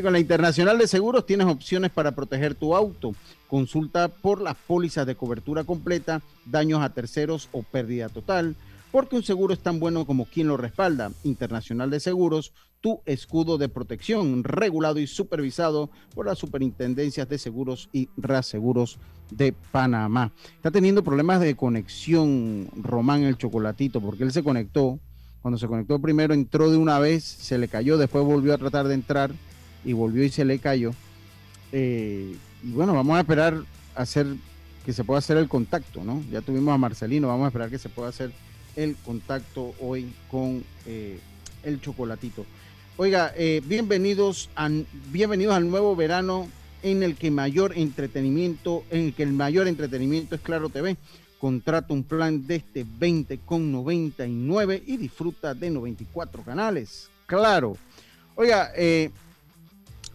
con 0.00 0.12
la 0.12 0.20
Internacional 0.20 0.78
de 0.78 0.86
Seguros 0.86 1.26
tienes 1.26 1.48
opciones 1.48 1.90
para 1.90 2.12
proteger 2.12 2.54
tu 2.54 2.76
auto. 2.76 3.16
Consulta 3.48 4.06
por 4.06 4.40
las 4.40 4.54
pólizas 4.54 5.08
de 5.08 5.16
cobertura 5.16 5.64
completa, 5.64 6.22
daños 6.46 6.80
a 6.80 6.90
terceros 6.90 7.48
o 7.50 7.64
pérdida 7.64 8.08
total. 8.08 8.54
Porque 8.90 9.16
un 9.16 9.22
seguro 9.22 9.52
es 9.52 9.60
tan 9.60 9.80
bueno 9.80 10.06
como 10.06 10.24
quien 10.24 10.48
lo 10.48 10.56
respalda. 10.56 11.12
Internacional 11.24 11.90
de 11.90 12.00
Seguros, 12.00 12.52
tu 12.80 13.00
escudo 13.06 13.58
de 13.58 13.68
protección, 13.68 14.44
regulado 14.44 14.98
y 15.00 15.06
supervisado 15.06 15.90
por 16.14 16.26
las 16.26 16.38
superintendencias 16.38 17.28
de 17.28 17.38
seguros 17.38 17.88
y 17.92 18.08
reaseguros 18.16 18.98
de 19.30 19.52
Panamá. 19.52 20.32
Está 20.56 20.70
teniendo 20.70 21.04
problemas 21.04 21.40
de 21.40 21.56
conexión 21.56 22.68
Román 22.76 23.24
el 23.24 23.36
chocolatito, 23.36 24.00
porque 24.00 24.24
él 24.24 24.32
se 24.32 24.42
conectó. 24.42 24.98
Cuando 25.42 25.58
se 25.58 25.68
conectó 25.68 26.00
primero 26.00 26.34
entró 26.34 26.70
de 26.70 26.76
una 26.76 26.98
vez, 26.98 27.24
se 27.24 27.58
le 27.58 27.68
cayó, 27.68 27.96
después 27.96 28.24
volvió 28.24 28.54
a 28.54 28.58
tratar 28.58 28.88
de 28.88 28.94
entrar 28.94 29.30
y 29.84 29.92
volvió 29.92 30.24
y 30.24 30.30
se 30.30 30.44
le 30.44 30.58
cayó. 30.58 30.92
Eh, 31.72 32.36
y 32.62 32.72
bueno, 32.72 32.94
vamos 32.94 33.16
a 33.16 33.20
esperar 33.20 33.62
a 33.94 34.02
hacer 34.02 34.26
que 34.84 34.92
se 34.92 35.04
pueda 35.04 35.18
hacer 35.18 35.36
el 35.36 35.48
contacto, 35.48 36.02
¿no? 36.02 36.22
Ya 36.30 36.40
tuvimos 36.40 36.74
a 36.74 36.78
Marcelino, 36.78 37.28
vamos 37.28 37.44
a 37.44 37.48
esperar 37.48 37.70
que 37.70 37.78
se 37.78 37.88
pueda 37.88 38.08
hacer 38.08 38.32
el 38.78 38.94
contacto 39.04 39.74
hoy 39.80 40.12
con 40.30 40.64
eh, 40.86 41.18
el 41.64 41.80
chocolatito. 41.80 42.46
Oiga, 42.96 43.32
eh, 43.36 43.60
bienvenidos, 43.64 44.50
a, 44.54 44.70
bienvenidos 45.10 45.54
al 45.54 45.68
nuevo 45.68 45.96
verano 45.96 46.48
en 46.84 47.02
el 47.02 47.16
que 47.16 47.32
mayor 47.32 47.76
entretenimiento, 47.76 48.84
en 48.90 49.06
el 49.06 49.14
que 49.14 49.24
el 49.24 49.32
mayor 49.32 49.66
entretenimiento 49.66 50.36
es 50.36 50.40
Claro 50.40 50.68
TV. 50.68 50.96
Contrata 51.40 51.92
un 51.92 52.04
plan 52.04 52.46
de 52.46 52.56
este 52.56 52.86
20 52.98 53.38
con 53.38 53.72
99 53.72 54.82
y 54.86 54.96
disfruta 54.96 55.54
de 55.54 55.70
94 55.70 56.42
canales. 56.42 57.10
Claro. 57.26 57.76
Oiga, 58.36 58.70
eh, 58.76 59.10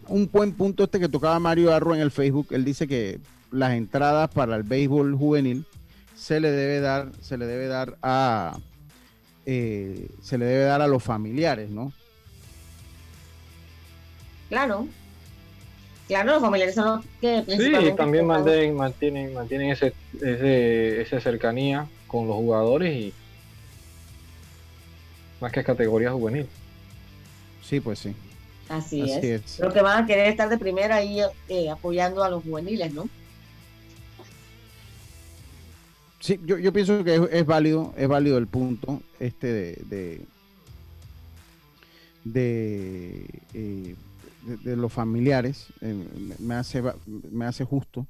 un 0.08 0.28
buen 0.30 0.52
punto 0.52 0.84
este 0.84 1.00
que 1.00 1.08
tocaba 1.08 1.38
Mario 1.38 1.72
Arro 1.72 1.94
en 1.94 2.00
el 2.00 2.10
Facebook. 2.10 2.48
Él 2.50 2.64
dice 2.64 2.88
que 2.88 3.20
las 3.50 3.74
entradas 3.74 4.30
para 4.30 4.56
el 4.56 4.62
béisbol 4.62 5.14
juvenil 5.14 5.66
se 6.14 6.40
le 6.40 6.50
debe 6.50 6.80
dar, 6.80 7.12
se 7.20 7.36
le 7.36 7.46
debe 7.46 7.66
dar 7.66 7.96
a 8.02 8.58
eh, 9.46 10.08
se 10.22 10.38
le 10.38 10.46
debe 10.46 10.64
dar 10.64 10.80
a 10.80 10.88
los 10.88 11.02
familiares, 11.02 11.70
¿no? 11.70 11.92
Claro. 14.48 14.86
Claro, 16.06 16.32
los 16.32 16.42
familiares 16.42 16.74
son 16.74 16.96
los 16.96 17.06
que 17.20 17.44
Sí, 17.56 17.72
también 17.96 18.26
mantienen, 18.26 18.76
mantienen, 18.76 19.34
mantienen 19.34 19.70
ese, 19.70 19.94
ese, 20.14 21.00
esa 21.00 21.20
cercanía 21.20 21.86
con 22.06 22.26
los 22.26 22.36
jugadores 22.36 22.94
y 22.94 23.12
más 25.40 25.50
que 25.50 25.64
categoría 25.64 26.12
juvenil. 26.12 26.46
Sí, 27.62 27.80
pues 27.80 27.98
sí. 27.98 28.14
Así, 28.68 29.02
es. 29.02 29.58
Lo 29.58 29.72
que 29.72 29.82
van 29.82 30.04
a 30.04 30.06
querer 30.06 30.28
estar 30.28 30.48
de 30.48 30.58
primera 30.58 30.96
ahí 30.96 31.20
eh, 31.48 31.70
apoyando 31.70 32.22
a 32.22 32.30
los 32.30 32.42
juveniles, 32.42 32.92
¿no? 32.92 33.08
Sí, 36.24 36.40
yo, 36.46 36.56
yo 36.56 36.72
pienso 36.72 37.04
que 37.04 37.28
es, 37.32 37.44
válido, 37.44 37.92
es 37.98 38.08
válido 38.08 38.38
el 38.38 38.46
punto 38.46 39.02
este 39.20 39.52
de 39.52 40.22
de, 42.24 43.26
eh, 43.52 43.94
los 44.64 44.90
familiares, 44.90 45.66
eh, 45.82 45.94
me, 46.38 46.54
hace, 46.54 46.82
me 47.30 47.44
hace 47.44 47.64
justo. 47.64 48.06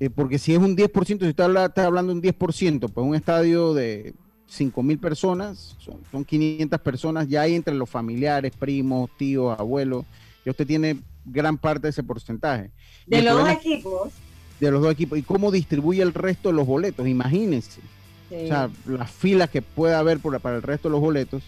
Eh, 0.00 0.10
porque 0.10 0.38
si 0.38 0.52
es 0.52 0.58
un 0.58 0.76
10%, 0.76 1.06
si 1.06 1.14
usted 1.14 1.28
está 1.30 1.86
hablando 1.86 2.12
de 2.12 2.18
un 2.18 2.22
10%, 2.22 2.90
pues 2.90 3.06
un 3.06 3.14
estadio 3.14 3.72
de 3.72 4.12
5 4.48 4.82
mil 4.82 4.98
personas, 4.98 5.76
son, 5.78 6.00
son 6.10 6.26
500 6.26 6.78
personas, 6.82 7.26
ya 7.26 7.40
hay 7.40 7.54
entre 7.54 7.74
los 7.74 7.88
familiares, 7.88 8.52
primos, 8.54 9.08
tíos, 9.16 9.58
abuelos, 9.58 10.04
y 10.44 10.50
usted 10.50 10.66
tiene 10.66 10.98
gran 11.24 11.56
parte 11.56 11.86
de 11.86 11.88
ese 11.88 12.02
porcentaje. 12.02 12.70
De 13.06 13.22
los 13.22 13.38
dos 13.38 13.48
equipos 13.48 14.12
de 14.66 14.72
los 14.72 14.82
dos 14.82 14.92
equipos. 14.92 15.18
¿Y 15.18 15.22
cómo 15.22 15.50
distribuye 15.50 16.02
el 16.02 16.14
resto 16.14 16.48
de 16.48 16.54
los 16.54 16.66
boletos? 16.66 17.06
Imagínense. 17.06 17.80
O 18.30 18.46
sea, 18.48 18.70
las 18.86 19.10
filas 19.10 19.50
que 19.50 19.62
puede 19.62 19.94
haber 19.94 20.18
por, 20.18 20.38
para 20.40 20.56
el 20.56 20.62
resto 20.62 20.88
de 20.88 20.92
los 20.92 21.00
boletos. 21.00 21.42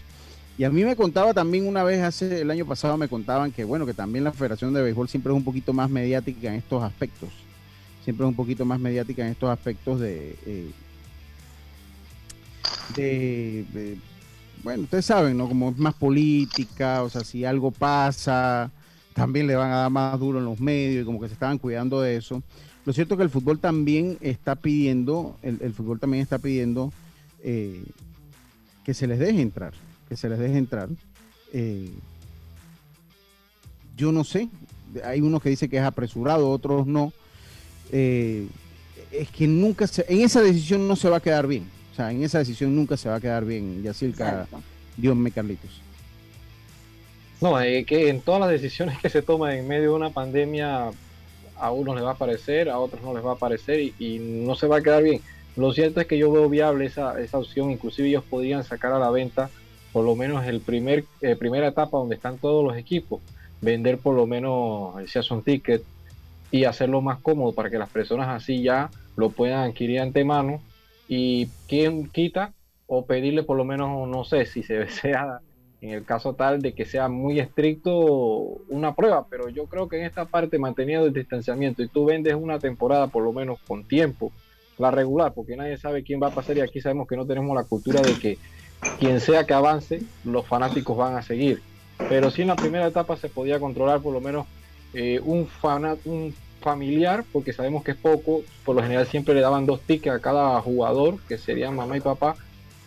Y 0.57 0.63
a 0.63 0.69
mí 0.69 0.83
me 0.83 0.95
contaba 0.95 1.33
también 1.33 1.67
una 1.67 1.83
vez, 1.83 2.01
hace 2.01 2.41
el 2.41 2.49
año 2.49 2.65
pasado, 2.65 2.97
me 2.97 3.07
contaban 3.07 3.51
que, 3.51 3.63
bueno, 3.63 3.85
que 3.85 3.93
también 3.93 4.23
la 4.23 4.31
Federación 4.31 4.73
de 4.73 4.81
Béisbol 4.81 5.07
siempre 5.07 5.31
es 5.31 5.37
un 5.37 5.43
poquito 5.43 5.73
más 5.73 5.89
mediática 5.89 6.47
en 6.47 6.55
estos 6.55 6.83
aspectos. 6.83 7.29
Siempre 8.03 8.25
es 8.25 8.29
un 8.29 8.35
poquito 8.35 8.65
más 8.65 8.79
mediática 8.79 9.23
en 9.23 9.33
estos 9.33 9.49
aspectos 9.49 9.99
de, 9.99 10.35
eh, 10.45 10.71
de, 12.95 13.97
bueno, 14.63 14.83
ustedes 14.83 15.05
saben, 15.05 15.37
¿no? 15.37 15.47
Como 15.47 15.69
es 15.69 15.77
más 15.77 15.93
política, 15.93 17.03
o 17.03 17.09
sea, 17.09 17.23
si 17.23 17.45
algo 17.45 17.71
pasa, 17.71 18.71
también 19.13 19.47
le 19.47 19.55
van 19.55 19.71
a 19.71 19.77
dar 19.77 19.91
más 19.91 20.19
duro 20.19 20.39
en 20.39 20.45
los 20.45 20.59
medios 20.59 21.03
y 21.03 21.05
como 21.05 21.19
que 21.19 21.27
se 21.27 21.33
estaban 21.33 21.57
cuidando 21.57 22.01
de 22.01 22.17
eso. 22.17 22.41
Lo 22.87 22.93
cierto 22.93 23.15
es 23.15 23.17
que 23.17 23.23
el 23.25 23.29
fútbol 23.29 23.59
también 23.59 24.17
está 24.21 24.55
pidiendo, 24.55 25.35
el, 25.41 25.73
fútbol 25.73 25.99
también 25.99 26.23
está 26.23 26.39
pidiendo 26.39 26.93
eh, 27.43 27.83
que 28.85 28.93
se 28.93 29.07
les 29.07 29.19
deje 29.19 29.41
entrar, 29.41 29.73
que 30.07 30.15
se 30.15 30.29
les 30.29 30.39
deje 30.39 30.57
entrar. 30.57 30.87
Eh, 31.51 31.91
yo 33.97 34.13
no 34.13 34.23
sé, 34.23 34.47
hay 35.03 35.19
unos 35.19 35.41
que 35.41 35.49
dicen 35.49 35.69
que 35.69 35.75
es 35.75 35.83
apresurado, 35.83 36.49
otros 36.49 36.87
no. 36.87 37.11
Eh, 37.91 38.47
es 39.11 39.29
que 39.31 39.47
nunca 39.47 39.85
se, 39.85 40.05
en 40.07 40.21
esa 40.21 40.39
decisión 40.41 40.87
no 40.87 40.95
se 40.95 41.09
va 41.09 41.17
a 41.17 41.21
quedar 41.21 41.45
bien. 41.45 41.69
O 41.91 41.95
sea, 41.97 42.09
en 42.09 42.23
esa 42.23 42.39
decisión 42.39 42.73
nunca 42.73 42.95
se 42.95 43.09
va 43.09 43.15
a 43.15 43.19
quedar 43.19 43.43
bien. 43.43 43.83
Yacirca, 43.83 44.47
Dios 44.95 45.13
me 45.13 45.29
Carlitos. 45.31 45.81
No, 47.41 47.59
es 47.59 47.85
que 47.85 48.07
en 48.07 48.21
todas 48.21 48.39
las 48.39 48.49
decisiones 48.49 48.97
que 49.01 49.09
se 49.09 49.21
toman 49.21 49.57
en 49.57 49.67
medio 49.67 49.89
de 49.89 49.95
una 49.97 50.09
pandemia 50.09 50.91
a 51.59 51.71
unos 51.71 51.95
les 51.95 52.03
va 52.03 52.11
a 52.11 52.17
parecer, 52.17 52.69
a 52.69 52.79
otros 52.79 53.01
no 53.01 53.13
les 53.13 53.25
va 53.25 53.33
a 53.33 53.37
parecer 53.37 53.79
y, 53.79 54.19
no 54.19 54.55
se 54.55 54.67
va 54.67 54.77
a 54.77 54.81
quedar 54.81 55.03
bien. 55.03 55.21
Lo 55.55 55.73
cierto 55.73 55.99
es 55.99 56.07
que 56.07 56.17
yo 56.17 56.31
veo 56.31 56.49
viable 56.49 56.85
esa, 56.85 57.19
esa 57.19 57.39
opción, 57.39 57.71
inclusive 57.71 58.09
ellos 58.09 58.23
podrían 58.23 58.63
sacar 58.63 58.91
a 58.93 58.99
la 58.99 59.09
venta 59.09 59.49
por 59.91 60.05
lo 60.05 60.15
menos 60.15 60.45
el 60.45 60.61
primer 60.61 61.05
eh, 61.21 61.35
primera 61.35 61.67
etapa 61.67 61.97
donde 61.97 62.15
están 62.15 62.37
todos 62.37 62.63
los 62.63 62.77
equipos, 62.77 63.21
vender 63.61 63.97
por 63.97 64.15
lo 64.15 64.27
menos 64.27 64.99
el 64.99 65.07
season 65.07 65.41
ticket 65.41 65.83
y 66.51 66.65
hacerlo 66.65 67.01
más 67.01 67.19
cómodo 67.19 67.53
para 67.53 67.69
que 67.69 67.79
las 67.79 67.89
personas 67.89 68.27
así 68.29 68.61
ya 68.61 68.89
lo 69.15 69.31
puedan 69.31 69.69
adquirir 69.69 70.01
antemano 70.01 70.61
y 71.07 71.47
quien 71.67 72.07
quita 72.09 72.53
o 72.85 73.05
pedirle 73.05 73.43
por 73.43 73.57
lo 73.57 73.65
menos, 73.65 74.07
no 74.07 74.23
sé, 74.23 74.45
si 74.45 74.63
se 74.63 74.73
desea 74.79 75.41
en 75.81 75.91
el 75.91 76.05
caso 76.05 76.35
tal 76.35 76.61
de 76.61 76.73
que 76.73 76.85
sea 76.85 77.07
muy 77.07 77.39
estricto 77.39 77.93
una 78.69 78.95
prueba, 78.95 79.27
pero 79.29 79.49
yo 79.49 79.67
creo 79.67 79.87
que 79.87 79.97
en 79.99 80.05
esta 80.05 80.25
parte 80.25 80.57
manteniendo 80.59 81.05
el 81.07 81.13
distanciamiento 81.13 81.83
y 81.83 81.89
tú 81.89 82.05
vendes 82.05 82.35
una 82.35 82.59
temporada 82.59 83.07
por 83.09 83.23
lo 83.23 83.33
menos 83.33 83.59
con 83.67 83.85
tiempo, 83.87 84.33
la 84.77 84.91
regular, 84.91 85.33
porque 85.33 85.55
nadie 85.55 85.77
sabe 85.77 86.03
quién 86.03 86.21
va 86.21 86.27
a 86.27 86.33
pasar 86.33 86.57
y 86.57 86.61
aquí 86.61 86.81
sabemos 86.81 87.07
que 87.07 87.15
no 87.17 87.25
tenemos 87.27 87.55
la 87.55 87.65
cultura 87.65 88.03
de 88.03 88.17
que 88.17 88.39
quien 88.97 89.19
sea 89.21 89.45
que 89.45 89.53
avance, 89.53 90.05
los 90.23 90.47
fanáticos 90.47 90.97
van 90.97 91.15
a 91.15 91.21
seguir. 91.21 91.65
Pero 92.07 92.31
si 92.31 92.41
en 92.43 92.49
la 92.49 92.57
primera 92.59 92.87
etapa 92.87 93.17
se 93.17 93.29
podía 93.29 93.59
controlar 93.59 94.01
por 94.01 94.13
lo 94.13 94.21
menos 94.21 94.47
eh, 94.93 95.19
un, 95.23 95.47
un 96.05 96.35
familiar, 96.61 97.25
porque 97.31 97.53
sabemos 97.53 97.83
que 97.83 97.91
es 97.91 97.97
poco, 97.97 98.41
por 98.63 98.75
lo 98.75 98.81
general 98.81 99.05
siempre 99.07 99.35
le 99.35 99.41
daban 99.41 99.65
dos 99.65 99.85
tickets 99.85 100.15
a 100.15 100.21
cada 100.21 100.61
jugador, 100.61 101.23
que 101.27 101.37
serían 101.37 101.75
mamá 101.75 101.97
y 101.97 102.01
papá, 102.01 102.35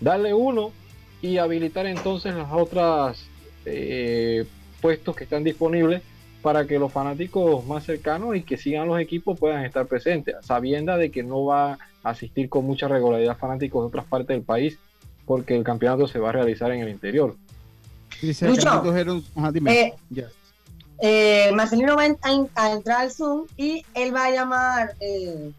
darle 0.01 0.34
uno 0.34 0.80
y 1.23 1.39
habilitar 1.39 1.87
entonces 1.87 2.35
las 2.35 2.51
otras 2.53 3.25
eh, 3.64 4.47
puestos 4.81 5.14
que 5.14 5.25
están 5.25 5.45
disponibles 5.45 6.03
para 6.43 6.66
que 6.66 6.79
los 6.79 6.93
fanáticos 6.93 7.66
más 7.66 7.85
cercanos 7.85 8.35
y 8.35 8.43
que 8.43 8.57
sigan 8.57 8.89
los 8.89 8.99
equipos 8.99 9.39
puedan 9.39 9.64
estar 9.64 9.87
presentes, 9.87 10.37
sabiendo 10.43 10.97
de 10.97 11.11
que 11.11 11.23
no 11.23 11.45
va 11.45 11.73
a 11.73 11.79
asistir 12.11 12.49
con 12.49 12.64
mucha 12.64 12.89
regularidad 12.89 13.37
fanáticos 13.37 13.83
de 13.83 13.89
otras 13.89 14.07
partes 14.07 14.29
del 14.29 14.43
país, 14.43 14.79
porque 15.27 15.55
el 15.55 15.64
campeonato 15.64 16.09
se 16.09 16.18
va 16.18 16.31
a 16.31 16.33
realizar 16.33 16.73
en 16.73 16.81
el 16.81 16.89
interior. 16.89 17.37
eh, 19.66 19.95
eh, 21.03 21.53
Marcelino 21.53 21.97
va 21.97 22.03
a, 22.03 22.73
entrar 22.73 23.01
al 23.03 23.11
Zoom 23.11 23.47
y 23.57 23.85
él 23.95 24.14
va 24.14 24.27
a 24.27 24.31
llamar 24.31 24.95
eh, 25.01 25.51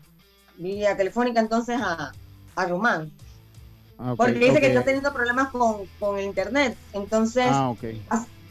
vía 0.57 0.95
telefónica 0.97 1.39
entonces 1.39 1.80
a, 1.80 2.12
a 2.55 2.66
Román 2.66 3.12
Ah, 4.04 4.16
porque 4.18 4.34
dice 4.34 4.60
que 4.60 4.68
está 4.68 4.84
teniendo 4.84 5.14
problemas 5.14 5.49
con, 5.49 5.86
con 5.99 6.18
el 6.18 6.26
internet. 6.26 6.76
Entonces, 6.93 7.45
ah, 7.47 7.76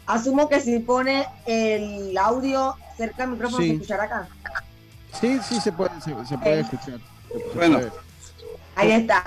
asumo 0.06 0.48
que 0.48 0.60
si 0.60 0.78
pone 0.78 1.26
el 1.46 2.16
audio 2.16 2.76
cerca 2.96 3.22
del 3.22 3.32
micrófono, 3.32 3.64
se 3.64 3.72
escuchará 3.72 4.04
acá. 4.04 4.28
Sí, 5.20 5.38
sí, 5.48 5.60
se 5.60 5.72
puede, 5.72 5.90
se, 6.00 6.38
puede 6.38 6.60
escuchar. 6.60 7.00
bueno, 7.54 7.80
ahí 8.76 8.92
está, 8.92 9.22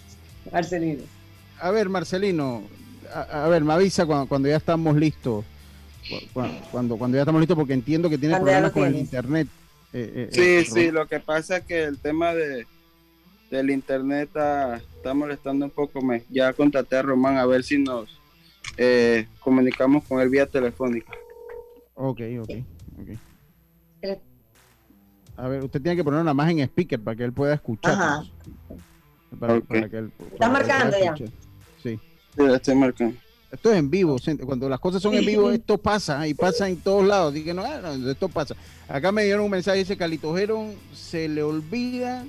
Marcelino. 0.52 1.02
A 1.60 1.72
ver, 1.72 1.88
Marcelino, 1.88 2.62
a, 3.12 3.48
ver, 3.48 3.64
me 3.64 3.72
avisa 3.72 4.06
cuando, 4.06 4.48
ya 4.48 4.56
estamos 4.56 4.96
listos. 4.96 5.44
Cuando, 6.72 6.96
cuando, 6.96 7.16
ya 7.16 7.22
estamos 7.22 7.40
listos, 7.40 7.56
porque 7.56 7.74
entiendo 7.74 8.08
que 8.08 8.16
tiene 8.16 8.36
problemas 8.36 8.70
con 8.70 8.84
el 8.84 8.96
internet. 8.96 9.48
Eh, 9.92 10.28
eh, 10.32 10.64
sí, 10.64 10.70
sí, 10.72 10.90
lo 10.92 11.08
que 11.08 11.18
pasa 11.18 11.56
es 11.56 11.64
que 11.64 11.82
el 11.82 11.98
tema 11.98 12.32
de 12.32 12.64
del 13.50 13.70
internet 13.70 14.30
está, 15.08 15.14
molestando 15.14 15.64
un 15.64 15.70
poco. 15.70 16.02
Me, 16.02 16.24
ya 16.30 16.52
contacté 16.52 16.96
a 16.96 17.02
Román 17.02 17.38
a 17.38 17.46
ver 17.46 17.64
si 17.64 17.78
nos 17.78 18.08
eh, 18.76 19.26
comunicamos 19.40 20.04
con 20.04 20.20
él 20.20 20.28
vía 20.28 20.46
telefónica. 20.46 21.12
Ok, 21.94 22.20
ok, 22.42 22.50
A 25.36 25.48
ver, 25.48 25.64
usted 25.64 25.80
tiene 25.80 25.96
que 25.96 26.04
poner 26.04 26.20
una 26.20 26.34
más 26.34 26.50
en 26.50 26.60
speaker 26.60 27.00
para 27.00 27.16
que 27.16 27.24
él 27.24 27.32
pueda 27.32 27.54
escuchar. 27.54 27.96
Para, 29.38 29.60
para 29.60 29.88
que 29.88 29.98
él- 29.98 30.12
¿Estás 30.32 30.50
para 30.50 30.64
que 30.64 30.68
marcando 30.68 30.96
él 30.96 31.02
ya? 31.02 31.16
Sí. 31.82 31.98
Sí, 32.36 32.44
estoy 32.44 32.74
marcando. 32.74 33.16
Esto 33.50 33.72
es 33.72 33.78
en 33.78 33.88
vivo. 33.88 34.16
Cuando 34.44 34.68
las 34.68 34.78
cosas 34.78 35.00
son 35.00 35.14
en 35.14 35.24
vivo, 35.24 35.50
esto 35.50 35.78
pasa 35.78 36.28
y 36.28 36.34
pasa 36.34 36.68
en 36.68 36.76
todos 36.76 37.06
lados. 37.06 37.32
Así 37.32 37.42
que 37.44 37.54
no, 37.54 37.62
no, 37.80 38.10
esto 38.10 38.28
pasa. 38.28 38.54
Acá 38.86 39.10
me 39.10 39.24
dieron 39.24 39.44
un 39.44 39.50
mensaje, 39.50 39.78
dice 39.78 39.96
Calito 39.96 40.34
Geron, 40.34 40.74
se 40.92 41.28
le 41.28 41.42
olvida 41.42 42.26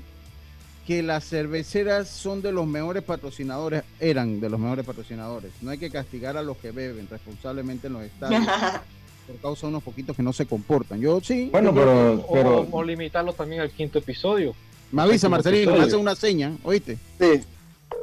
que 0.88 1.04
las 1.04 1.24
cerveceras 1.28 2.08
son 2.10 2.42
de 2.42 2.52
los 2.52 2.66
mejores 2.66 3.04
patrocinadores, 3.04 3.84
eran 4.00 4.40
de 4.40 4.50
los 4.50 4.60
mejores 4.60 4.86
patrocinadores. 4.86 5.52
No 5.62 5.70
hay 5.72 5.78
que 5.78 5.90
castigar 5.92 6.36
a 6.38 6.42
los 6.42 6.58
que 6.58 6.72
beben 6.72 7.08
responsablemente 7.10 7.88
en 7.88 7.94
los 7.94 8.04
estadios 8.04 8.42
por 9.28 9.36
causa 9.42 9.68
de 9.68 9.72
unos 9.72 9.84
poquitos 9.84 10.16
que 10.16 10.24
no 10.24 10.34
se 10.34 10.48
comportan. 10.48 11.00
Yo 11.00 11.20
sí. 11.22 11.50
Bueno, 11.52 11.70
yo 11.70 11.76
pero, 11.76 12.14
O, 12.28 12.34
pero 12.34 12.68
o 12.72 12.84
limitarlos 12.84 13.36
también 13.36 13.62
al 13.62 13.70
quinto 13.70 14.00
episodio. 14.00 14.56
Me 14.92 15.04
avisa 15.04 15.30
Marcelino, 15.30 15.74
me 15.76 15.84
hace 15.84 15.96
una 15.96 16.16
seña, 16.16 16.54
¿oíste? 16.64 16.98
Sí, 17.20 17.42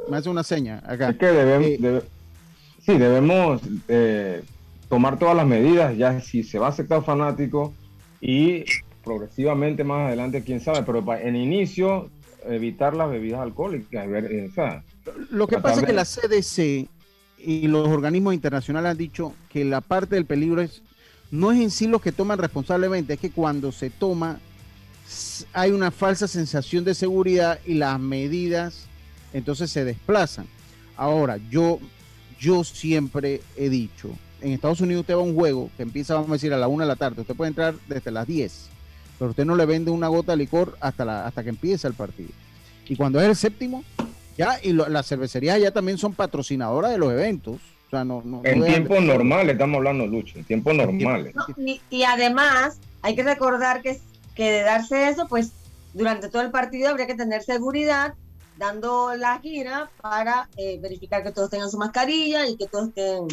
Me 0.09 0.15
hace 0.17 0.29
una 0.29 0.43
seña 0.43 0.81
acá. 0.87 1.09
es 1.09 1.17
que 1.17 1.25
debemos, 1.25 1.67
Eh, 1.67 1.77
debe- 1.81 2.03
sí, 2.85 2.97
debemos 2.97 3.61
eh, 3.89 4.41
tomar 4.87 5.19
todas 5.19 5.35
las 5.35 5.45
medidas, 5.45 5.97
ya 5.97 6.21
si 6.21 6.43
se 6.43 6.57
va 6.57 6.67
a 6.67 6.69
aceptar 6.69 7.03
fanático 7.03 7.73
y 8.21 8.63
progresivamente 9.03 9.83
más 9.83 10.07
adelante, 10.07 10.43
quién 10.45 10.61
sabe, 10.61 10.83
pero 10.83 11.03
en 11.17 11.35
inicio 11.35 12.09
evitar 12.45 12.95
las 12.95 13.09
bebidas 13.09 13.41
alcohólicas, 13.41 14.07
eh, 14.07 14.47
o 14.49 14.53
sea, 14.53 14.83
Lo 15.29 15.47
que 15.47 15.59
pasa 15.59 15.81
es 15.81 15.85
que 15.85 15.93
la 15.93 16.05
CDC 16.05 16.87
y 17.39 17.67
los 17.67 17.87
organismos 17.87 18.33
internacionales 18.33 18.91
han 18.91 18.97
dicho 18.97 19.33
que 19.49 19.63
la 19.65 19.81
parte 19.81 20.15
del 20.15 20.25
peligro 20.25 20.61
es 20.61 20.81
no 21.29 21.51
es 21.51 21.59
en 21.59 21.71
sí 21.71 21.87
los 21.87 22.01
que 22.01 22.11
toman 22.11 22.39
responsablemente, 22.39 23.13
es 23.13 23.19
que 23.19 23.31
cuando 23.31 23.71
se 23.71 23.89
toma 23.89 24.39
hay 25.53 25.71
una 25.71 25.91
falsa 25.91 26.27
sensación 26.27 26.83
de 26.83 26.93
seguridad 26.93 27.59
y 27.65 27.75
las 27.75 27.99
medidas 27.99 28.87
entonces 29.33 29.71
se 29.71 29.85
desplazan. 29.85 30.47
Ahora, 30.95 31.37
yo 31.49 31.79
yo 32.39 32.63
siempre 32.63 33.41
he 33.55 33.69
dicho, 33.69 34.09
en 34.41 34.51
Estados 34.51 34.81
Unidos 34.81 35.01
usted 35.01 35.15
va 35.15 35.21
a 35.21 35.23
un 35.23 35.35
juego 35.35 35.69
que 35.75 35.83
empieza, 35.83 36.13
vamos 36.13 36.29
a 36.29 36.33
decir, 36.33 36.53
a 36.53 36.57
la 36.57 36.67
una 36.67 36.83
de 36.83 36.89
la 36.89 36.95
tarde, 36.95 37.21
usted 37.21 37.35
puede 37.35 37.49
entrar 37.49 37.75
desde 37.87 38.11
las 38.11 38.27
10, 38.27 38.69
pero 39.17 39.31
usted 39.31 39.45
no 39.45 39.55
le 39.55 39.65
vende 39.65 39.91
una 39.91 40.07
gota 40.07 40.31
de 40.33 40.37
licor 40.37 40.77
hasta, 40.79 41.05
la, 41.05 41.25
hasta 41.25 41.43
que 41.43 41.49
empieza 41.49 41.87
el 41.87 41.93
partido. 41.93 42.29
Y 42.87 42.95
cuando 42.95 43.19
es 43.19 43.27
el 43.27 43.35
séptimo, 43.35 43.83
ya, 44.37 44.59
y 44.61 44.71
lo- 44.73 44.87
las 44.87 45.07
cervecerías 45.07 45.59
ya 45.59 45.71
también 45.71 45.97
son 45.97 46.13
patrocinadoras 46.13 46.91
de 46.91 46.97
los 46.97 47.11
eventos. 47.11 47.55
O 47.55 47.89
sea, 47.89 48.03
no, 48.03 48.21
no, 48.25 48.41
en 48.43 48.59
no 48.59 48.65
tiempos 48.65 49.01
normales 49.01 49.53
estamos 49.53 49.77
hablando, 49.77 50.05
Lucho, 50.07 50.37
en 50.37 50.45
tiempos 50.45 50.75
normales. 50.75 51.33
No, 51.35 51.45
y, 51.57 51.81
y 51.89 52.03
además, 52.03 52.79
hay 53.01 53.15
que 53.15 53.23
recordar 53.23 53.81
que, 53.81 53.99
que 54.35 54.51
de 54.51 54.61
darse 54.61 55.09
eso, 55.09 55.27
pues 55.27 55.51
durante 55.93 56.29
todo 56.29 56.41
el 56.41 56.51
partido 56.51 56.89
habría 56.89 57.07
que 57.07 57.15
tener 57.15 57.41
seguridad 57.43 58.13
dando 58.57 59.15
la 59.15 59.39
gira 59.39 59.89
para 60.01 60.49
eh, 60.57 60.79
verificar 60.81 61.23
que 61.23 61.31
todos 61.31 61.49
tengan 61.49 61.69
su 61.69 61.77
mascarilla 61.77 62.47
y 62.47 62.57
que 62.57 62.67
todos 62.67 62.89
estén 62.89 63.27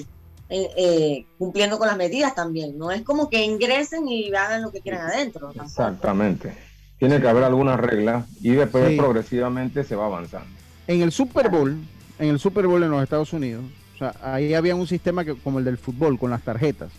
eh, 0.50 0.68
eh, 0.76 1.26
cumpliendo 1.38 1.78
con 1.78 1.88
las 1.88 1.96
medidas 1.96 2.34
también. 2.34 2.76
No 2.78 2.90
es 2.90 3.02
como 3.02 3.28
que 3.30 3.44
ingresen 3.44 4.06
y 4.08 4.32
hagan 4.34 4.62
lo 4.62 4.70
que 4.72 4.80
quieran 4.80 5.06
adentro. 5.10 5.46
tampoco. 5.48 5.64
Exactamente. 5.66 6.52
Tiene 6.98 7.20
que 7.20 7.28
haber 7.28 7.44
algunas 7.44 7.78
reglas 7.80 8.26
y 8.40 8.50
después 8.50 8.88
Sí. 8.88 8.96
progresivamente 8.96 9.84
se 9.84 9.96
va 9.96 10.06
avanzando. 10.06 10.48
En 10.86 11.02
el 11.02 11.12
Super 11.12 11.48
Bowl, 11.50 11.76
en 12.18 12.28
el 12.28 12.38
Super 12.38 12.66
Bowl 12.66 12.82
en 12.82 12.90
los 12.90 13.02
Estados 13.02 13.32
Unidos, 13.32 13.64
o 13.94 13.98
sea, 13.98 14.14
ahí 14.22 14.54
había 14.54 14.74
un 14.74 14.86
sistema 14.86 15.24
que, 15.24 15.34
como 15.34 15.58
el 15.58 15.64
del 15.64 15.78
fútbol, 15.78 16.18
con 16.18 16.30
las 16.30 16.42
tarjetas. 16.42 16.90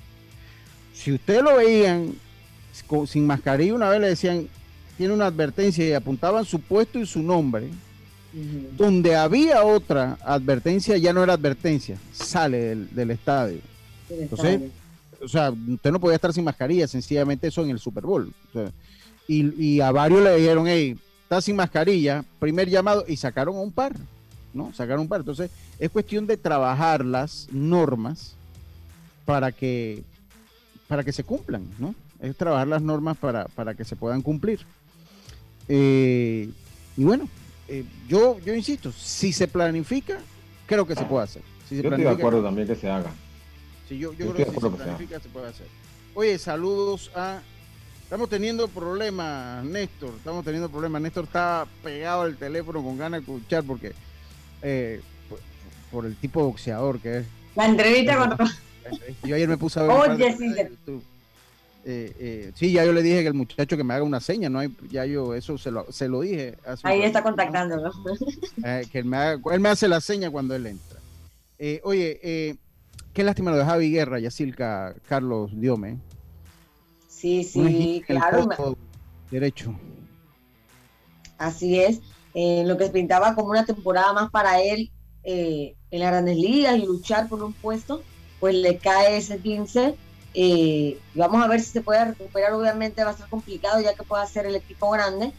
Si 0.94 1.12
usted 1.12 1.42
lo 1.42 1.56
veían 1.58 2.14
con- 2.88 3.08
sin 3.08 3.26
mascarilla, 3.28 3.74
una 3.74 3.90
vez 3.90 4.00
le 4.02 4.08
decían, 4.08 4.48
tiene 4.98 5.14
una 5.14 5.28
advertencia 5.28 5.86
y 5.88 5.94
apuntaban 5.94 6.46
su 6.46 6.60
puesto 6.62 7.00
y 7.00 7.06
su 7.06 7.22
nombre. 7.22 7.70
Donde 8.78 9.16
había 9.16 9.64
otra 9.64 10.18
advertencia, 10.22 10.98
ya 10.98 11.14
no 11.14 11.24
era 11.24 11.34
advertencia, 11.34 11.98
sale 12.12 12.58
del, 12.58 12.94
del 12.94 13.12
estadio. 13.12 13.60
Entonces, 14.10 14.72
o 15.24 15.28
sea, 15.28 15.52
usted 15.52 15.92
no 15.92 16.02
podía 16.02 16.16
estar 16.16 16.34
sin 16.34 16.44
mascarilla, 16.44 16.88
sencillamente 16.88 17.48
eso 17.48 17.64
en 17.64 17.70
el 17.70 17.80
Super 17.80 18.04
Bowl. 18.04 18.34
O 18.50 18.52
sea, 18.52 18.72
y, 19.28 19.64
y 19.64 19.80
a 19.80 19.92
varios 19.92 20.22
le 20.22 20.36
dijeron, 20.36 20.68
hey, 20.68 20.98
está 21.24 21.40
sin 21.42 21.56
mascarilla, 21.56 22.26
primer 22.40 22.70
llamado, 22.70 23.06
y 23.08 23.16
sacaron 23.16 23.56
a 23.56 23.62
un 23.62 23.72
par, 23.72 23.96
¿no? 24.54 24.74
Sacaron 24.74 25.04
un 25.04 25.08
par. 25.08 25.22
Entonces, 25.22 25.50
es 25.80 25.90
cuestión 25.90 26.28
de 26.28 26.36
trabajar 26.36 27.06
las 27.06 27.48
normas 27.52 28.36
para 29.24 29.54
que, 29.54 30.04
para 30.90 31.06
que 31.06 31.14
se 31.14 31.24
cumplan, 31.24 31.64
¿no? 31.80 31.96
Es 32.20 32.36
trabajar 32.36 32.68
las 32.68 32.82
normas 32.82 33.16
para, 33.18 33.46
para 33.46 33.76
que 33.76 33.86
se 33.86 33.96
puedan 33.96 34.22
cumplir. 34.22 34.60
Eh, 35.70 36.50
y 36.98 37.04
bueno, 37.04 37.28
eh, 37.68 37.84
yo, 38.08 38.40
yo 38.40 38.54
insisto, 38.54 38.92
si 38.92 39.34
se 39.34 39.48
planifica, 39.48 40.18
creo 40.66 40.86
que 40.86 40.96
se 40.96 41.04
puede 41.06 41.24
hacer. 41.24 41.42
Si 41.68 41.76
se 41.78 41.82
Yo 41.84 41.90
estoy 41.90 42.04
de 42.04 42.10
acuerdo 42.10 42.44
también 42.44 42.68
que 42.68 42.76
se 42.76 42.90
haga. 42.90 43.12
Sí, 43.90 43.98
yo, 43.98 44.14
yo 44.14 44.26
Yo 44.26 44.34
creo 44.34 44.36
que 44.36 44.42
estoy 44.44 44.46
de 44.46 44.46
si 44.46 44.52
se 44.52 44.58
acuerdo 44.58 44.78
que 44.78 44.84
sea. 44.84 44.94
planifica 44.94 45.20
se 45.20 45.30
puede 45.30 45.48
hacer. 45.48 45.68
Oye, 46.14 46.38
saludos 46.40 47.12
a... 47.16 47.42
Estamos 48.04 48.30
teniendo 48.30 48.68
problemas, 48.68 49.64
Néstor. 49.66 50.14
Estamos 50.16 50.46
teniendo 50.46 50.70
problemas. 50.70 51.02
Néstor 51.02 51.24
está 51.26 51.66
pegado 51.84 52.22
al 52.22 52.38
teléfono 52.38 52.84
con 52.84 52.98
ganas 52.98 53.26
de 53.26 53.34
escuchar 53.34 53.64
porque... 53.64 53.94
eh, 54.62 55.02
por, 55.28 55.40
por 55.92 56.06
el 56.06 56.16
tipo 56.16 56.40
de 56.42 56.46
boxeador 56.46 57.00
que 57.00 57.18
es. 57.20 57.26
La 57.56 57.66
entrevista 57.66 58.18
con 58.38 58.48
Yo 59.24 59.36
ayer 59.36 59.48
me 59.50 59.58
puse 59.58 59.80
a 59.80 59.84
ver... 59.84 59.92
Oye, 59.92 60.38
sí. 60.38 60.54
Eh, 61.88 62.12
eh, 62.20 62.52
sí, 62.56 62.72
ya 62.72 62.84
yo 62.84 62.92
le 62.94 63.04
dije 63.04 63.22
que 63.22 63.28
el 63.28 63.36
muchacho 63.36 63.78
que 63.78 63.84
me 63.84 63.94
haga 63.94 64.04
una 64.04 64.20
seña, 64.20 64.50
no 64.50 64.58
hay, 64.58 64.76
ya 64.90 65.06
yo 65.06 65.36
eso 65.36 65.56
se 65.60 65.70
lo, 65.70 65.92
se 65.92 66.08
lo 66.08 66.22
dije. 66.22 66.58
hace 66.66 66.88
ahí 66.88 67.04
está 67.04 67.22
contactándolo. 67.22 67.92
Eh, 68.66 68.88
que 68.92 68.98
él 69.00 69.06
me, 69.06 69.18
haga- 69.18 69.54
él 69.54 69.60
me 69.60 69.70
hace 69.70 69.88
la 69.88 70.02
seña 70.02 70.32
cuando 70.32 70.56
él 70.56 70.66
entra. 70.66 71.00
Eh, 71.60 71.80
oye, 71.84 72.20
eh, 72.24 72.56
qué 73.14 73.24
lástima 73.24 73.52
lo 73.52 73.58
de 73.58 73.66
Javi 73.66 73.92
Guerra, 73.92 74.20
Yacilca, 74.20 74.96
Carlos 75.08 75.52
Diome. 75.54 75.98
Sí, 77.08 77.44
sí, 77.44 78.04
claro. 78.08 78.48
derecho. 79.30 79.76
Así 81.38 81.80
es, 81.80 82.00
lo 82.34 82.78
que 82.78 82.90
pintaba 82.90 83.36
como 83.36 83.50
una 83.52 83.66
temporada 83.66 84.12
más 84.14 84.32
para 84.32 84.62
él 84.62 84.90
eh, 85.24 85.76
en 85.92 86.00
las 86.00 86.10
grandes 86.10 86.38
ligas 86.38 86.78
y 86.78 86.86
luchar 86.86 87.30
por 87.30 87.44
un 87.44 87.54
puesto, 87.54 88.02
pues 88.40 88.56
le 88.56 88.78
cae 88.78 89.18
ese 89.18 89.38
15. 89.38 89.96
Eh, 90.36 91.00
vamos 91.14 91.44
a 91.44 91.48
ver 91.48 91.62
si 91.62 91.72
se 91.72 91.82
puede 91.82 92.04
recuperar, 92.04 92.52
obviamente 92.54 93.04
va 93.04 93.12
a 93.12 93.18
ser 93.18 93.28
complicado 93.28 93.80
ya 93.80 93.94
que 93.94 94.04
pueda 94.04 94.26
ser 94.28 94.46
el 94.46 94.56
equipo 94.56 94.90
grande, 94.92 95.32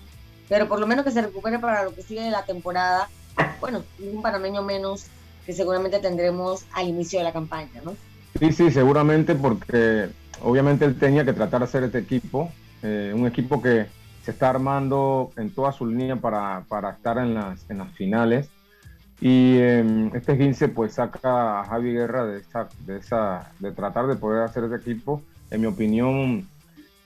pero 0.49 0.69
por 0.69 0.81
lo 0.81 0.87
menos 0.87 1.05
que 1.05 1.11
se 1.11 1.21
recupere 1.21 1.59
para 1.59 1.85
lo 1.85 1.95
que 1.95 2.03
sigue 2.03 2.23
de 2.23 2.31
la 2.31 2.45
temporada. 2.45 3.09
Bueno, 3.61 3.85
un 3.99 4.23
panameño 4.23 4.63
menos 4.63 5.05
que 5.45 5.53
seguramente 5.53 5.99
tendremos 5.99 6.65
al 6.73 6.89
inicio 6.89 7.19
de 7.19 7.25
la 7.25 7.33
campaña, 7.33 7.83
¿no? 7.85 7.95
Sí, 8.39 8.53
sí, 8.53 8.71
seguramente 8.71 9.35
porque 9.35 10.09
obviamente 10.43 10.87
él 10.87 10.99
tenía 10.99 11.25
que 11.25 11.33
tratar 11.35 11.61
de 11.61 11.65
hacer 11.65 11.85
este 11.85 11.99
equipo, 11.99 12.51
eh, 12.83 13.13
un 13.15 13.27
equipo 13.27 13.61
que 13.61 13.87
se 14.25 14.31
está 14.31 14.51
armando 14.51 15.31
en 15.37 15.55
toda 15.55 15.73
su 15.73 15.87
línea 15.87 16.17
para, 16.17 16.65
para 16.69 16.91
estar 16.91 17.19
en 17.19 17.35
las, 17.35 17.69
en 17.71 17.79
las 17.79 17.93
finales. 17.93 18.49
Y 19.21 19.57
eh, 19.57 20.11
este 20.15 20.37
15 20.37 20.69
pues 20.69 20.95
saca 20.95 21.61
a 21.61 21.65
Javi 21.65 21.93
Guerra 21.93 22.27
de 22.27 22.41
esa, 22.41 22.69
de 22.87 22.99
esa, 22.99 23.51
de 23.59 23.73
tratar 23.73 24.07
de 24.07 24.17
poder 24.17 24.43
hacer 24.43 24.65
ese 24.65 24.77
equipo. 24.77 25.23
En 25.51 25.63
mi 25.63 25.67
opinión, 25.67 26.47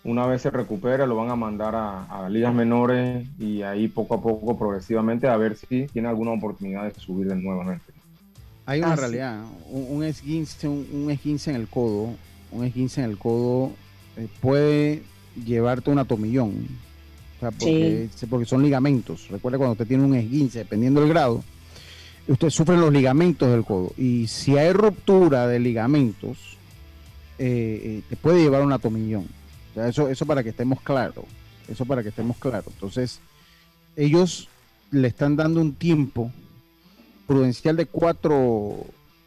una 0.03 0.27
vez 0.27 0.43
se 0.43 0.51
recupere, 0.51 1.07
lo 1.07 1.15
van 1.17 1.31
a 1.31 1.37
mandar 1.37 1.75
a, 1.77 2.05
a 2.05 2.29
ligas 2.29 2.53
menores 2.55 3.29
y 3.39 3.63
ahí 3.63 3.87
poco 3.87 4.15
a 4.15 4.23
poco, 4.23 4.59
progresivamente, 4.59 5.29
a 5.29 5.37
ver 5.37 5.57
si 5.57 5.87
tiene 5.93 6.09
alguna 6.09 6.33
oportunidad 6.33 6.85
de 6.85 6.99
subir 6.99 7.29
de 7.29 7.37
nuevamente. 7.37 7.93
Hay 8.67 8.81
una 8.81 8.93
Ah, 8.93 8.97
sí. 8.97 9.01
realidad, 9.03 9.45
un, 9.71 9.87
un 9.99 10.05
esguince, 10.05 10.67
un, 10.69 10.87
un 10.93 11.11
esguince 11.11 11.51
en 11.51 11.57
el 11.57 11.69
codo, 11.69 12.15
un 12.51 12.65
esguince 12.65 13.03
en 13.03 13.11
el 13.11 13.19
codo 13.19 13.73
eh, 14.17 14.27
puede 14.41 15.03
llevarte 15.45 15.91
una 15.91 16.05
tomillón. 16.05 16.67
O 17.37 17.41
sea, 17.41 17.51
porque, 17.53 18.09
porque 18.29 18.47
son 18.47 18.63
ligamentos. 18.63 19.29
Recuerda 19.31 19.57
cuando 19.59 19.73
usted 19.73 19.87
tiene 19.87 20.05
un 20.05 20.15
esguince, 20.15 20.59
dependiendo 20.59 21.01
del 21.01 21.09
grado, 21.09 21.43
usted 22.33 22.51
sufre 22.51 22.77
los 22.77 22.93
ligamentos 22.93 23.51
del 23.51 23.65
codo. 23.65 23.93
Y 23.97 24.27
si 24.27 24.57
hay 24.57 24.73
ruptura 24.73 25.47
de 25.47 25.59
ligamentos, 25.59 26.57
eh, 27.39 27.81
eh, 27.85 28.03
te 28.09 28.17
puede 28.17 28.43
llevar 28.43 28.63
a 28.63 28.65
una 28.65 28.79
tomillón. 28.79 29.27
O 29.71 29.75
sea, 29.75 29.89
eso, 29.89 30.09
eso 30.09 30.27
para 30.27 30.43
que 30.43 30.51
estemos 30.51 30.81
claros. 30.81 31.25
Eso 31.69 31.85
para 31.85 32.03
que 32.03 32.11
estemos 32.11 32.37
claros. 32.37 32.73
Entonces, 32.75 33.21
ellos 33.97 34.49
le 34.91 35.09
están 35.09 35.37
dando 35.37 35.61
un 35.61 35.75
tiempo 35.75 36.31
prudencial 37.27 37.77
de 37.77 37.87
cuatro, 37.87 38.77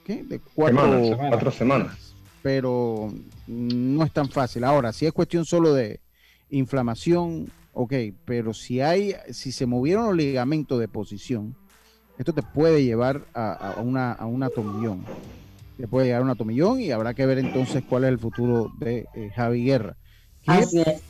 ¿qué? 0.06 0.24
De 0.24 0.40
cuatro 0.54 0.82
Semanas, 0.82 1.18
cuatro 1.30 1.52
semanas. 1.52 2.14
pero 2.42 3.14
no 3.48 4.04
es 4.04 4.12
tan 4.12 4.30
fácil. 4.30 4.64
Ahora, 4.66 4.92
si 4.92 5.06
es 5.06 5.14
cuestión 5.14 5.46
solo 5.46 5.74
de 5.74 6.02
inflamación, 6.50 7.50
ok, 7.74 7.94
pero 8.26 8.54
si 8.54 8.82
hay, 8.82 9.16
si 9.32 9.52
se 9.52 9.66
movieron 9.66 10.06
los 10.06 10.16
ligamentos 10.16 10.80
de 10.80 10.88
posición, 10.90 11.56
esto 12.18 12.34
te 12.34 12.42
puede 12.44 12.84
llevar 12.84 13.26
a, 13.34 13.54
a 13.54 13.82
una, 13.82 14.12
a 14.14 14.26
una 14.26 14.50
tomillón. 14.50 15.04
Te 15.78 15.88
puede 15.88 16.08
llegar 16.08 16.22
a 16.22 16.26
una 16.26 16.36
tomillón 16.36 16.80
y 16.80 16.92
habrá 16.92 17.14
que 17.14 17.26
ver 17.26 17.40
entonces 17.40 17.84
cuál 17.90 18.04
es 18.04 18.10
el 18.10 18.20
futuro 18.20 18.72
de 18.78 19.08
eh, 19.16 19.32
Javi 19.36 19.64
Guerra. 19.66 19.96
Así 20.46 20.80
es. 20.82 21.02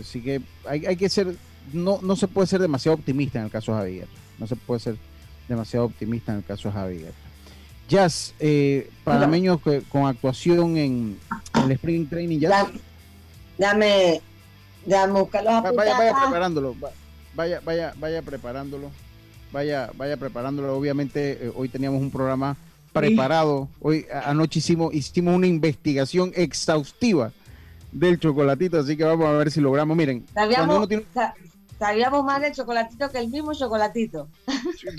Así 0.00 0.22
que 0.22 0.40
hay, 0.66 0.86
hay 0.86 0.96
que 0.96 1.08
ser, 1.08 1.34
no, 1.72 1.98
no 2.02 2.16
se 2.16 2.28
puede 2.28 2.46
ser 2.46 2.60
demasiado 2.60 2.96
optimista 2.96 3.38
en 3.38 3.46
el 3.46 3.50
caso 3.50 3.72
de 3.72 3.78
Javi 3.78 3.94
Guerra. 3.96 4.10
No 4.38 4.46
se 4.46 4.56
puede 4.56 4.80
ser 4.80 4.96
demasiado 5.48 5.86
optimista 5.86 6.32
en 6.32 6.38
el 6.38 6.44
caso 6.44 6.68
de 6.68 6.74
Javier. 6.74 7.12
Jazz, 7.88 8.34
eh, 8.38 8.90
panameños 9.02 9.60
que- 9.62 9.82
con 9.88 10.06
actuación 10.06 10.76
en, 10.76 11.18
el 11.64 11.70
Spring 11.72 12.06
Training, 12.08 12.38
Jazz. 12.38 12.68
Dame, 13.56 14.20
dame 14.86 15.12
buscar 15.20 15.42
los 15.42 15.52
Va- 15.54 15.58
apuntes 15.58 15.76
vaya, 15.78 15.96
vaya 15.98 16.14
preparándolo, 16.20 16.76
va- 16.82 16.90
vaya, 17.34 17.60
vaya, 17.64 17.94
vaya 17.98 18.22
preparándolo, 18.22 18.90
vaya, 19.52 19.90
vaya 19.96 20.16
preparándolo. 20.16 20.76
Obviamente 20.76 21.46
eh, 21.46 21.52
hoy 21.54 21.68
teníamos 21.68 22.00
un 22.00 22.10
programa 22.10 22.56
preparado. 22.92 23.68
Hoy 23.80 24.06
anoche 24.24 24.58
hicimos, 24.58 24.92
hicimos 24.94 25.34
una 25.34 25.46
investigación 25.46 26.32
exhaustiva 26.34 27.32
del 27.92 28.18
chocolatito, 28.18 28.78
así 28.78 28.96
que 28.96 29.04
vamos 29.04 29.26
a 29.26 29.32
ver 29.32 29.50
si 29.50 29.60
logramos. 29.60 29.96
Miren, 29.96 30.24
Sabíamos, 30.34 30.76
uno 30.76 30.88
tiene- 30.88 31.04
sa- 31.14 31.34
sabíamos 31.78 32.24
más 32.24 32.40
del 32.40 32.52
chocolatito 32.52 33.10
que 33.10 33.18
el 33.18 33.28
mismo 33.28 33.54
chocolatito. 33.54 34.28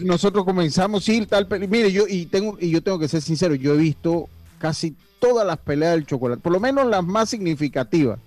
nosotros 0.03 0.45
comenzamos, 0.45 1.03
sí, 1.03 1.25
tal, 1.25 1.47
mire, 1.69 1.91
yo 1.91 2.05
y 2.07 2.25
tengo 2.25 2.57
y 2.59 2.69
yo 2.71 2.81
tengo 2.81 2.97
que 2.99 3.07
ser 3.07 3.21
sincero, 3.21 3.53
yo 3.55 3.73
he 3.73 3.77
visto 3.77 4.29
casi 4.59 4.95
todas 5.19 5.45
las 5.45 5.57
peleas 5.57 5.93
del 5.93 6.05
chocolate, 6.05 6.41
por 6.41 6.51
lo 6.53 6.59
menos 6.59 6.87
las 6.87 7.03
más 7.03 7.29
significativas, 7.29 8.19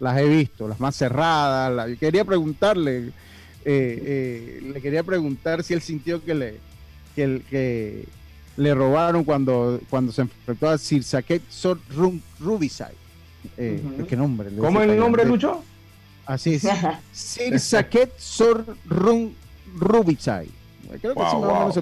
las 0.00 0.18
he 0.18 0.26
visto, 0.26 0.66
las 0.66 0.80
más 0.80 0.96
cerradas. 0.96 1.88
yo 1.88 1.98
quería 1.98 2.24
preguntarle, 2.24 3.12
eh, 3.64 4.60
eh, 4.64 4.70
le 4.72 4.80
quería 4.80 5.02
preguntar 5.02 5.62
si 5.62 5.74
él 5.74 5.82
sintió 5.82 6.24
que 6.24 6.34
le 6.34 6.54
que, 7.14 7.22
el- 7.24 7.42
que 7.50 8.04
le 8.56 8.74
robaron 8.74 9.24
cuando 9.24 9.80
cuando 9.90 10.12
se 10.12 10.22
enfrentó 10.22 10.68
a 10.68 10.78
Sir 10.78 11.02
Saket 11.04 11.42
Sor 11.48 11.78
Rubisai. 12.38 12.94
Eh, 13.56 13.80
¿Qué 14.08 14.16
nombre? 14.16 14.50
¿Cómo 14.56 14.80
es 14.82 14.88
el 14.90 14.96
nombre, 14.98 15.24
Lucho? 15.24 15.62
Así 16.26 16.54
es. 16.54 16.62
Sir 17.12 17.58
Saket 17.58 18.18
Sor 18.18 18.64
Rubisai. 18.86 20.48
Creo 21.00 21.14
que 21.14 21.20
sí, 21.20 21.24
más 21.24 21.34
o 21.34 21.38
wow. 21.38 21.58
menos 21.58 21.74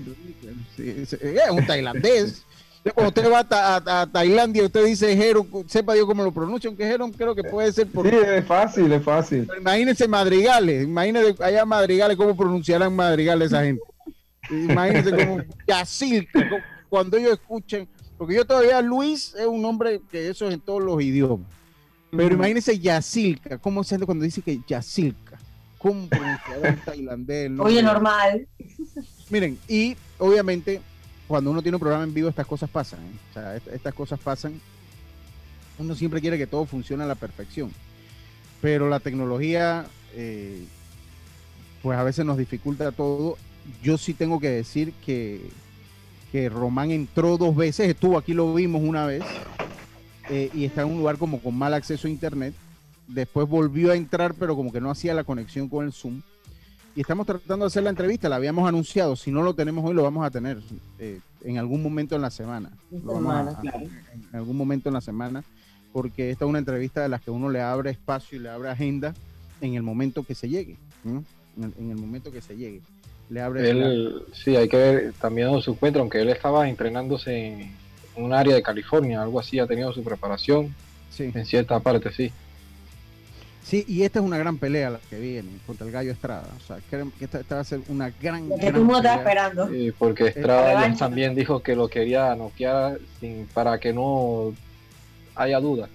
se 0.76 1.03
es, 1.03 1.12
es 1.14 1.51
un 1.51 1.66
tailandés. 1.66 2.45
Entonces, 2.85 2.93
Cuando 2.95 3.09
usted 3.09 3.31
va 3.33 3.47
a, 3.59 3.76
a- 3.76 4.01
a 4.03 4.07
Tailandia, 4.07 4.64
usted 4.64 4.85
dice 4.87 5.12
Heron, 5.12 5.47
sepa 5.68 5.95
Dios 5.95 6.07
cómo 6.07 6.22
lo 6.22 6.33
pronuncia, 6.33 6.68
aunque 6.68 6.85
Heron 6.85 7.12
creo 7.12 7.35
que 7.35 7.43
puede 7.45 7.72
ser 7.72 7.87
por. 7.89 8.09
Sí, 8.09 8.14
es 8.16 8.45
fácil, 8.47 8.93
es 8.93 9.03
fácil. 9.03 9.45
Pero 9.47 9.61
Imagínense 9.61 10.07
madrigales, 10.09 10.85
imagínense 10.85 11.43
allá 11.43 11.64
madrigales, 11.64 12.16
cómo 12.16 12.37
pronunciarán 12.37 12.95
madrigales 12.95 13.49
esa 13.49 13.64
gente. 13.64 13.83
Imagínense 14.51 15.11
como 15.14 15.43
Yacilca, 15.66 16.49
cuando 16.89 17.16
ellos 17.18 17.33
escuchen, 17.33 17.87
porque 18.16 18.35
yo 18.37 18.45
todavía 18.47 18.81
Luis 18.81 19.35
es 19.35 19.47
un 19.47 19.61
nombre 19.61 20.01
que 20.11 20.29
eso 20.31 20.47
es 20.49 20.55
en 20.55 20.61
todos 20.61 20.83
los 20.83 21.03
idiomas. 21.03 21.47
Pero 22.11 22.35
imagínense 22.35 22.79
Yacilca, 22.79 23.59
¿cómo 23.59 23.85
se 23.85 23.97
hace 23.97 24.07
cuando 24.07 24.24
dice 24.24 24.41
que 24.41 24.59
Yacilca? 24.66 25.39
¿Cómo 25.76 26.09
pronunciará 26.09 26.68
en 26.70 26.81
tailandés? 26.81 27.51
Oye, 27.59 27.83
normal. 27.83 28.49
Miren, 29.29 29.59
y 29.68 29.97
obviamente 30.18 30.81
cuando 31.29 31.51
uno 31.51 31.62
tiene 31.62 31.76
un 31.76 31.81
programa 31.81 32.05
en 32.05 32.14
vivo 32.14 32.29
estas 32.29 32.47
cosas 32.47 32.68
pasan. 32.70 33.01
¿eh? 33.01 33.12
O 33.31 33.33
sea, 33.35 33.57
est- 33.57 33.68
estas 33.68 33.95
cosas 33.95 34.18
pasan. 34.18 34.61
Uno 35.79 35.95
siempre 35.95 36.20
quiere 36.20 36.39
que 36.39 36.47
todo 36.47 36.64
funcione 36.64 37.05
a 37.05 37.07
la 37.07 37.14
perfección. 37.14 37.70
Pero 38.61 38.89
la 38.89 38.99
tecnología, 38.99 39.87
eh, 40.14 40.64
pues 41.83 41.97
a 41.99 42.03
veces 42.03 42.24
nos 42.24 42.37
dificulta 42.39 42.91
todo. 42.91 43.37
Yo 43.83 43.99
sí 43.99 44.14
tengo 44.14 44.41
que 44.41 44.51
decir 44.51 44.93
que, 45.05 45.49
que 46.33 46.49
Román 46.49 46.91
entró 46.91 47.37
dos 47.39 47.55
veces, 47.55 47.89
estuvo 47.89 48.18
aquí, 48.18 48.33
lo 48.33 48.53
vimos 48.55 48.83
una 48.83 49.07
vez, 49.07 49.22
eh, 50.31 50.51
y 50.55 50.64
está 50.64 50.83
en 50.83 50.89
un 50.89 50.99
lugar 50.99 51.18
como 51.18 51.41
con 51.41 51.55
mal 51.55 51.74
acceso 51.74 52.09
a 52.09 52.11
internet. 52.11 52.55
Después 53.07 53.49
volvió 53.49 53.93
a 53.93 53.97
entrar, 53.97 54.35
pero 54.35 54.57
como 54.57 54.72
que 54.72 54.81
no 54.81 54.91
hacía 54.91 55.14
la 55.14 55.24
conexión 55.24 55.68
con 55.68 55.85
el 55.87 55.93
Zoom 55.93 56.22
y 56.95 57.01
estamos 57.03 57.26
tratando 57.26 57.64
de 57.64 57.68
hacer 57.68 57.82
la 57.84 57.91
entrevista, 57.91 58.28
la 58.28 58.36
habíamos 58.36 58.68
anunciado, 58.68 59.14
si 59.16 59.30
no 59.30 59.43
lo 59.43 59.55
tenemos 59.55 59.84
hoy 59.84 59.95
lo 59.95 60.03
vamos 60.03 60.24
a 60.26 60.30
tener 60.30 60.59
eh, 60.99 61.20
en 61.45 61.59
algún 61.59 61.82
momento 61.82 62.16
en 62.16 62.22
la 62.22 62.30
semana. 62.30 62.70
Lo 62.91 63.14
vamos 63.14 63.32
a- 63.34 63.39
semana, 63.39 63.61
claro. 63.61 63.78
En 64.32 64.36
algún 64.36 64.57
momento 64.57 64.89
en 64.89 64.95
la 64.95 65.01
semana, 65.01 65.45
porque 65.93 66.30
esta 66.30 66.45
es 66.45 66.49
una 66.49 66.59
entrevista 66.59 67.01
de 67.03 67.09
las 67.09 67.20
que 67.22 67.30
uno 67.30 67.49
le 67.51 67.61
abre 67.61 67.91
espacio 67.91 68.39
y 68.39 68.43
le 68.43 68.49
abre 68.49 68.68
agenda 68.70 69.14
en 69.61 69.74
el 69.74 69.82
momento 69.82 70.22
que 70.24 70.34
se 70.34 70.49
llegue. 70.49 70.76
¿no? 71.05 71.22
En, 71.57 71.64
el, 71.64 71.72
en 71.78 71.91
el 71.93 71.97
momento 71.97 72.32
que 72.32 72.41
se 72.41 72.57
llegue. 72.57 72.80
Le 73.30 73.41
abre 73.43 73.70
Él, 73.70 74.22
sí, 74.32 74.57
hay 74.57 74.68
que 74.68 74.76
ver, 74.76 75.12
también 75.20 75.61
su 75.61 75.72
encuentro, 75.72 76.01
aunque 76.01 76.20
él 76.20 76.30
estaba 76.30 76.68
entrenándose 76.68 77.47
en 77.53 77.70
un 78.16 78.32
área 78.32 78.55
de 78.55 78.62
California, 78.62 79.22
algo 79.22 79.39
así, 79.39 79.59
ha 79.59 79.66
tenido 79.66 79.93
su 79.93 80.03
preparación 80.03 80.74
Sí. 81.11 81.30
en 81.34 81.45
cierta 81.47 81.78
parte, 81.80 82.11
sí. 82.12 82.30
Sí, 83.69 83.85
y 83.87 84.03
esta 84.03 84.19
es 84.21 84.25
una 84.25 84.39
gran 84.39 84.57
pelea 84.57 84.89
la 84.89 84.99
que 85.11 85.21
viene 85.21 85.51
contra 85.66 85.87
el 85.87 85.93
Gallo 85.93 86.11
Estrada. 86.11 86.49
O 86.57 86.66
sea, 86.66 86.79
creo 86.89 87.12
que 87.19 87.27
esta, 87.27 87.41
esta 87.41 87.57
va 87.57 87.61
a 87.61 87.64
ser 87.64 87.81
una 87.89 88.09
gran, 88.09 88.49
Lo 88.49 88.55
que 88.57 88.62
gran 88.62 88.73
todo 88.73 88.81
el 88.81 88.87
mundo 88.87 88.99
está 89.01 89.23
pelea. 89.23 89.47
esperando. 89.49 89.69
Sí, 89.71 89.93
porque 89.99 90.27
Estrada 90.29 90.73
ya 90.73 90.79
revancha. 90.81 90.99
también 91.05 91.35
dijo 91.35 91.62
que 91.62 91.77
lo 91.77 91.87
quería 91.89 92.35
noquear 92.35 92.99
sin, 93.21 93.47
para 93.53 93.79
que 93.79 93.93
no 93.93 94.55
haya 95.35 95.61
duda. 95.61 95.91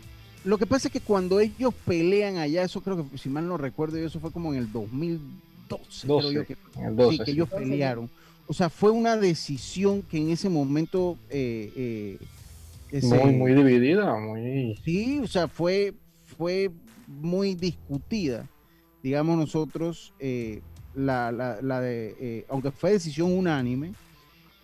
Lo 0.45 0.59
que 0.59 0.67
pasa 0.67 0.87
es 0.87 0.91
que 0.91 0.99
cuando 1.01 1.39
ellos 1.39 1.73
pelean 1.85 2.37
allá, 2.37 2.61
eso 2.63 2.79
creo 2.81 3.09
que, 3.09 3.17
si 3.17 3.29
mal 3.29 3.47
no 3.47 3.57
recuerdo, 3.57 3.97
eso 3.97 4.19
fue 4.19 4.31
como 4.31 4.53
en 4.53 4.59
el 4.59 4.71
2012, 4.71 6.01
creo 6.03 6.21
12, 6.21 6.33
yo 6.35 6.45
que, 6.45 6.57
en 6.77 6.85
el 6.85 6.95
12, 6.95 7.11
sí, 7.11 7.17
que 7.19 7.25
sí. 7.25 7.31
ellos 7.31 7.49
pelearon. 7.49 8.09
O 8.45 8.53
sea, 8.53 8.69
fue 8.69 8.91
una 8.91 9.17
decisión 9.17 10.03
que 10.03 10.17
en 10.17 10.29
ese 10.29 10.47
momento... 10.49 11.17
eh, 11.31 11.71
eh, 11.75 12.17
ese- 12.91 13.07
Muy, 13.07 13.33
muy 13.33 13.53
dividida, 13.55 14.15
muy... 14.19 14.77
Sí, 14.85 15.19
o 15.23 15.27
sea, 15.27 15.47
fue, 15.47 15.93
fue 16.37 16.69
muy 17.07 17.55
discutida, 17.55 18.49
digamos 19.01 19.37
nosotros, 19.37 20.13
eh, 20.19 20.61
la, 20.93 21.31
la- 21.31 21.61
la 21.61 21.81
de, 21.81 22.15
eh, 22.19 22.45
aunque 22.49 22.71
fue 22.71 22.91
decisión 22.93 23.31
unánime, 23.31 23.95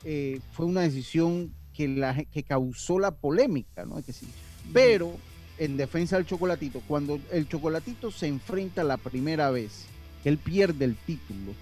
eh, 0.03 0.39
fue 0.51 0.65
una 0.65 0.81
decisión 0.81 1.53
que, 1.73 1.87
la, 1.87 2.15
que 2.25 2.43
causó 2.43 2.99
la 2.99 3.11
polémica, 3.11 3.85
¿no? 3.85 4.01
Que 4.03 4.13
sí. 4.13 4.27
Pero 4.73 5.21
en 5.57 5.77
defensa 5.77 6.15
del 6.17 6.25
chocolatito, 6.25 6.81
cuando 6.87 7.19
el 7.31 7.47
chocolatito 7.47 8.11
se 8.11 8.27
enfrenta 8.27 8.83
la 8.83 8.97
primera 8.97 9.51
vez, 9.51 9.85
él 10.23 10.37
pierde 10.37 10.85
el 10.85 10.95
título 10.97 11.53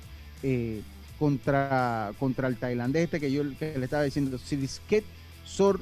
eh, 0.44 0.82
contra, 1.18 2.12
contra 2.20 2.48
el 2.48 2.58
tailandés 2.58 3.06
este 3.06 3.20
que 3.20 3.32
yo 3.32 3.44
que 3.58 3.78
le 3.78 3.86
estaba 3.86 4.04
diciendo, 4.04 4.38
Sirisket 4.38 5.04
Sor 5.44 5.80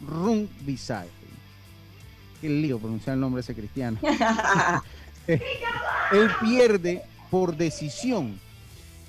Rung 0.00 0.46
Visay. 0.60 1.08
Qué 2.40 2.48
lío 2.48 2.78
pronunciar 2.78 3.14
el 3.14 3.20
nombre 3.20 3.38
de 3.38 3.42
ese 3.42 3.54
cristiano. 3.54 3.98
él 5.26 6.30
pierde 6.40 7.02
por 7.30 7.56
decisión 7.56 8.38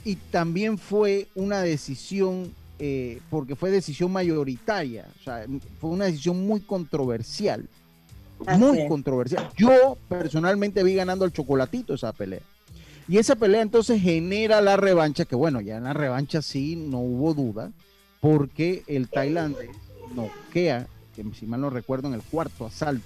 y 0.04 0.16
también 0.16 0.78
fue 0.78 1.28
una 1.36 1.62
decisión 1.62 2.54
eh, 2.82 3.20
porque 3.30 3.56
fue 3.56 3.72
decisión 3.72 4.12
mayoritaria, 4.12 5.06
o 5.20 5.24
sea, 5.24 5.46
fue 5.80 5.90
una 5.90 6.06
decisión 6.06 6.46
muy 6.48 6.62
controversial, 6.62 7.68
Así 8.46 8.60
muy 8.60 8.88
controversial. 8.88 9.50
Yo 9.58 9.98
personalmente 10.08 10.82
vi 10.84 10.96
ganando 10.96 11.26
al 11.26 11.34
chocolatito 11.34 11.94
esa 11.94 12.14
pelea. 12.14 12.40
Y 13.10 13.18
esa 13.18 13.36
pelea 13.36 13.62
entonces 13.62 14.02
genera 14.02 14.62
la 14.62 14.78
revancha, 14.78 15.26
que 15.26 15.36
bueno, 15.36 15.60
ya 15.60 15.78
en 15.78 15.84
la 15.84 15.94
revancha 15.94 16.42
sí 16.42 16.78
no 16.78 17.00
hubo 17.00 17.34
duda, 17.34 17.72
porque 18.22 18.84
el 18.88 19.10
tailandés 19.10 19.72
noquea, 20.16 20.88
que 21.16 21.26
si 21.38 21.46
mal 21.48 21.60
no 21.60 21.70
recuerdo, 21.70 22.08
en 22.08 22.14
el 22.14 22.22
cuarto 22.22 22.66
asalto, 22.66 23.04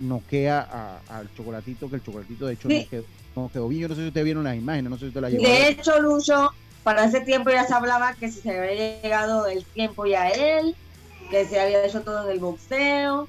noquea 0.00 1.00
al 1.08 1.32
chocolatito, 1.34 1.88
que 1.88 1.96
el 1.96 2.02
chocolatito 2.02 2.46
de 2.46 2.54
hecho 2.54 2.68
Sí. 2.68 2.78
no, 2.82 2.88
quedó, 2.90 3.04
no 3.36 3.50
quedó 3.52 3.68
bien. 3.68 3.82
Yo 3.82 3.88
no 3.88 3.94
sé 3.94 4.02
si 4.02 4.08
ustedes 4.08 4.24
vieron 4.24 4.44
las 4.44 4.56
imágenes, 4.56 4.90
no 4.90 4.96
sé 4.96 5.00
si 5.00 5.08
usted 5.08 5.20
la 5.20 5.30
llevó. 5.30 5.44
a 5.46 5.48
De 5.48 5.68
hecho, 5.68 6.00
Lucho, 6.00 6.50
para 6.82 7.04
ese 7.04 7.20
tiempo 7.20 7.50
ya 7.50 7.64
se 7.64 7.74
hablaba 7.74 8.14
que 8.14 8.30
se 8.30 8.50
había 8.58 9.00
llegado 9.02 9.46
el 9.46 9.64
tiempo 9.64 10.06
ya 10.06 10.28
él, 10.28 10.74
que 11.30 11.46
se 11.46 11.60
había 11.60 11.84
hecho 11.84 12.02
todo 12.02 12.24
en 12.26 12.32
el 12.32 12.40
boxeo. 12.40 13.28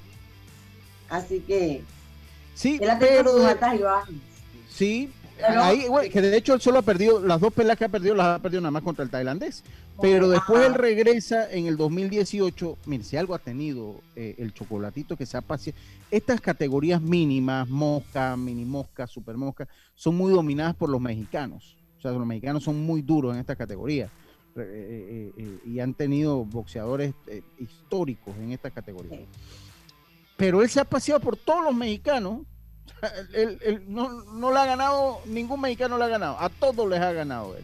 Así 1.10 1.40
que 1.42 1.84
Sí, 2.56 2.80
él 2.82 2.90
ha 2.90 3.00
tenido 3.00 3.24
pero 3.24 3.38
sus 3.38 3.46
altas 3.46 3.76
y 3.76 3.78
bajas. 3.80 4.10
Sí, 4.70 5.12
Pero- 5.48 5.64
ahí, 5.64 5.88
güey, 5.88 6.10
que 6.10 6.22
de 6.22 6.38
hecho 6.38 6.54
él 6.54 6.62
solo 6.62 6.80
ha 6.80 6.82
perdido, 6.82 7.20
las 7.20 7.40
dos 7.40 7.54
peleas 7.54 7.78
que 7.78 7.86
ha 7.86 7.90
perdido 7.90 8.16
las 8.16 8.38
ha 8.38 8.40
perdido 8.40 8.62
nada 8.62 8.72
más 8.72 8.84
contra 8.84 9.04
el 9.04 9.10
tailandés. 9.10 9.64
Pero 10.02 10.28
después 10.30 10.60
Ajá. 10.60 10.68
él 10.68 10.74
regresa 10.76 11.52
en 11.52 11.68
el 11.68 11.78
2018. 11.78 12.78
Mire, 12.86 13.04
si 13.04 13.18
algo 13.18 13.36
ha 13.36 13.40
tenido 13.40 14.02
eh, 14.16 14.36
el 14.40 14.54
chocolatito 14.54 15.16
que 15.16 15.26
se 15.26 15.38
ha 15.38 15.42
paseado. 15.42 15.78
Estas 16.10 16.42
categorías 16.42 17.02
mínimas, 17.02 17.70
mosca, 17.70 18.36
mini 18.38 18.66
mosca, 18.66 19.06
super 19.08 19.38
mosca, 19.38 19.68
son 19.96 20.16
muy 20.16 20.32
dominadas 20.34 20.76
por 20.76 20.90
los 20.90 21.00
mexicanos. 21.02 21.78
O 21.98 22.02
sea, 22.02 22.12
los 22.12 22.26
mexicanos 22.26 22.64
son 22.64 22.84
muy 22.84 23.02
duros 23.02 23.34
en 23.34 23.40
esta 23.40 23.56
categoría. 23.56 24.10
Eh, 24.56 25.32
eh, 25.36 25.58
y 25.66 25.80
han 25.80 25.94
tenido 25.96 26.46
boxeadores 26.46 27.14
históricos 27.58 28.36
en 28.38 28.52
esta 28.52 28.70
categoría. 28.72 29.20
Pero 30.38 30.62
él 30.62 30.70
se 30.70 30.80
ha 30.80 30.86
paseado 30.86 31.20
por 31.20 31.38
todos 31.38 31.64
los 31.64 31.76
mexicanos 31.76 32.42
no, 33.88 34.24
no 34.24 34.52
le 34.54 34.60
ha 34.60 34.66
ganado, 34.66 35.20
ningún 35.26 35.62
mexicano 35.62 35.98
le 35.98 36.06
ha 36.06 36.10
ganado, 36.10 36.40
a 36.40 36.50
todos 36.50 36.90
les 36.90 37.00
ha 37.00 37.12
ganado 37.12 37.56
él. 37.56 37.64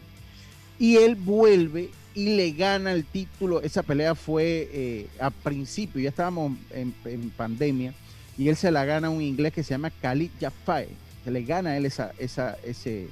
Y 0.78 0.96
él 0.96 1.14
vuelve 1.14 1.90
y 2.14 2.36
le 2.36 2.52
gana 2.52 2.92
el 2.92 3.04
título. 3.04 3.60
Esa 3.60 3.82
pelea 3.82 4.14
fue 4.14 4.68
eh, 4.72 5.06
a 5.20 5.30
principio, 5.30 6.00
ya 6.00 6.08
estábamos 6.08 6.52
en, 6.70 6.94
en 7.04 7.30
pandemia, 7.30 7.92
y 8.38 8.48
él 8.48 8.56
se 8.56 8.70
la 8.70 8.84
gana 8.84 9.08
a 9.08 9.10
un 9.10 9.20
inglés 9.20 9.52
que 9.52 9.62
se 9.62 9.70
llama 9.70 9.90
Khalid 9.90 10.30
Jaffae. 10.40 10.88
Se 11.24 11.30
le 11.30 11.42
gana 11.44 11.70
a 11.70 11.76
él 11.76 11.84
esa, 11.84 12.12
esa, 12.18 12.56
ese, 12.64 13.08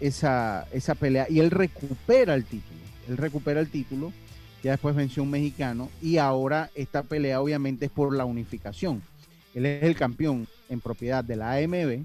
esa, 0.00 0.66
esa 0.72 0.94
pelea 0.94 1.26
y 1.28 1.40
él 1.40 1.50
recupera 1.50 2.34
el 2.34 2.44
título. 2.44 2.80
Él 3.08 3.16
recupera 3.16 3.60
el 3.60 3.68
título, 3.68 4.12
ya 4.62 4.72
después 4.72 4.96
venció 4.96 5.22
un 5.22 5.30
mexicano 5.30 5.90
y 6.02 6.16
ahora 6.18 6.70
esta 6.74 7.02
pelea 7.02 7.40
obviamente 7.40 7.86
es 7.86 7.90
por 7.90 8.14
la 8.14 8.24
unificación. 8.24 9.02
Él 9.56 9.66
es 9.66 9.82
el 9.82 9.96
campeón 9.96 10.46
en 10.68 10.80
propiedad 10.80 11.24
de 11.24 11.34
la 11.34 11.54
AMB 11.54 12.04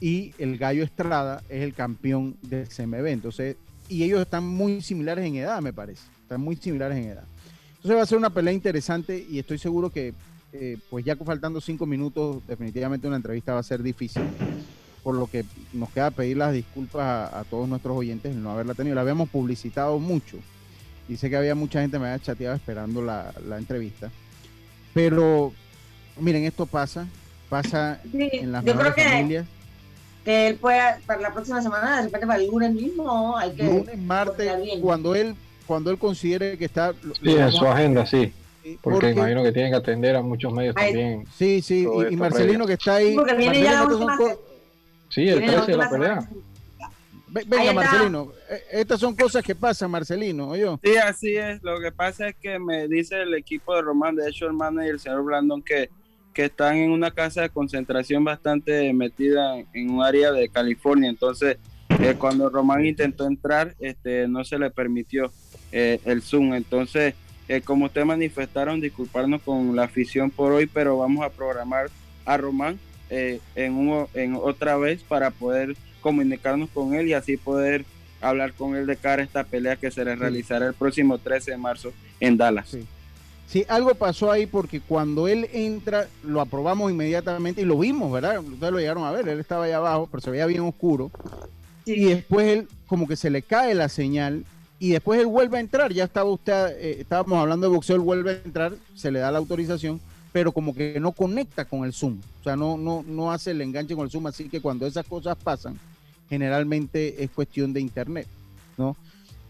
y 0.00 0.32
el 0.38 0.56
Gallo 0.56 0.84
Estrada 0.84 1.42
es 1.48 1.62
el 1.62 1.74
campeón 1.74 2.36
del 2.40 2.68
CMB. 2.68 3.06
Entonces, 3.06 3.56
y 3.88 4.04
ellos 4.04 4.20
están 4.20 4.46
muy 4.46 4.80
similares 4.80 5.26
en 5.26 5.36
edad, 5.36 5.60
me 5.60 5.72
parece. 5.72 6.02
Están 6.22 6.40
muy 6.40 6.56
similares 6.56 6.96
en 6.96 7.04
edad. 7.10 7.24
Entonces 7.76 7.96
va 7.96 8.02
a 8.02 8.06
ser 8.06 8.18
una 8.18 8.30
pelea 8.30 8.52
interesante 8.52 9.26
y 9.28 9.40
estoy 9.40 9.58
seguro 9.58 9.90
que, 9.90 10.14
eh, 10.52 10.78
pues 10.88 11.04
ya 11.04 11.16
faltando 11.16 11.60
cinco 11.60 11.84
minutos, 11.84 12.46
definitivamente 12.46 13.08
una 13.08 13.16
entrevista 13.16 13.54
va 13.54 13.60
a 13.60 13.64
ser 13.64 13.82
difícil. 13.82 14.22
Por 15.02 15.16
lo 15.16 15.26
que 15.26 15.44
nos 15.72 15.90
queda 15.90 16.10
pedir 16.12 16.36
las 16.36 16.52
disculpas 16.52 17.32
a, 17.32 17.44
todos 17.44 17.68
nuestros 17.68 17.96
oyentes 17.96 18.32
el 18.32 18.42
no 18.42 18.50
haberla 18.50 18.74
tenido. 18.74 18.94
La 18.94 19.00
habíamos 19.00 19.30
publicitado 19.30 19.98
mucho. 19.98 20.38
Y 21.08 21.16
sé 21.16 21.28
que 21.28 21.36
había 21.36 21.54
mucha 21.54 21.80
gente 21.80 21.98
me 21.98 22.06
había 22.06 22.22
chateado 22.22 22.54
esperando 22.54 23.02
la, 23.02 23.32
entrevista. 23.56 24.10
Pero 24.92 25.52
miren, 26.20 26.44
esto 26.44 26.66
pasa. 26.66 27.06
Pasa 27.48 28.00
en 28.12 28.52
las 28.52 28.62
mejores 28.62 28.94
familias 28.94 29.46
que 30.28 30.48
él 30.48 30.56
pueda 30.56 30.98
para 31.06 31.22
la 31.22 31.32
próxima 31.32 31.62
semana, 31.62 31.96
de 31.96 32.02
repente 32.02 32.26
para 32.26 32.38
el 32.38 32.48
lunes 32.48 32.74
mismo, 32.74 33.34
hay 33.34 33.50
que 33.52 33.62
lunes, 33.62 33.98
martes, 33.98 34.52
cuando 34.82 35.14
él 35.14 35.34
cuando 35.66 35.90
él 35.90 35.98
considere 35.98 36.58
que 36.58 36.66
está 36.66 36.92
sí, 37.22 37.30
en 37.30 37.52
su 37.52 37.66
agenda, 37.66 38.04
sí. 38.04 38.32
Porque, 38.82 39.10
imagino 39.12 39.42
que 39.42 39.52
tienen 39.52 39.72
que 39.72 39.78
atender 39.78 40.16
a 40.16 40.22
muchos 40.22 40.52
medios 40.52 40.74
también. 40.74 41.24
Sí, 41.34 41.62
sí, 41.62 41.86
y, 42.10 42.16
Marcelino 42.16 42.66
que 42.66 42.74
está 42.74 42.96
ahí. 42.96 43.14
Porque 43.14 43.34
viene 43.34 43.62
ya 43.62 43.72
la 43.72 43.84
última 43.84 44.18
Sí, 45.08 45.28
el 45.28 45.44
13 45.46 45.70
de 45.70 45.76
la 45.76 45.90
pelea. 45.90 46.28
Venga, 47.28 47.72
Marcelino, 47.72 48.32
eh, 48.50 48.62
estas 48.72 49.00
son 49.00 49.14
cosas 49.14 49.42
que 49.42 49.54
pasan, 49.54 49.90
Marcelino, 49.90 50.56
yo. 50.56 50.78
Sí, 50.82 50.96
así 50.96 51.36
es. 51.36 51.62
Lo 51.62 51.80
que 51.80 51.92
pasa 51.92 52.28
es 52.28 52.36
que 52.36 52.58
me 52.58 52.88
dice 52.88 53.20
el 53.22 53.34
equipo 53.34 53.74
de 53.74 53.82
Román, 53.82 54.16
de 54.16 54.28
hecho, 54.28 54.46
el 54.46 54.54
manager, 54.54 54.92
el 54.92 55.00
señor 55.00 55.24
Blandon, 55.24 55.62
que 55.62 55.90
que 56.38 56.44
están 56.44 56.76
en 56.76 56.92
una 56.92 57.10
casa 57.10 57.42
de 57.42 57.50
concentración 57.50 58.22
bastante 58.22 58.92
metida 58.92 59.58
en 59.72 59.90
un 59.90 60.04
área 60.04 60.30
de 60.30 60.48
California. 60.48 61.10
Entonces, 61.10 61.56
eh, 62.00 62.14
cuando 62.16 62.48
Román 62.48 62.86
intentó 62.86 63.26
entrar, 63.26 63.74
este, 63.80 64.28
no 64.28 64.44
se 64.44 64.56
le 64.56 64.70
permitió 64.70 65.32
eh, 65.72 65.98
el 66.04 66.22
Zoom. 66.22 66.54
Entonces, 66.54 67.14
eh, 67.48 67.60
como 67.60 67.86
ustedes 67.86 68.06
manifestaron, 68.06 68.80
disculparnos 68.80 69.42
con 69.42 69.74
la 69.74 69.82
afición 69.82 70.30
por 70.30 70.52
hoy, 70.52 70.66
pero 70.66 70.96
vamos 70.96 71.26
a 71.26 71.30
programar 71.30 71.90
a 72.24 72.36
Román 72.36 72.78
en, 73.10 73.40
en 74.14 74.36
otra 74.36 74.76
vez 74.76 75.02
para 75.02 75.32
poder 75.32 75.74
comunicarnos 76.00 76.70
con 76.70 76.94
él 76.94 77.08
y 77.08 77.14
así 77.14 77.36
poder 77.36 77.84
hablar 78.20 78.52
con 78.52 78.76
él 78.76 78.86
de 78.86 78.94
cara 78.94 79.22
a 79.22 79.24
esta 79.24 79.42
pelea 79.42 79.74
que 79.74 79.90
se 79.90 80.04
le 80.04 80.14
realizará 80.14 80.68
el 80.68 80.74
próximo 80.74 81.18
13 81.18 81.50
de 81.50 81.56
marzo 81.56 81.92
en 82.20 82.36
Dallas. 82.36 82.68
Sí, 82.68 82.86
algo 83.68 83.94
pasó 83.94 84.30
ahí 84.30 84.46
porque 84.46 84.80
cuando 84.80 85.26
él 85.26 85.48
entra, 85.52 86.08
lo 86.22 86.40
aprobamos 86.40 86.90
inmediatamente 86.90 87.62
y 87.62 87.64
lo 87.64 87.78
vimos, 87.78 88.12
¿verdad? 88.12 88.40
Ustedes 88.40 88.72
lo 88.72 88.78
llegaron 88.78 89.04
a 89.04 89.10
ver, 89.10 89.28
él 89.28 89.40
estaba 89.40 89.64
ahí 89.64 89.72
abajo, 89.72 90.06
pero 90.10 90.20
se 90.20 90.30
veía 90.30 90.46
bien 90.46 90.60
oscuro. 90.60 91.10
Y 91.86 92.04
después 92.04 92.46
él, 92.46 92.68
como 92.86 93.08
que 93.08 93.16
se 93.16 93.30
le 93.30 93.40
cae 93.42 93.74
la 93.74 93.88
señal 93.88 94.44
y 94.78 94.90
después 94.90 95.18
él 95.20 95.26
vuelve 95.26 95.56
a 95.56 95.60
entrar. 95.60 95.92
Ya 95.92 96.04
estaba 96.04 96.30
usted, 96.30 96.76
eh, 96.78 96.96
estábamos 97.00 97.38
hablando 97.38 97.68
de 97.68 97.74
boxeo, 97.74 97.96
él 97.96 98.02
vuelve 98.02 98.32
a 98.32 98.34
entrar, 98.34 98.74
se 98.94 99.10
le 99.10 99.20
da 99.20 99.32
la 99.32 99.38
autorización, 99.38 99.98
pero 100.30 100.52
como 100.52 100.74
que 100.74 101.00
no 101.00 101.12
conecta 101.12 101.64
con 101.64 101.84
el 101.84 101.94
Zoom. 101.94 102.18
O 102.40 102.44
sea, 102.44 102.54
no, 102.54 102.76
no, 102.76 103.02
no 103.06 103.32
hace 103.32 103.52
el 103.52 103.62
enganche 103.62 103.94
con 103.94 104.04
el 104.04 104.10
Zoom. 104.10 104.26
Así 104.26 104.50
que 104.50 104.60
cuando 104.60 104.86
esas 104.86 105.06
cosas 105.06 105.38
pasan, 105.42 105.78
generalmente 106.28 107.24
es 107.24 107.30
cuestión 107.30 107.72
de 107.72 107.80
internet, 107.80 108.28
¿no? 108.76 108.94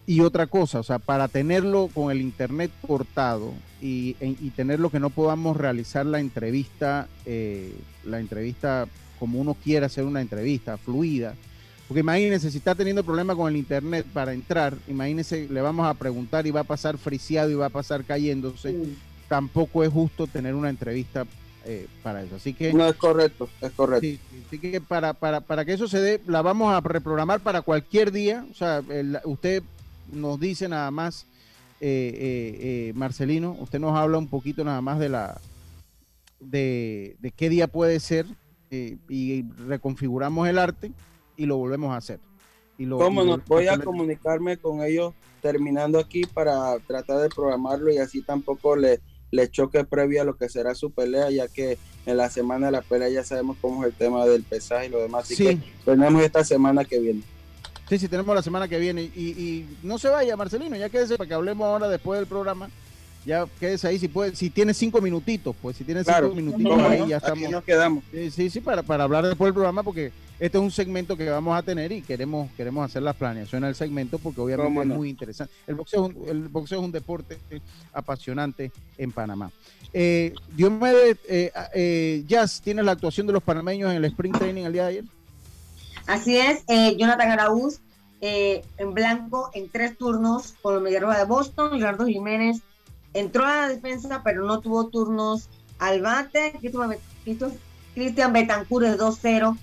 Y 0.08 0.20
otra 0.20 0.46
cosa, 0.46 0.80
o 0.80 0.82
sea, 0.82 0.98
para 0.98 1.28
tenerlo 1.28 1.90
con 1.92 2.10
el 2.10 2.22
internet 2.22 2.70
cortado 2.80 3.52
y, 3.78 4.16
y 4.20 4.48
tenerlo 4.56 4.88
que 4.88 5.00
no 5.00 5.10
podamos 5.10 5.54
realizar 5.54 6.06
la 6.06 6.18
entrevista, 6.18 7.08
eh, 7.26 7.74
la 8.04 8.18
entrevista 8.18 8.86
como 9.18 9.38
uno 9.38 9.52
quiere 9.52 9.84
hacer 9.84 10.04
una 10.04 10.22
entrevista, 10.22 10.78
fluida. 10.78 11.34
Porque 11.86 12.00
imagínense, 12.00 12.50
si 12.50 12.56
está 12.56 12.74
teniendo 12.74 13.04
problemas 13.04 13.36
con 13.36 13.50
el 13.50 13.58
internet 13.58 14.06
para 14.10 14.32
entrar, 14.32 14.78
imagínense, 14.88 15.46
le 15.46 15.60
vamos 15.60 15.86
a 15.86 15.92
preguntar 15.92 16.46
y 16.46 16.52
va 16.52 16.60
a 16.60 16.64
pasar 16.64 16.96
friciado 16.96 17.50
y 17.50 17.56
va 17.56 17.66
a 17.66 17.68
pasar 17.70 18.02
cayéndose. 18.04 18.74
Tampoco 19.28 19.84
es 19.84 19.92
justo 19.92 20.26
tener 20.26 20.54
una 20.54 20.70
entrevista 20.70 21.26
eh, 21.66 21.86
para 22.02 22.22
eso. 22.22 22.36
Así 22.36 22.54
que. 22.54 22.72
No 22.72 22.88
es 22.88 22.96
correcto, 22.96 23.50
es 23.60 23.72
correcto. 23.72 24.06
así 24.46 24.58
que 24.58 24.80
para, 24.80 25.12
para, 25.12 25.42
para 25.42 25.66
que 25.66 25.74
eso 25.74 25.86
se 25.86 26.00
dé, 26.00 26.22
la 26.26 26.40
vamos 26.40 26.72
a 26.72 26.80
reprogramar 26.80 27.40
para 27.40 27.60
cualquier 27.60 28.10
día. 28.10 28.46
O 28.50 28.54
sea, 28.54 28.82
usted 29.24 29.62
nos 30.12 30.40
dice 30.40 30.68
nada 30.68 30.90
más, 30.90 31.26
eh, 31.80 32.12
eh, 32.14 32.58
eh, 32.60 32.92
Marcelino, 32.94 33.56
usted 33.60 33.78
nos 33.78 33.96
habla 33.96 34.18
un 34.18 34.28
poquito 34.28 34.64
nada 34.64 34.80
más 34.80 34.98
de 34.98 35.08
la 35.08 35.40
de, 36.40 37.16
qué 37.36 37.48
día 37.48 37.68
puede 37.68 38.00
ser 38.00 38.26
y 38.70 39.42
reconfiguramos 39.66 40.46
el 40.48 40.58
arte 40.58 40.92
y 41.36 41.46
lo 41.46 41.56
volvemos 41.56 41.92
a 41.92 41.96
hacer. 41.96 42.20
Y 42.76 42.84
lo, 42.84 42.98
¿Cómo 42.98 43.24
no? 43.24 43.40
Voy 43.46 43.66
a 43.66 43.78
comunicarme 43.78 44.56
con 44.56 44.82
ellos 44.82 45.14
terminando 45.40 45.98
aquí 45.98 46.22
para 46.26 46.78
tratar 46.80 47.18
de 47.18 47.28
programarlo 47.28 47.92
y 47.92 47.98
así 47.98 48.22
tampoco 48.22 48.76
le, 48.76 49.00
le 49.30 49.50
choque 49.50 49.84
previo 49.84 50.22
a 50.22 50.24
lo 50.24 50.36
que 50.36 50.48
será 50.48 50.74
su 50.74 50.90
pelea, 50.90 51.30
ya 51.30 51.48
que 51.48 51.78
en 52.06 52.16
la 52.16 52.30
semana 52.30 52.66
de 52.66 52.72
la 52.72 52.82
pelea 52.82 53.08
ya 53.08 53.24
sabemos 53.24 53.56
cómo 53.60 53.82
es 53.82 53.90
el 53.90 53.96
tema 53.96 54.26
del 54.26 54.42
pesaje 54.42 54.86
y 54.86 54.90
lo 54.90 55.00
demás. 55.00 55.24
Así 55.24 55.36
que 55.36 55.58
tenemos 55.84 56.22
esta 56.22 56.44
semana 56.44 56.84
que 56.84 56.98
viene. 56.98 57.22
Sí, 57.88 57.98
sí, 57.98 58.08
tenemos 58.08 58.34
la 58.34 58.42
semana 58.42 58.68
que 58.68 58.78
viene. 58.78 59.02
Y, 59.02 59.66
no 59.82 59.98
se 59.98 60.08
vaya, 60.08 60.36
Marcelino, 60.36 60.76
ya 60.76 60.88
quédese 60.88 61.16
para 61.16 61.28
que 61.28 61.34
hablemos 61.34 61.66
ahora 61.66 61.88
después 61.88 62.18
del 62.20 62.26
programa. 62.26 62.68
Ya 63.26 63.46
quédese 63.58 63.88
ahí, 63.88 63.98
si 63.98 64.08
puede, 64.08 64.34
si 64.36 64.48
tiene 64.48 64.72
cinco 64.72 65.00
minutitos, 65.00 65.54
pues 65.60 65.76
si 65.76 65.84
tiene 65.84 66.02
cinco 66.04 66.34
minutitos 66.34 66.78
ahí, 66.80 67.08
ya 67.08 67.16
estamos. 67.18 67.50
nos 67.50 67.64
quedamos. 67.64 68.04
Sí, 68.12 68.48
sí, 68.48 68.60
para, 68.60 68.82
para 68.82 69.04
hablar 69.04 69.26
después 69.26 69.48
del 69.48 69.54
programa, 69.54 69.82
porque 69.82 70.12
este 70.38 70.56
es 70.56 70.62
un 70.62 70.70
segmento 70.70 71.16
que 71.16 71.28
vamos 71.28 71.56
a 71.58 71.62
tener 71.62 71.90
y 71.90 72.00
queremos, 72.00 72.50
queremos 72.52 72.84
hacer 72.84 73.02
la 73.02 73.12
planeación 73.12 73.62
del 73.62 73.74
segmento 73.74 74.18
porque 74.18 74.40
obviamente 74.40 74.80
es 74.80 74.86
muy 74.86 75.10
interesante. 75.10 75.52
El 75.66 75.74
boxeo, 75.74 76.06
es 76.06 76.14
un, 76.14 76.28
el 76.28 76.48
boxeo 76.48 76.78
es 76.78 76.84
un 76.84 76.92
deporte 76.92 77.38
apasionante 77.92 78.70
en 78.96 79.10
Panamá. 79.10 79.50
Eh, 79.92 80.32
Dios 80.54 80.70
me 80.70 80.92
eh, 81.28 81.52
eh, 81.74 82.24
Jazz, 82.26 82.60
¿tienes 82.62 82.84
la 82.84 82.92
actuación 82.92 83.26
de 83.26 83.32
los 83.32 83.42
panameños 83.42 83.90
en 83.90 83.96
el 83.96 84.04
sprint 84.04 84.38
training 84.38 84.62
el 84.62 84.72
día 84.72 84.82
de 84.84 84.88
ayer? 84.88 85.04
Así 86.08 86.38
es, 86.38 86.64
eh, 86.68 86.96
Jonathan 86.96 87.30
Araúz 87.30 87.80
eh, 88.22 88.64
en 88.78 88.94
blanco 88.94 89.50
en 89.52 89.68
tres 89.68 89.96
turnos 89.96 90.54
con 90.62 90.84
el 90.84 90.92
de 90.92 91.24
Boston, 91.26 91.78
Leonardo 91.78 92.06
Jiménez 92.06 92.62
entró 93.14 93.44
a 93.44 93.56
la 93.56 93.68
defensa, 93.68 94.22
pero 94.24 94.44
no 94.44 94.60
tuvo 94.60 94.88
turnos 94.88 95.48
al 95.78 96.00
bate. 96.00 96.54
Cristian 97.94 98.32
Betancourt 98.32 98.86
de 98.86 98.98
2-0 98.98 99.56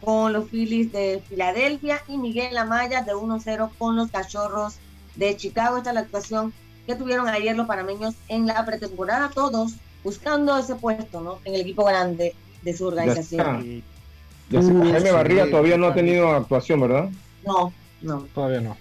con 0.00 0.32
los 0.32 0.48
Phillies 0.48 0.90
de 0.90 1.22
Filadelfia 1.28 2.02
y 2.08 2.16
Miguel 2.16 2.56
Amaya 2.56 3.02
de 3.02 3.12
1-0 3.12 3.70
con 3.78 3.96
los 3.96 4.10
Cachorros 4.10 4.76
de 5.16 5.36
Chicago. 5.36 5.76
Esta 5.76 5.90
es 5.90 5.94
la 5.94 6.00
actuación 6.00 6.52
que 6.86 6.94
tuvieron 6.94 7.28
ayer 7.28 7.54
los 7.54 7.66
panameños 7.66 8.14
en 8.28 8.46
la 8.46 8.64
pretemporada, 8.64 9.30
todos 9.34 9.74
buscando 10.02 10.56
ese 10.56 10.76
puesto 10.76 11.20
¿no? 11.20 11.40
en 11.44 11.54
el 11.54 11.60
equipo 11.60 11.84
grande 11.84 12.34
de 12.62 12.76
su 12.76 12.86
organización. 12.86 13.82
Jaime 14.50 15.12
Barría 15.12 15.48
todavía 15.50 15.76
no 15.76 15.86
ha 15.86 15.94
tenido 15.94 16.28
actuación, 16.30 16.80
¿verdad? 16.80 17.08
No, 17.46 17.72
no. 18.02 18.26
Todavía 18.34 18.60
no. 18.60 18.76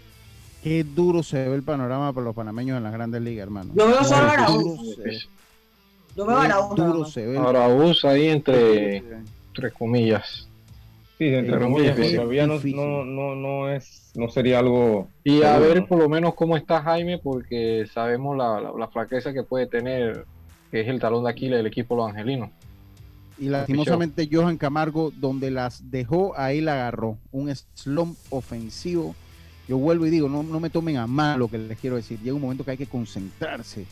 Qué 0.64 0.84
duro 0.84 1.24
se 1.24 1.48
ve 1.48 1.56
el 1.56 1.64
panorama 1.64 2.12
para 2.12 2.26
los 2.26 2.36
panameños 2.36 2.78
en 2.78 2.84
las 2.84 2.92
grandes 2.92 3.22
ligas, 3.22 3.44
hermano. 3.44 3.72
Yo 3.76 3.88
veo 3.88 4.04
solo 4.04 4.28
a 4.28 4.32
Araúz. 4.32 4.98
Yo 6.16 6.26
veo 6.26 6.38
a 6.38 6.44
Araúz. 6.44 6.76
Duro 6.76 7.06
se 7.06 7.26
ve. 7.26 7.38
Araúz 7.38 8.04
ahí 8.04 8.28
entre, 8.28 8.98
entre 8.98 9.72
comillas. 9.72 10.50
Sí, 11.18 11.26
entre 11.28 11.60
comillas, 11.60 11.96
todavía 11.96 12.48
no, 12.48 12.60
no, 13.06 13.36
no, 13.36 13.70
es, 13.70 14.12
no 14.16 14.30
sería 14.30 14.60
algo... 14.60 15.10
Y 15.26 15.44
a 15.44 15.60
ver 15.60 15.86
por 15.86 16.00
lo 16.00 16.08
menos 16.08 16.34
cómo 16.34 16.56
está 16.56 16.82
Jaime, 16.82 17.18
porque 17.18 17.86
sabemos 17.94 18.38
la, 18.38 18.62
la, 18.62 18.72
la 18.72 18.88
flaqueza 18.88 19.34
que 19.34 19.44
puede 19.44 19.68
tener, 19.68 20.26
que 20.72 20.80
es 20.80 20.88
el 20.88 21.00
talón 21.00 21.26
de 21.26 21.32
Aquiles 21.32 21.60
del 21.60 21.68
equipo 21.68 21.98
Los 21.98 22.10
Angelinos. 22.10 22.52
Y 23.40 23.48
lastimosamente 23.48 24.28
Johan 24.32 24.58
Camargo, 24.58 25.14
donde 25.16 25.50
las 25.50 25.90
dejó, 25.90 26.38
ahí 26.38 26.62
la 26.62 26.74
agarró. 26.74 27.18
Un 27.32 27.54
slump 27.56 28.18
ofensivo. 28.30 29.16
Yo 29.68 29.78
vuelvo 29.78 30.06
y 30.06 30.10
digo, 30.10 30.28
no, 30.28 30.44
no 30.44 30.60
me 30.60 30.70
tomen 30.70 30.98
a 30.98 31.08
mal 31.08 31.40
lo 31.40 31.48
que 31.48 31.58
les 31.58 31.78
quiero 31.78 31.96
decir. 31.96 32.20
Llega 32.20 32.36
un 32.36 32.42
momento 32.42 32.66
que 32.66 32.72
hay 32.72 32.78
que 32.78 32.88
concentrarse. 32.88 33.86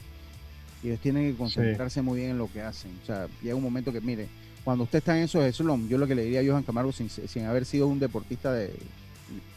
Y 0.84 0.88
ellos 0.88 1.00
tienen 1.00 1.32
que 1.32 1.38
concentrarse 1.38 2.02
muy 2.02 2.20
bien 2.20 2.32
en 2.32 2.38
lo 2.38 2.52
que 2.52 2.62
hacen. 2.62 2.92
O 3.04 3.06
sea, 3.06 3.28
llega 3.42 3.56
un 3.56 3.64
momento 3.64 3.94
que, 3.94 4.02
mire, 4.02 4.28
cuando 4.64 4.84
usted 4.84 5.00
está 5.00 5.18
en 5.18 5.24
esos 5.24 5.56
slump, 5.56 5.90
yo 5.90 5.98
lo 5.98 6.08
que 6.08 6.16
le 6.16 6.24
diría 6.24 6.42
a 6.42 6.46
Johan 6.46 6.64
Camargo, 6.64 6.92
sin, 6.92 7.46
haber 7.46 7.66
sido 7.66 7.88
un 7.88 8.00
deportista 8.00 8.52
de 8.52 8.74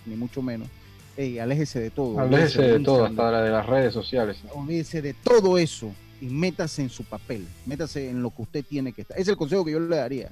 ni 0.07 0.15
mucho 0.15 0.41
menos, 0.41 0.69
hey, 1.17 1.39
aléjese 1.39 1.81
de 1.81 1.91
todo. 1.91 2.19
Aléjese 2.21 2.63
de 2.63 2.81
todo, 2.81 3.07
hasta 3.07 3.43
de 3.43 3.51
las 3.51 3.67
redes 3.67 3.93
sociales. 3.93 4.39
Olvídese 4.55 5.03
de 5.03 5.15
todo 5.15 5.59
eso 5.59 5.93
y 6.21 6.27
métase 6.27 6.83
en 6.83 6.91
su 6.91 7.05
papel, 7.05 7.47
métase 7.67 8.11
en 8.11 8.23
lo 8.23 8.31
que 8.31 8.43
usted 8.43 8.65
tiene 8.65 8.93
que 8.93 9.03
estar. 9.03 9.19
Es 9.19 9.29
el 9.29 9.37
consejo 9.37 9.65
que 9.65 9.73
yo 9.73 9.81
le 9.81 9.97
daría. 9.97 10.31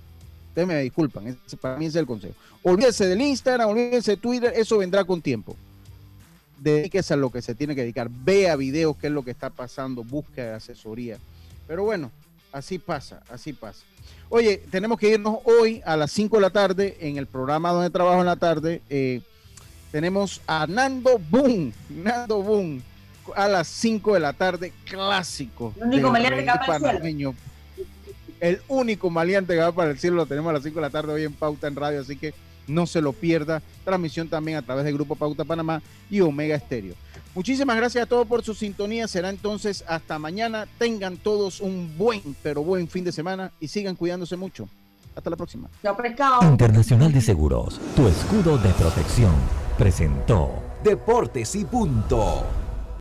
Ustedes 0.48 0.68
me 0.68 0.80
disculpan, 0.80 1.38
para 1.60 1.76
mí 1.76 1.86
es 1.86 1.94
el 1.94 2.06
consejo. 2.06 2.34
Olvídese 2.62 3.06
del 3.06 3.20
Instagram, 3.20 3.68
olvídese 3.68 4.12
de 4.12 4.16
Twitter, 4.16 4.52
eso 4.56 4.78
vendrá 4.78 5.04
con 5.04 5.22
tiempo. 5.22 5.56
Dedíquese 6.58 7.14
a 7.14 7.16
lo 7.16 7.30
que 7.30 7.40
se 7.40 7.54
tiene 7.54 7.74
que 7.74 7.82
dedicar. 7.82 8.10
Vea 8.10 8.56
videos, 8.56 8.96
qué 8.96 9.06
es 9.06 9.12
lo 9.12 9.22
que 9.22 9.30
está 9.30 9.50
pasando, 9.50 10.02
busque 10.02 10.42
asesoría. 10.42 11.18
Pero 11.68 11.84
bueno, 11.84 12.10
así 12.50 12.78
pasa, 12.78 13.22
así 13.30 13.52
pasa. 13.52 13.84
Oye, 14.30 14.58
tenemos 14.70 14.98
que 14.98 15.10
irnos 15.10 15.38
hoy 15.44 15.80
a 15.86 15.96
las 15.96 16.10
5 16.12 16.36
de 16.36 16.42
la 16.42 16.50
tarde 16.50 16.96
en 17.00 17.16
el 17.16 17.26
programa 17.26 17.72
donde 17.72 17.90
trabajo 17.90 18.20
en 18.20 18.26
la 18.26 18.36
tarde. 18.36 18.82
Eh, 18.90 19.22
tenemos 19.90 20.42
a 20.46 20.66
Nando 20.66 21.18
Boom, 21.30 21.72
Nando 21.88 22.42
Boom, 22.42 22.82
a 23.36 23.48
las 23.48 23.68
5 23.68 24.14
de 24.14 24.20
la 24.20 24.32
tarde, 24.32 24.72
clásico. 24.84 25.74
El 25.76 25.88
único 25.88 26.10
maleante 26.10 26.44
que 26.44 26.50
va 26.50 26.60
para 26.66 26.90
el 26.92 27.02
cielo. 27.02 27.34
El 28.40 28.60
único 28.68 29.10
maleante 29.10 29.54
que 29.54 29.60
va 29.60 29.72
para 29.72 29.90
el 29.90 29.98
cielo 29.98 30.16
lo 30.16 30.26
tenemos 30.26 30.50
a 30.50 30.54
las 30.54 30.62
5 30.62 30.74
de 30.76 30.80
la 30.80 30.90
tarde 30.90 31.12
hoy 31.12 31.24
en 31.24 31.32
Pauta 31.32 31.66
en 31.66 31.76
Radio, 31.76 32.00
así 32.00 32.16
que 32.16 32.34
no 32.66 32.86
se 32.86 33.00
lo 33.00 33.12
pierda. 33.12 33.62
Transmisión 33.84 34.28
también 34.28 34.58
a 34.58 34.62
través 34.62 34.84
del 34.84 34.94
Grupo 34.94 35.16
Pauta 35.16 35.44
Panamá 35.44 35.82
y 36.10 36.20
Omega 36.20 36.54
Estéreo. 36.54 36.94
Muchísimas 37.34 37.76
gracias 37.76 38.04
a 38.04 38.06
todos 38.06 38.26
por 38.26 38.42
su 38.42 38.54
sintonía. 38.54 39.08
Será 39.08 39.30
entonces 39.30 39.84
hasta 39.86 40.18
mañana. 40.18 40.66
Tengan 40.78 41.16
todos 41.16 41.60
un 41.60 41.96
buen, 41.96 42.36
pero 42.42 42.62
buen 42.62 42.88
fin 42.88 43.04
de 43.04 43.12
semana 43.12 43.52
y 43.60 43.68
sigan 43.68 43.96
cuidándose 43.96 44.36
mucho. 44.36 44.68
Hasta 45.14 45.30
la 45.30 45.36
próxima. 45.36 45.68
Chao, 45.82 45.96
pescado. 45.96 46.42
Internacional 46.42 47.12
de 47.12 47.20
Seguros, 47.20 47.80
tu 47.96 48.06
escudo 48.06 48.56
de 48.58 48.70
protección, 48.70 49.34
presentó 49.76 50.62
Deportes 50.84 51.56
y 51.56 51.64
Punto. 51.64 52.67